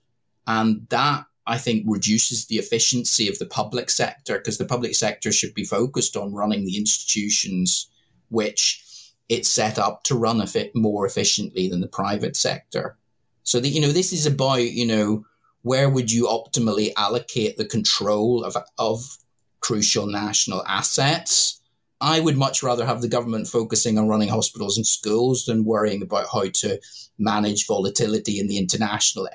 And 0.46 0.86
that, 0.90 1.24
I 1.46 1.58
think, 1.58 1.84
reduces 1.86 2.46
the 2.46 2.56
efficiency 2.56 3.28
of 3.28 3.38
the 3.38 3.46
public 3.46 3.90
sector 3.90 4.38
because 4.38 4.58
the 4.58 4.64
public 4.64 4.94
sector 4.94 5.32
should 5.32 5.54
be 5.54 5.64
focused 5.64 6.16
on 6.16 6.34
running 6.34 6.64
the 6.64 6.76
institutions 6.76 7.88
which 8.28 9.12
it's 9.28 9.48
set 9.48 9.78
up 9.78 10.02
to 10.04 10.14
run 10.14 10.40
a 10.40 10.46
bit 10.46 10.74
more 10.74 11.06
efficiently 11.06 11.68
than 11.68 11.80
the 11.80 11.88
private 11.88 12.36
sector. 12.36 12.96
So 13.44 13.60
that, 13.60 13.68
you 13.68 13.80
know, 13.80 13.92
this 13.92 14.12
is 14.12 14.26
about, 14.26 14.62
you 14.62 14.86
know, 14.86 15.24
where 15.62 15.88
would 15.88 16.10
you 16.10 16.26
optimally 16.26 16.92
allocate 16.96 17.56
the 17.56 17.64
control 17.64 18.44
of, 18.44 18.56
of 18.78 19.16
crucial 19.60 20.06
national 20.06 20.64
assets? 20.66 21.60
I 22.02 22.18
would 22.18 22.36
much 22.36 22.64
rather 22.64 22.84
have 22.84 23.00
the 23.00 23.08
government 23.08 23.46
focusing 23.46 23.96
on 23.96 24.08
running 24.08 24.28
hospitals 24.28 24.76
and 24.76 24.84
schools 24.84 25.44
than 25.44 25.64
worrying 25.64 26.02
about 26.02 26.26
how 26.32 26.48
to 26.48 26.80
manage 27.16 27.66
volatility 27.66 28.40
in 28.40 28.48
the 28.48 28.58
international 28.58 29.28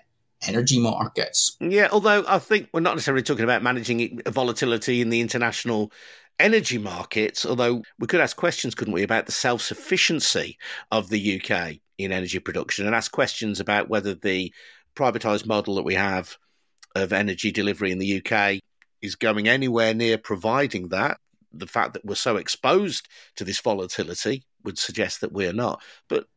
energy 0.45 0.77
markets. 0.77 1.55
Yeah, 1.61 1.87
although 1.91 2.25
I 2.27 2.39
think 2.39 2.67
we're 2.73 2.81
not 2.81 2.95
necessarily 2.95 3.23
talking 3.23 3.45
about 3.45 3.63
managing 3.63 4.21
volatility 4.27 5.01
in 5.01 5.09
the 5.09 5.21
international 5.21 5.93
energy 6.39 6.77
markets, 6.77 7.45
although 7.45 7.83
we 7.99 8.07
could 8.07 8.19
ask 8.19 8.35
questions, 8.35 8.75
couldn't 8.75 8.93
we, 8.93 9.03
about 9.03 9.27
the 9.27 9.31
self 9.31 9.61
sufficiency 9.61 10.57
of 10.91 11.09
the 11.09 11.41
UK 11.41 11.77
in 11.97 12.11
energy 12.11 12.39
production 12.39 12.85
and 12.85 12.93
ask 12.93 13.11
questions 13.13 13.61
about 13.61 13.89
whether 13.89 14.13
the 14.13 14.53
privatized 14.93 15.45
model 15.45 15.75
that 15.75 15.85
we 15.85 15.95
have 15.95 16.37
of 16.95 17.13
energy 17.13 17.51
delivery 17.51 17.91
in 17.91 17.99
the 17.99 18.21
UK 18.21 18.59
is 19.01 19.15
going 19.15 19.47
anywhere 19.47 19.93
near 19.93 20.17
providing 20.17 20.89
that. 20.89 21.17
The 21.53 21.67
fact 21.67 21.93
that 21.93 22.05
we're 22.05 22.15
so 22.15 22.37
exposed 22.37 23.07
to 23.35 23.43
this 23.43 23.59
volatility 23.59 24.43
would 24.63 24.77
suggest 24.77 25.21
that 25.21 25.31
we're 25.31 25.53
not. 25.53 25.81
But 26.07 26.27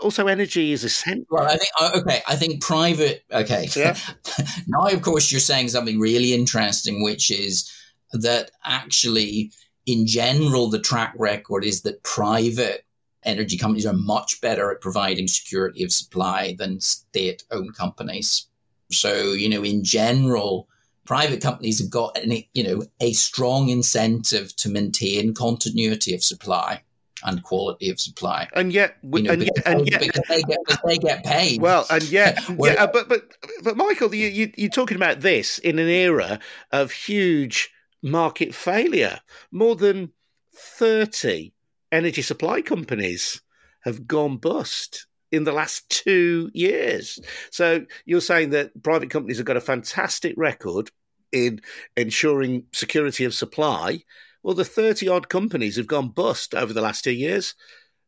also, 0.00 0.26
energy 0.26 0.72
is 0.72 0.84
essential. 0.84 1.26
Well, 1.30 1.44
I 1.44 1.56
think 1.56 1.70
uh, 1.80 1.90
okay. 1.96 2.22
I 2.26 2.36
think 2.36 2.62
private. 2.62 3.24
Okay. 3.30 3.68
Yeah. 3.76 3.96
now, 4.66 4.86
of 4.86 5.02
course, 5.02 5.30
you're 5.30 5.40
saying 5.40 5.68
something 5.68 6.00
really 6.00 6.32
interesting, 6.32 7.02
which 7.02 7.30
is 7.30 7.70
that 8.12 8.50
actually, 8.64 9.52
in 9.84 10.06
general, 10.06 10.70
the 10.70 10.80
track 10.80 11.14
record 11.18 11.64
is 11.64 11.82
that 11.82 12.02
private 12.02 12.86
energy 13.24 13.58
companies 13.58 13.86
are 13.86 13.92
much 13.92 14.40
better 14.40 14.70
at 14.70 14.80
providing 14.80 15.28
security 15.28 15.84
of 15.84 15.92
supply 15.92 16.54
than 16.58 16.80
state 16.80 17.44
owned 17.50 17.76
companies. 17.76 18.46
So, 18.90 19.32
you 19.32 19.48
know, 19.48 19.64
in 19.64 19.84
general, 19.84 20.68
private 21.06 21.40
companies 21.40 21.80
have 21.80 21.90
got, 21.90 22.16
an, 22.18 22.32
you 22.54 22.64
know, 22.64 22.82
a 23.00 23.12
strong 23.12 23.68
incentive 23.68 24.54
to 24.56 24.68
maintain 24.68 25.34
continuity 25.34 26.14
of 26.14 26.22
supply 26.22 26.82
and 27.24 27.42
quality 27.42 27.90
of 27.90 28.00
supply. 28.00 28.48
And 28.54 28.72
yet, 28.72 28.96
you 29.02 29.22
know, 29.22 29.32
and, 29.32 29.40
because, 29.40 29.62
yet, 29.64 29.66
and 29.66 29.90
yet, 29.90 30.00
because 30.00 30.24
they 30.28 30.42
get 30.42 30.58
they 30.84 30.98
get 30.98 31.24
paid. 31.24 31.60
Well, 31.60 31.86
and 31.90 32.02
yet, 32.04 32.38
yeah, 32.58 32.86
but 32.86 33.08
but 33.08 33.32
but 33.62 33.76
Michael, 33.76 34.14
you, 34.14 34.28
you 34.28 34.52
you're 34.56 34.70
talking 34.70 34.96
about 34.96 35.20
this 35.20 35.58
in 35.58 35.78
an 35.78 35.88
era 35.88 36.38
of 36.72 36.92
huge 36.92 37.70
market 38.02 38.54
failure. 38.54 39.20
More 39.50 39.76
than 39.76 40.12
thirty 40.54 41.52
energy 41.90 42.22
supply 42.22 42.62
companies 42.62 43.40
have 43.84 44.06
gone 44.06 44.36
bust 44.36 45.06
in 45.32 45.44
the 45.44 45.52
last 45.52 45.88
two 45.88 46.50
years. 46.54 47.18
So 47.50 47.84
you're 48.04 48.20
saying 48.20 48.50
that 48.50 48.82
private 48.82 49.10
companies 49.10 49.38
have 49.38 49.46
got 49.46 49.56
a 49.56 49.60
fantastic 49.60 50.34
record 50.36 50.90
in 51.32 51.60
ensuring 51.96 52.64
security 52.72 53.24
of 53.24 53.34
supply. 53.34 54.02
Well, 54.42 54.54
the 54.54 54.64
30 54.64 55.08
odd 55.08 55.28
companies 55.28 55.76
have 55.76 55.86
gone 55.86 56.08
bust 56.08 56.54
over 56.54 56.72
the 56.72 56.80
last 56.80 57.04
two 57.04 57.12
years 57.12 57.54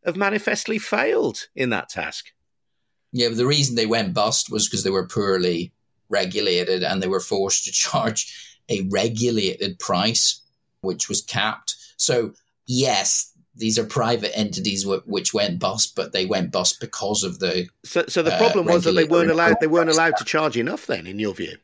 have 0.05 0.17
manifestly 0.17 0.79
failed 0.79 1.49
in 1.57 1.71
that 1.71 1.89
task. 1.89 2.27
Yeah, 3.13 3.29
but 3.29 3.37
the 3.37 3.47
reason 3.47 3.75
they 3.75 3.87
went 3.87 4.15
bust 4.15 4.51
was 4.51 4.69
because 4.69 4.85
they 4.85 4.91
were 4.91 5.07
poorly 5.07 5.73
regulated 6.09 6.83
and 6.83 7.03
they 7.03 7.09
were 7.09 7.21
forced 7.21 7.65
to 7.65 7.73
charge 7.73 8.61
a 8.69 8.87
regulated 8.91 9.79
price, 9.79 10.43
which 10.81 11.09
was 11.09 11.23
capped. 11.23 11.75
So, 11.97 12.33
yes, 12.67 13.33
these 13.59 13.79
are 13.79 13.85
private 13.85 14.37
entities 14.39 14.85
w- 14.85 15.03
which 15.05 15.35
went 15.35 15.59
bust, 15.59 15.95
but 15.97 16.13
they 16.13 16.25
went 16.25 16.53
bust 16.53 16.81
because 16.81 17.25
of 17.25 17.41
the. 17.41 17.69
So, 17.85 18.05
so 18.09 18.23
the 18.23 18.37
problem 18.37 18.69
uh, 18.69 18.75
was 18.75 18.85
that 18.85 18.93
they 18.93 19.05
weren't 19.05 19.31
allowed. 19.31 19.57
They 19.61 19.67
weren't 19.67 19.91
allowed 19.91 20.17
to 20.19 20.25
charge 20.25 20.57
enough. 20.57 20.87
Then, 20.87 21.07
in 21.07 21.19
your 21.19 21.35
view. 21.35 21.57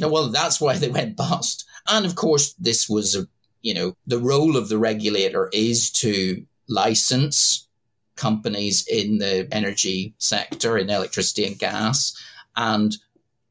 No, 0.00 0.08
well, 0.08 0.28
that's 0.28 0.60
why 0.60 0.76
they 0.76 0.88
went 0.88 1.16
bust. 1.16 1.64
And 1.88 2.04
of 2.04 2.16
course, 2.16 2.54
this 2.54 2.88
was 2.88 3.14
a 3.14 3.26
you 3.62 3.74
know 3.74 3.96
the 4.06 4.18
role 4.18 4.56
of 4.56 4.68
the 4.68 4.78
regulator 4.78 5.48
is 5.52 5.90
to 5.90 6.44
license 6.68 7.68
companies 8.16 8.86
in 8.88 9.18
the 9.18 9.48
energy 9.52 10.14
sector, 10.18 10.76
in 10.76 10.90
electricity 10.90 11.46
and 11.46 11.58
gas, 11.58 12.14
and 12.56 12.96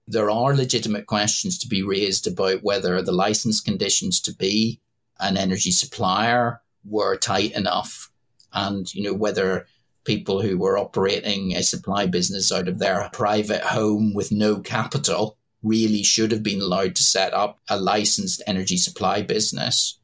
there 0.07 0.29
are 0.29 0.55
legitimate 0.55 1.07
questions 1.07 1.57
to 1.59 1.67
be 1.67 1.83
raised 1.83 2.27
about 2.27 2.63
whether 2.63 3.01
the 3.01 3.11
license 3.11 3.61
conditions 3.61 4.19
to 4.19 4.33
be 4.35 4.79
an 5.19 5.37
energy 5.37 5.71
supplier 5.71 6.61
were 6.85 7.15
tight 7.15 7.51
enough 7.53 8.11
and 8.53 8.93
you 8.93 9.03
know 9.03 9.13
whether 9.13 9.65
people 10.03 10.41
who 10.41 10.57
were 10.57 10.77
operating 10.77 11.55
a 11.55 11.63
supply 11.63 12.05
business 12.05 12.51
out 12.51 12.67
of 12.67 12.79
their 12.79 13.09
private 13.13 13.61
home 13.61 14.13
with 14.13 14.31
no 14.31 14.59
capital 14.59 15.37
really 15.63 16.01
should 16.01 16.31
have 16.31 16.41
been 16.41 16.61
allowed 16.61 16.95
to 16.95 17.03
set 17.03 17.33
up 17.33 17.59
a 17.69 17.79
licensed 17.79 18.41
energy 18.47 18.77
supply 18.77 19.21
business 19.21 19.99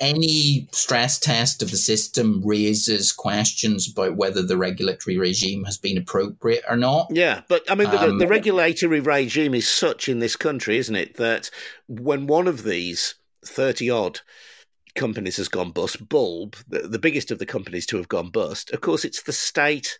any 0.00 0.68
stress 0.72 1.18
test 1.18 1.62
of 1.62 1.70
the 1.70 1.76
system 1.76 2.40
raises 2.44 3.12
questions 3.12 3.90
about 3.90 4.16
whether 4.16 4.42
the 4.42 4.56
regulatory 4.56 5.18
regime 5.18 5.64
has 5.64 5.76
been 5.76 5.98
appropriate 5.98 6.64
or 6.68 6.76
not. 6.76 7.08
Yeah, 7.10 7.42
but 7.48 7.68
I 7.70 7.74
mean, 7.74 7.90
the, 7.90 8.00
um, 8.00 8.18
the 8.18 8.28
regulatory 8.28 9.00
regime 9.00 9.54
is 9.54 9.68
such 9.68 10.08
in 10.08 10.20
this 10.20 10.36
country, 10.36 10.78
isn't 10.78 10.94
it, 10.94 11.16
that 11.16 11.50
when 11.88 12.26
one 12.26 12.46
of 12.46 12.62
these 12.62 13.16
30 13.44 13.90
odd 13.90 14.20
companies 14.98 15.38
has 15.38 15.48
gone 15.48 15.70
bust, 15.70 16.06
Bulb, 16.08 16.56
the, 16.68 16.80
the 16.80 16.98
biggest 16.98 17.30
of 17.30 17.38
the 17.38 17.46
companies 17.46 17.86
to 17.86 17.96
have 17.96 18.08
gone 18.08 18.30
bust, 18.30 18.70
of 18.72 18.80
course, 18.80 19.04
it's 19.04 19.22
the 19.22 19.32
state 19.32 19.98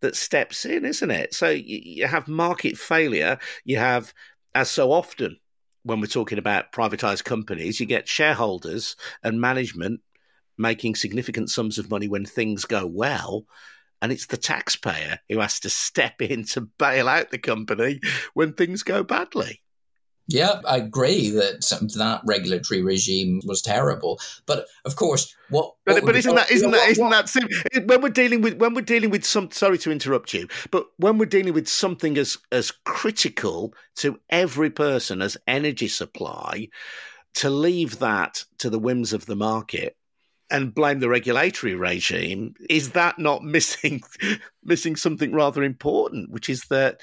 that 0.00 0.16
steps 0.16 0.66
in, 0.66 0.84
isn't 0.84 1.10
it? 1.10 1.32
So 1.32 1.48
you, 1.48 1.80
you 1.82 2.06
have 2.06 2.28
market 2.28 2.76
failure, 2.76 3.38
you 3.64 3.78
have, 3.78 4.12
as 4.54 4.70
so 4.70 4.92
often 4.92 5.38
when 5.84 6.00
we're 6.00 6.06
talking 6.06 6.38
about 6.38 6.72
privatized 6.72 7.24
companies, 7.24 7.80
you 7.80 7.86
get 7.86 8.08
shareholders 8.08 8.96
and 9.22 9.40
management 9.40 10.00
making 10.58 10.94
significant 10.94 11.50
sums 11.50 11.78
of 11.78 11.90
money 11.90 12.08
when 12.08 12.24
things 12.24 12.64
go 12.64 12.86
well. 12.86 13.46
And 14.02 14.12
it's 14.12 14.26
the 14.26 14.36
taxpayer 14.36 15.18
who 15.28 15.40
has 15.40 15.60
to 15.60 15.70
step 15.70 16.20
in 16.20 16.44
to 16.46 16.62
bail 16.78 17.08
out 17.08 17.30
the 17.30 17.38
company 17.38 18.00
when 18.34 18.52
things 18.52 18.82
go 18.82 19.02
badly. 19.02 19.62
Yeah, 20.26 20.62
I 20.66 20.78
agree 20.78 21.28
that 21.30 21.60
that 21.96 22.20
regulatory 22.24 22.82
regime 22.82 23.42
was 23.44 23.60
terrible. 23.60 24.18
But 24.46 24.66
of 24.86 24.96
course, 24.96 25.34
what? 25.50 25.74
But, 25.84 25.96
what 25.96 26.06
but 26.06 26.16
isn't 26.16 26.34
that 26.34 26.50
isn't 26.50 26.70
that 26.70 26.88
isn't 26.88 27.10
that 27.10 27.28
sim- 27.28 27.48
when 27.86 28.00
we're 28.00 28.08
dealing 28.08 28.40
with 28.40 28.54
when 28.54 28.72
we're 28.72 28.80
dealing 28.80 29.10
with 29.10 29.24
some? 29.24 29.50
Sorry 29.50 29.76
to 29.78 29.92
interrupt 29.92 30.32
you, 30.32 30.48
but 30.70 30.86
when 30.96 31.18
we're 31.18 31.26
dealing 31.26 31.52
with 31.52 31.68
something 31.68 32.16
as 32.16 32.38
as 32.52 32.70
critical 32.84 33.74
to 33.96 34.18
every 34.30 34.70
person 34.70 35.20
as 35.20 35.36
energy 35.46 35.88
supply, 35.88 36.68
to 37.34 37.50
leave 37.50 37.98
that 37.98 38.44
to 38.58 38.70
the 38.70 38.78
whims 38.78 39.12
of 39.12 39.26
the 39.26 39.36
market 39.36 39.94
and 40.50 40.74
blame 40.74 41.00
the 41.00 41.08
regulatory 41.08 41.74
regime 41.74 42.54
is 42.70 42.92
that 42.92 43.18
not 43.18 43.42
missing 43.42 44.02
missing 44.62 44.96
something 44.96 45.34
rather 45.34 45.62
important, 45.62 46.30
which 46.30 46.48
is 46.48 46.64
that 46.70 47.00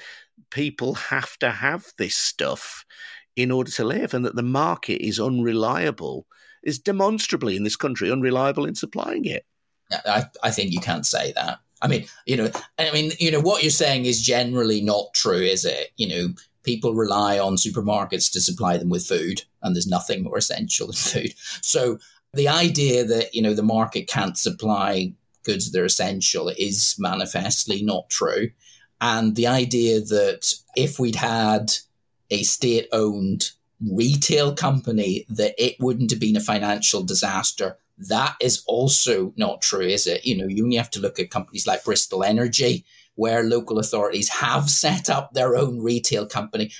people 0.50 0.94
have 0.94 1.36
to 1.38 1.50
have 1.50 1.86
this 1.98 2.14
stuff 2.14 2.84
in 3.36 3.50
order 3.50 3.70
to 3.70 3.84
live, 3.84 4.14
and 4.14 4.24
that 4.24 4.36
the 4.36 4.42
market 4.42 5.04
is 5.04 5.18
unreliable, 5.18 6.26
is 6.62 6.78
demonstrably 6.78 7.56
in 7.56 7.64
this 7.64 7.76
country 7.76 8.10
unreliable 8.10 8.66
in 8.66 8.74
supplying 8.74 9.24
it. 9.24 9.44
I, 10.06 10.24
I 10.42 10.50
think 10.50 10.72
you 10.72 10.80
can't 10.80 11.06
say 11.06 11.32
that. 11.32 11.60
I 11.80 11.88
mean, 11.88 12.06
you 12.26 12.36
know, 12.36 12.50
I 12.78 12.90
mean, 12.92 13.12
you 13.18 13.30
know, 13.30 13.40
what 13.40 13.62
you're 13.62 13.70
saying 13.70 14.04
is 14.04 14.22
generally 14.22 14.80
not 14.80 15.14
true, 15.14 15.40
is 15.40 15.64
it? 15.64 15.90
You 15.96 16.08
know, 16.08 16.34
people 16.62 16.94
rely 16.94 17.38
on 17.38 17.56
supermarkets 17.56 18.30
to 18.32 18.40
supply 18.40 18.76
them 18.76 18.88
with 18.88 19.06
food, 19.06 19.42
and 19.62 19.74
there's 19.74 19.86
nothing 19.86 20.22
more 20.22 20.38
essential 20.38 20.86
than 20.86 20.96
food. 20.96 21.34
So 21.62 21.98
the 22.34 22.48
idea 22.48 23.04
that 23.04 23.34
you 23.34 23.42
know 23.42 23.54
the 23.54 23.62
market 23.62 24.08
can't 24.08 24.38
supply 24.38 25.12
goods 25.44 25.72
that 25.72 25.80
are 25.80 25.84
essential 25.84 26.50
is 26.56 26.94
manifestly 26.98 27.82
not 27.82 28.08
true. 28.10 28.50
And 29.02 29.34
the 29.34 29.48
idea 29.48 30.00
that 30.00 30.54
if 30.76 31.00
we'd 31.00 31.16
had 31.16 31.72
a 32.30 32.44
state 32.44 32.88
owned 32.92 33.50
retail 33.84 34.54
company, 34.54 35.26
that 35.28 35.54
it 35.58 35.74
wouldn't 35.80 36.12
have 36.12 36.20
been 36.20 36.36
a 36.36 36.40
financial 36.40 37.02
disaster, 37.02 37.76
that 37.98 38.36
is 38.40 38.62
also 38.64 39.34
not 39.36 39.60
true, 39.60 39.86
is 39.86 40.06
it? 40.06 40.24
You 40.24 40.36
know, 40.38 40.46
you 40.46 40.62
only 40.62 40.76
have 40.76 40.90
to 40.92 41.00
look 41.00 41.18
at 41.18 41.30
companies 41.30 41.66
like 41.66 41.84
Bristol 41.84 42.22
Energy, 42.22 42.84
where 43.16 43.42
local 43.42 43.80
authorities 43.80 44.28
have 44.28 44.70
set 44.70 45.10
up 45.10 45.32
their 45.32 45.56
own 45.56 45.80
retail 45.80 46.24
company. 46.24 46.70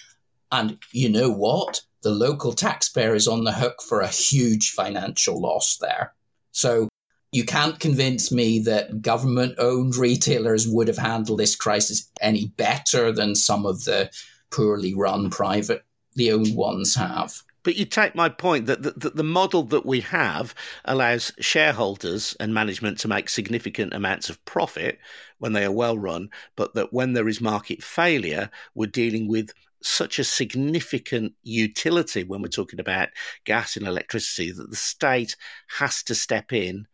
And 0.52 0.78
you 0.92 1.08
know 1.08 1.30
what? 1.30 1.82
The 2.02 2.10
local 2.10 2.52
taxpayer 2.52 3.16
is 3.16 3.26
on 3.26 3.42
the 3.42 3.52
hook 3.52 3.82
for 3.82 4.00
a 4.00 4.06
huge 4.06 4.70
financial 4.70 5.40
loss 5.40 5.76
there. 5.78 6.14
So 6.52 6.88
you 7.32 7.44
can't 7.44 7.80
convince 7.80 8.30
me 8.30 8.58
that 8.60 9.00
government 9.00 9.54
owned 9.58 9.96
retailers 9.96 10.68
would 10.68 10.86
have 10.86 10.98
handled 10.98 11.40
this 11.40 11.56
crisis 11.56 12.10
any 12.20 12.48
better 12.58 13.10
than 13.10 13.34
some 13.34 13.64
of 13.64 13.84
the 13.84 14.10
poorly 14.50 14.94
run 14.94 15.30
privately 15.30 16.30
owned 16.30 16.54
ones 16.54 16.94
have. 16.94 17.42
But 17.64 17.76
you 17.76 17.86
take 17.86 18.14
my 18.14 18.28
point 18.28 18.66
that 18.66 18.82
the, 18.82 18.90
that 18.98 19.16
the 19.16 19.22
model 19.22 19.62
that 19.64 19.86
we 19.86 20.00
have 20.00 20.54
allows 20.84 21.32
shareholders 21.38 22.36
and 22.38 22.52
management 22.52 22.98
to 23.00 23.08
make 23.08 23.28
significant 23.28 23.94
amounts 23.94 24.28
of 24.28 24.44
profit 24.44 24.98
when 25.38 25.52
they 25.52 25.64
are 25.64 25.72
well 25.72 25.96
run, 25.96 26.28
but 26.56 26.74
that 26.74 26.92
when 26.92 27.14
there 27.14 27.28
is 27.28 27.40
market 27.40 27.82
failure, 27.82 28.50
we're 28.74 28.86
dealing 28.86 29.26
with 29.28 29.52
such 29.80 30.18
a 30.18 30.24
significant 30.24 31.32
utility 31.44 32.24
when 32.24 32.42
we're 32.42 32.48
talking 32.48 32.80
about 32.80 33.08
gas 33.44 33.76
and 33.76 33.86
electricity 33.86 34.52
that 34.52 34.70
the 34.70 34.76
state 34.76 35.36
has 35.68 36.02
to 36.02 36.14
step 36.14 36.52
in 36.52 36.86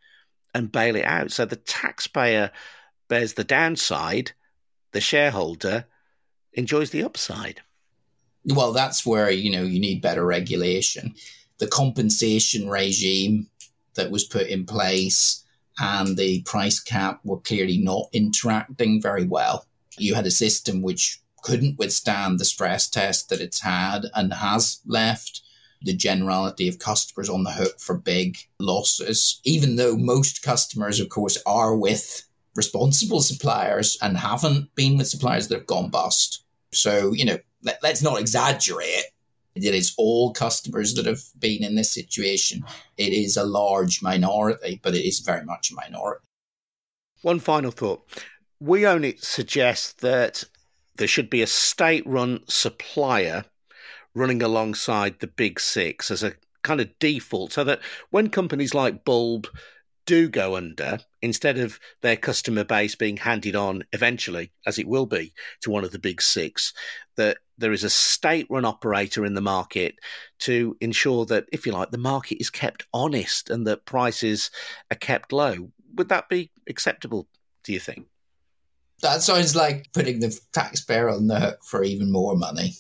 and 0.58 0.72
bail 0.72 0.96
it 0.96 1.04
out. 1.04 1.32
So 1.32 1.44
the 1.44 1.56
taxpayer 1.56 2.50
bears 3.08 3.34
the 3.34 3.44
downside, 3.44 4.32
the 4.92 5.00
shareholder 5.00 5.86
enjoys 6.52 6.90
the 6.90 7.04
upside. 7.04 7.60
Well, 8.44 8.72
that's 8.72 9.06
where 9.06 9.30
you 9.30 9.50
know 9.50 9.62
you 9.62 9.80
need 9.80 10.02
better 10.02 10.24
regulation. 10.24 11.14
The 11.58 11.68
compensation 11.68 12.68
regime 12.68 13.48
that 13.94 14.10
was 14.10 14.24
put 14.24 14.48
in 14.48 14.66
place 14.66 15.44
and 15.78 16.16
the 16.16 16.42
price 16.42 16.80
cap 16.80 17.20
were 17.24 17.40
clearly 17.40 17.78
not 17.78 18.08
interacting 18.12 19.00
very 19.00 19.26
well. 19.26 19.66
You 19.96 20.14
had 20.14 20.26
a 20.26 20.30
system 20.30 20.82
which 20.82 21.20
couldn't 21.42 21.78
withstand 21.78 22.38
the 22.38 22.44
stress 22.44 22.88
test 22.88 23.28
that 23.28 23.40
it's 23.40 23.60
had 23.60 24.02
and 24.14 24.32
has 24.32 24.80
left 24.86 25.42
the 25.82 25.94
generality 25.94 26.68
of 26.68 26.78
customers 26.78 27.28
on 27.28 27.44
the 27.44 27.52
hook 27.52 27.78
for 27.78 27.96
big 27.96 28.38
losses, 28.58 29.40
even 29.44 29.76
though 29.76 29.96
most 29.96 30.42
customers, 30.42 31.00
of 31.00 31.08
course, 31.08 31.38
are 31.46 31.76
with 31.76 32.22
responsible 32.54 33.20
suppliers 33.20 33.96
and 34.02 34.16
haven't 34.16 34.74
been 34.74 34.98
with 34.98 35.08
suppliers 35.08 35.48
that 35.48 35.58
have 35.58 35.66
gone 35.66 35.90
bust. 35.90 36.44
So, 36.72 37.12
you 37.12 37.24
know, 37.24 37.38
let, 37.62 37.82
us 37.84 38.02
not 38.02 38.20
exaggerate. 38.20 39.04
It 39.54 39.74
is 39.74 39.94
all 39.96 40.32
customers 40.32 40.94
that 40.94 41.06
have 41.06 41.22
been 41.38 41.64
in 41.64 41.74
this 41.74 41.90
situation. 41.90 42.64
It 42.96 43.12
is 43.12 43.36
a 43.36 43.44
large 43.44 44.02
minority, 44.02 44.80
but 44.82 44.94
it 44.94 45.06
is 45.06 45.20
very 45.20 45.44
much 45.44 45.70
a 45.70 45.74
minority. 45.74 46.24
One 47.22 47.40
final 47.40 47.70
thought. 47.70 48.02
We 48.60 48.86
only 48.86 49.16
suggest 49.18 50.00
that 50.00 50.44
there 50.96 51.08
should 51.08 51.30
be 51.30 51.42
a 51.42 51.46
state 51.46 52.06
run 52.06 52.40
supplier 52.48 53.44
running 54.18 54.42
alongside 54.42 55.18
the 55.20 55.26
big 55.26 55.60
six 55.60 56.10
as 56.10 56.22
a 56.22 56.34
kind 56.62 56.80
of 56.80 56.98
default 56.98 57.52
so 57.52 57.64
that 57.64 57.80
when 58.10 58.28
companies 58.28 58.74
like 58.74 59.04
Bulb 59.04 59.46
do 60.06 60.28
go 60.28 60.56
under, 60.56 60.98
instead 61.20 61.58
of 61.58 61.78
their 62.00 62.16
customer 62.16 62.64
base 62.64 62.94
being 62.94 63.18
handed 63.18 63.54
on 63.54 63.84
eventually, 63.92 64.50
as 64.66 64.78
it 64.78 64.88
will 64.88 65.04
be, 65.04 65.34
to 65.60 65.70
one 65.70 65.84
of 65.84 65.92
the 65.92 65.98
big 65.98 66.22
six, 66.22 66.72
that 67.16 67.36
there 67.58 67.72
is 67.72 67.84
a 67.84 67.90
state 67.90 68.46
run 68.48 68.64
operator 68.64 69.26
in 69.26 69.34
the 69.34 69.42
market 69.42 69.96
to 70.38 70.76
ensure 70.80 71.26
that, 71.26 71.44
if 71.52 71.66
you 71.66 71.72
like, 71.72 71.90
the 71.90 71.98
market 71.98 72.40
is 72.40 72.48
kept 72.48 72.86
honest 72.94 73.50
and 73.50 73.66
that 73.66 73.84
prices 73.84 74.50
are 74.90 74.96
kept 74.96 75.32
low. 75.32 75.70
Would 75.96 76.08
that 76.08 76.30
be 76.30 76.50
acceptable, 76.68 77.28
do 77.62 77.74
you 77.74 77.80
think? 77.80 78.06
That 79.02 79.22
sounds 79.22 79.54
like 79.54 79.92
putting 79.92 80.20
the 80.20 80.36
taxpayer 80.52 81.10
on 81.10 81.26
the 81.26 81.38
hook 81.38 81.58
for 81.64 81.84
even 81.84 82.10
more 82.10 82.34
money. 82.34 82.72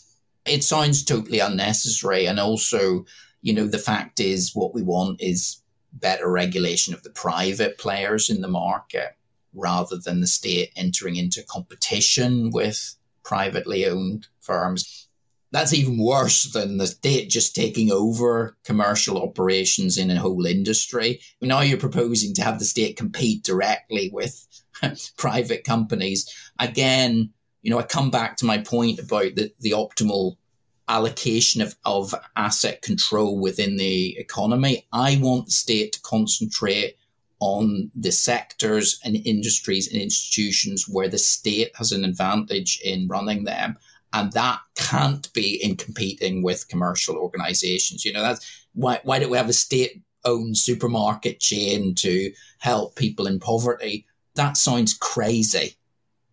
It 0.48 0.64
sounds 0.64 1.04
totally 1.04 1.40
unnecessary. 1.40 2.26
And 2.26 2.40
also, 2.40 3.04
you 3.42 3.52
know, 3.52 3.66
the 3.66 3.78
fact 3.78 4.20
is 4.20 4.54
what 4.54 4.74
we 4.74 4.82
want 4.82 5.20
is 5.20 5.62
better 5.92 6.30
regulation 6.30 6.94
of 6.94 7.02
the 7.02 7.10
private 7.10 7.78
players 7.78 8.30
in 8.30 8.40
the 8.40 8.48
market 8.48 9.16
rather 9.54 9.96
than 9.96 10.20
the 10.20 10.26
state 10.26 10.70
entering 10.76 11.16
into 11.16 11.42
competition 11.42 12.50
with 12.50 12.96
privately 13.24 13.86
owned 13.86 14.28
firms. 14.40 15.08
That's 15.50 15.72
even 15.72 15.98
worse 15.98 16.44
than 16.44 16.76
the 16.76 16.86
state 16.86 17.30
just 17.30 17.54
taking 17.54 17.90
over 17.90 18.56
commercial 18.64 19.22
operations 19.22 19.96
in 19.96 20.10
a 20.10 20.20
whole 20.20 20.44
industry. 20.44 21.20
Now 21.40 21.62
you're 21.62 21.78
proposing 21.78 22.34
to 22.34 22.44
have 22.44 22.58
the 22.58 22.66
state 22.66 22.96
compete 22.96 23.44
directly 23.44 24.10
with 24.12 24.46
private 25.16 25.64
companies. 25.64 26.30
Again, 26.58 27.30
you 27.62 27.70
know, 27.70 27.78
I 27.78 27.82
come 27.82 28.10
back 28.10 28.36
to 28.38 28.46
my 28.46 28.58
point 28.58 28.98
about 28.98 29.34
the, 29.34 29.52
the 29.60 29.72
optimal 29.72 30.36
allocation 30.88 31.60
of, 31.60 31.76
of 31.84 32.14
asset 32.36 32.82
control 32.82 33.38
within 33.38 33.76
the 33.76 34.16
economy. 34.18 34.86
I 34.92 35.18
want 35.20 35.46
the 35.46 35.52
state 35.52 35.92
to 35.92 36.00
concentrate 36.02 36.96
on 37.40 37.90
the 37.94 38.10
sectors 38.10 38.98
and 39.04 39.16
industries 39.24 39.92
and 39.92 40.00
institutions 40.00 40.88
where 40.88 41.08
the 41.08 41.18
state 41.18 41.70
has 41.76 41.92
an 41.92 42.04
advantage 42.04 42.80
in 42.82 43.06
running 43.06 43.44
them. 43.44 43.76
And 44.12 44.32
that 44.32 44.60
can't 44.74 45.30
be 45.34 45.62
in 45.62 45.76
competing 45.76 46.42
with 46.42 46.68
commercial 46.68 47.16
organizations. 47.16 48.04
You 48.04 48.14
know, 48.14 48.22
that's 48.22 48.66
why, 48.72 49.00
why 49.04 49.18
don't 49.18 49.30
we 49.30 49.36
have 49.36 49.50
a 49.50 49.52
state 49.52 50.02
owned 50.24 50.56
supermarket 50.56 51.38
chain 51.38 51.94
to 51.96 52.32
help 52.58 52.96
people 52.96 53.26
in 53.26 53.38
poverty? 53.38 54.06
That 54.34 54.56
sounds 54.56 54.94
crazy. 54.94 55.76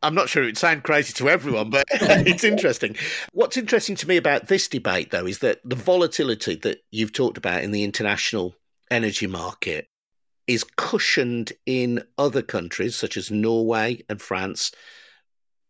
I'm 0.06 0.14
not 0.14 0.30
sure 0.30 0.44
it 0.44 0.46
would 0.46 0.58
sound 0.58 0.84
crazy 0.84 1.14
to 1.14 1.30
everyone, 1.30 1.72
but 1.72 1.86
it's 1.92 2.44
interesting. 2.44 2.96
What's 3.34 3.58
interesting 3.58 3.96
to 3.96 4.08
me 4.08 4.18
about 4.18 4.48
this 4.48 4.68
debate, 4.68 5.10
though, 5.10 5.26
is 5.26 5.40
that 5.40 5.62
the 5.66 5.76
volatility 5.76 6.54
that 6.58 6.84
you've 6.92 7.12
talked 7.12 7.40
about 7.40 7.64
in 7.64 7.72
the 7.72 7.84
international 7.84 8.56
energy 8.92 9.26
market 9.26 9.88
is 10.46 10.64
cushioned 10.64 11.54
in 11.66 12.04
other 12.20 12.44
countries, 12.44 12.96
such 12.96 13.18
as 13.18 13.32
Norway 13.32 14.04
and 14.08 14.22
France, 14.22 14.72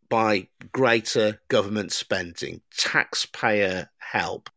by 0.09 0.49
greater 0.73 1.39
government 1.47 1.93
spending, 1.93 2.59
taxpayer 2.77 3.89
help. 3.99 4.49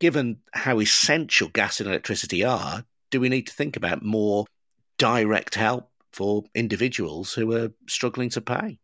Given 0.00 0.36
how 0.52 0.80
essential 0.80 1.48
gas 1.48 1.80
and 1.80 1.88
electricity 1.88 2.44
are, 2.44 2.84
do 3.10 3.20
we 3.20 3.30
need 3.30 3.46
to 3.46 3.54
think 3.54 3.78
about 3.78 4.02
more 4.02 4.44
direct 4.98 5.54
help 5.54 5.90
for 6.12 6.44
individuals 6.54 7.32
who 7.32 7.50
are 7.56 7.72
struggling 7.88 8.28
to 8.28 8.42
pay? 8.42 8.78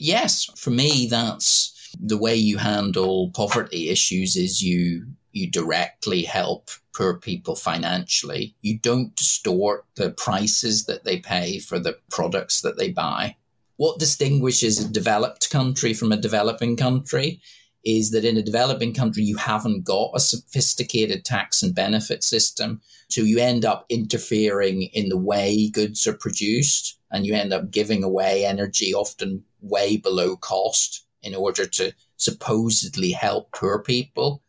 Yes, 0.00 0.44
for 0.56 0.70
me, 0.70 1.08
that's 1.10 1.74
the 2.00 2.16
way 2.16 2.36
you 2.36 2.58
handle 2.58 3.30
poverty 3.30 3.88
issues 3.88 4.36
is 4.36 4.62
you 4.62 5.06
you 5.32 5.50
directly 5.50 6.22
help 6.22 6.70
poor 6.96 7.14
people 7.14 7.54
financially. 7.54 8.54
You 8.62 8.78
don't 8.78 9.14
distort 9.14 9.84
the 9.96 10.10
prices 10.10 10.86
that 10.86 11.04
they 11.04 11.18
pay 11.18 11.58
for 11.58 11.78
the 11.78 11.98
products 12.10 12.60
that 12.62 12.78
they 12.78 12.90
buy. 12.90 13.36
What 13.76 13.98
distinguishes 13.98 14.80
a 14.80 14.88
developed 14.88 15.50
country 15.50 15.94
from 15.94 16.12
a 16.12 16.16
developing 16.16 16.76
country 16.76 17.40
is 17.84 18.10
that 18.10 18.24
in 18.24 18.36
a 18.36 18.42
developing 18.42 18.92
country, 18.92 19.22
you 19.22 19.36
haven't 19.36 19.84
got 19.84 20.10
a 20.14 20.20
sophisticated 20.20 21.24
tax 21.24 21.62
and 21.62 21.74
benefit 21.74 22.24
system. 22.24 22.80
So 23.08 23.20
you 23.20 23.38
end 23.38 23.64
up 23.64 23.86
interfering 23.88 24.82
in 24.92 25.08
the 25.08 25.16
way 25.16 25.70
goods 25.70 26.06
are 26.06 26.14
produced 26.14 26.98
and 27.10 27.24
you 27.24 27.34
end 27.34 27.52
up 27.52 27.70
giving 27.70 28.02
away 28.02 28.44
energy 28.44 28.92
often 28.92 29.44
way 29.60 29.96
below 29.96 30.36
cost 30.36 31.04
in 31.22 31.34
order 31.34 31.66
to 31.66 31.92
supposedly 32.16 33.10
help 33.12 33.52
poor 33.52 33.80
people. 33.80 34.42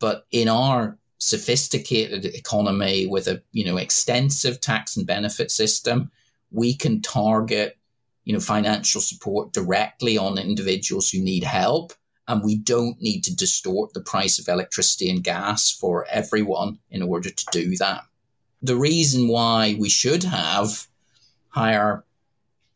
But 0.00 0.26
in 0.30 0.48
our 0.48 0.98
sophisticated 1.18 2.26
economy 2.26 3.06
with 3.06 3.26
a 3.28 3.42
you 3.52 3.64
know 3.64 3.76
extensive 3.76 4.60
tax 4.60 4.96
and 4.96 5.06
benefit 5.06 5.50
system, 5.50 6.10
we 6.50 6.74
can 6.74 7.00
target 7.00 7.78
you 8.24 8.32
know 8.32 8.40
financial 8.40 9.00
support 9.00 9.52
directly 9.52 10.18
on 10.18 10.38
individuals 10.38 11.10
who 11.10 11.20
need 11.20 11.44
help 11.44 11.92
and 12.26 12.42
we 12.42 12.56
don't 12.56 13.00
need 13.02 13.22
to 13.24 13.36
distort 13.36 13.92
the 13.92 14.00
price 14.00 14.38
of 14.38 14.48
electricity 14.48 15.10
and 15.10 15.22
gas 15.22 15.70
for 15.70 16.06
everyone 16.10 16.78
in 16.90 17.02
order 17.02 17.30
to 17.30 17.46
do 17.52 17.76
that. 17.76 18.02
The 18.62 18.76
reason 18.76 19.28
why 19.28 19.76
we 19.78 19.90
should 19.90 20.24
have 20.24 20.86
higher 21.48 22.04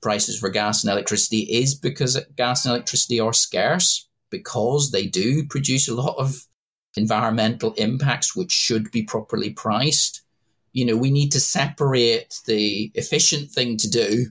prices 0.01 0.39
for 0.39 0.49
gas 0.49 0.83
and 0.83 0.91
electricity 0.91 1.41
is 1.41 1.75
because 1.75 2.21
gas 2.37 2.65
and 2.65 2.75
electricity 2.75 3.21
are 3.21 3.33
scarce 3.33 4.09
because 4.31 4.91
they 4.91 5.07
do 5.07 5.45
produce 5.47 5.89
a 5.89 5.95
lot 5.95 6.17
of 6.19 6.47
environmental 6.97 7.73
impacts 7.75 8.35
which 8.35 8.53
should 8.53 8.91
be 8.91 9.03
properly 9.03 9.51
priced. 9.51 10.23
You 10.73 10.85
know, 10.85 10.97
we 10.97 11.11
need 11.11 11.33
to 11.33 11.41
separate 11.41 12.41
the 12.47 12.91
efficient 12.95 13.51
thing 13.51 13.77
to 13.79 13.89
do 13.89 14.27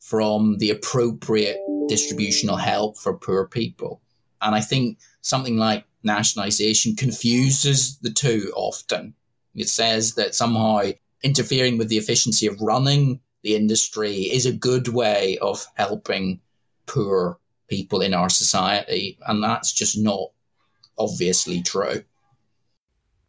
from 0.00 0.58
the 0.58 0.70
appropriate 0.70 1.58
distributional 1.88 2.56
help 2.56 2.98
for 2.98 3.16
poor 3.16 3.46
people. 3.46 4.00
And 4.40 4.54
I 4.54 4.60
think 4.60 4.98
something 5.20 5.56
like 5.56 5.84
nationalization 6.02 6.96
confuses 6.96 7.98
the 7.98 8.10
two 8.10 8.52
often. 8.56 9.14
It 9.54 9.68
says 9.68 10.14
that 10.14 10.34
somehow 10.34 10.90
interfering 11.22 11.78
with 11.78 11.88
the 11.88 11.98
efficiency 11.98 12.46
of 12.46 12.60
running 12.60 13.20
the 13.42 13.56
industry 13.56 14.22
is 14.22 14.46
a 14.46 14.52
good 14.52 14.88
way 14.88 15.38
of 15.38 15.66
helping 15.74 16.40
poor 16.86 17.38
people 17.68 18.00
in 18.02 18.14
our 18.14 18.28
society. 18.28 19.18
And 19.26 19.42
that's 19.42 19.72
just 19.72 19.98
not 19.98 20.30
obviously 20.98 21.62
true. 21.62 22.04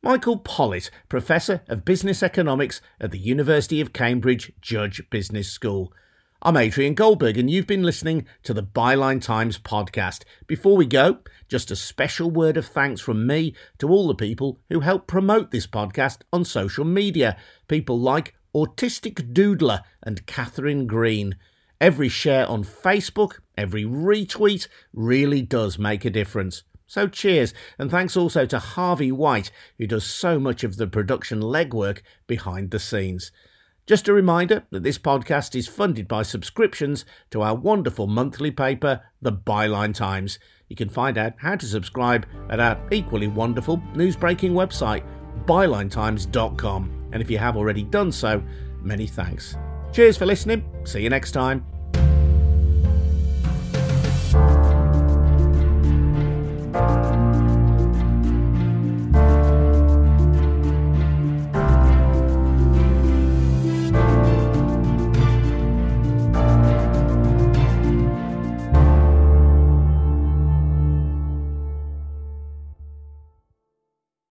Michael 0.01 0.38
Pollitt, 0.38 0.89
Professor 1.07 1.61
of 1.70 1.86
Business 1.86 2.22
Economics 2.22 2.82
at 2.99 3.11
the 3.11 3.18
University 3.18 3.80
of 3.80 3.93
Cambridge 3.93 4.51
Judge 4.59 5.01
Business 5.09 5.49
School. 5.49 5.93
I'm 6.41 6.57
Adrian 6.57 6.93
Goldberg, 6.93 7.38
and 7.38 7.49
you've 7.49 7.68
been 7.68 7.84
listening 7.84 8.28
to 8.43 8.53
the 8.53 8.61
Byline 8.64 9.22
Times 9.22 9.57
podcast. 9.57 10.24
Before 10.45 10.76
we 10.76 10.86
go, 10.86 11.20
just 11.47 11.72
a 11.72 11.76
special 11.78 12.30
word 12.30 12.57
of 12.57 12.66
thanks 12.66 12.99
from 12.99 13.26
me 13.26 13.55
to 13.78 13.88
all 13.88 14.09
the 14.09 14.14
people 14.14 14.59
who 14.70 14.82
help 14.82 15.07
promote 15.07 15.51
this 15.51 15.68
podcast 15.68 16.18
on 16.34 16.43
social 16.43 16.84
media. 16.84 17.38
People 17.70 17.97
like 17.97 18.36
Autistic 18.56 19.34
Doodler, 19.34 19.82
and 20.01 20.26
Catherine 20.26 20.88
Green. 20.88 21.36
Every 21.82 22.10
share 22.10 22.47
on 22.47 22.64
Facebook, 22.64 23.39
every 23.58 23.84
retweet 23.84 24.68
really 24.93 25.41
does 25.41 25.78
make 25.80 26.06
a 26.06 26.10
difference. 26.10 26.64
So 26.86 27.08
cheers, 27.08 27.54
and 27.80 27.89
thanks 27.89 28.16
also 28.16 28.45
to 28.45 28.60
Harvey 28.60 29.12
White, 29.12 29.51
who 29.78 29.88
does 29.88 30.06
so 30.06 30.39
much 30.39 30.64
of 30.64 30.78
the 30.78 30.88
production 30.88 31.41
legwork 31.41 32.01
behind 32.28 32.72
the 32.72 32.80
scenes. 32.80 33.32
Just 33.86 34.08
a 34.08 34.14
reminder 34.14 34.64
that 34.70 34.84
this 34.84 34.97
podcast 34.97 35.56
is 35.56 35.68
funded 35.68 36.08
by 36.08 36.24
subscriptions 36.24 37.04
to 37.32 37.41
our 37.41 37.56
wonderful 37.56 38.08
monthly 38.08 38.51
paper, 38.51 39.01
The 39.22 39.34
Byline 39.34 39.93
Times. 39.93 40.39
You 40.70 40.78
can 40.78 40.88
find 40.88 41.18
out 41.18 41.34
how 41.39 41.56
to 41.56 41.66
subscribe 41.66 42.26
at 42.49 42.62
our 42.62 42.80
equally 42.91 43.28
wonderful 43.28 43.80
newsbreaking 43.93 44.51
website, 44.51 45.04
bylinetimes.com. 45.45 47.03
And 47.14 47.22
if 47.22 47.32
you 47.32 47.38
have 47.38 47.55
already 47.55 47.84
done 47.84 48.11
so, 48.11 48.43
many 48.82 49.07
thanks. 49.07 49.55
Cheers 49.93 50.18
for 50.18 50.26
listening. 50.26 50.66
See 50.84 51.01
you 51.01 51.09
next 51.09 51.32
time. 51.32 51.66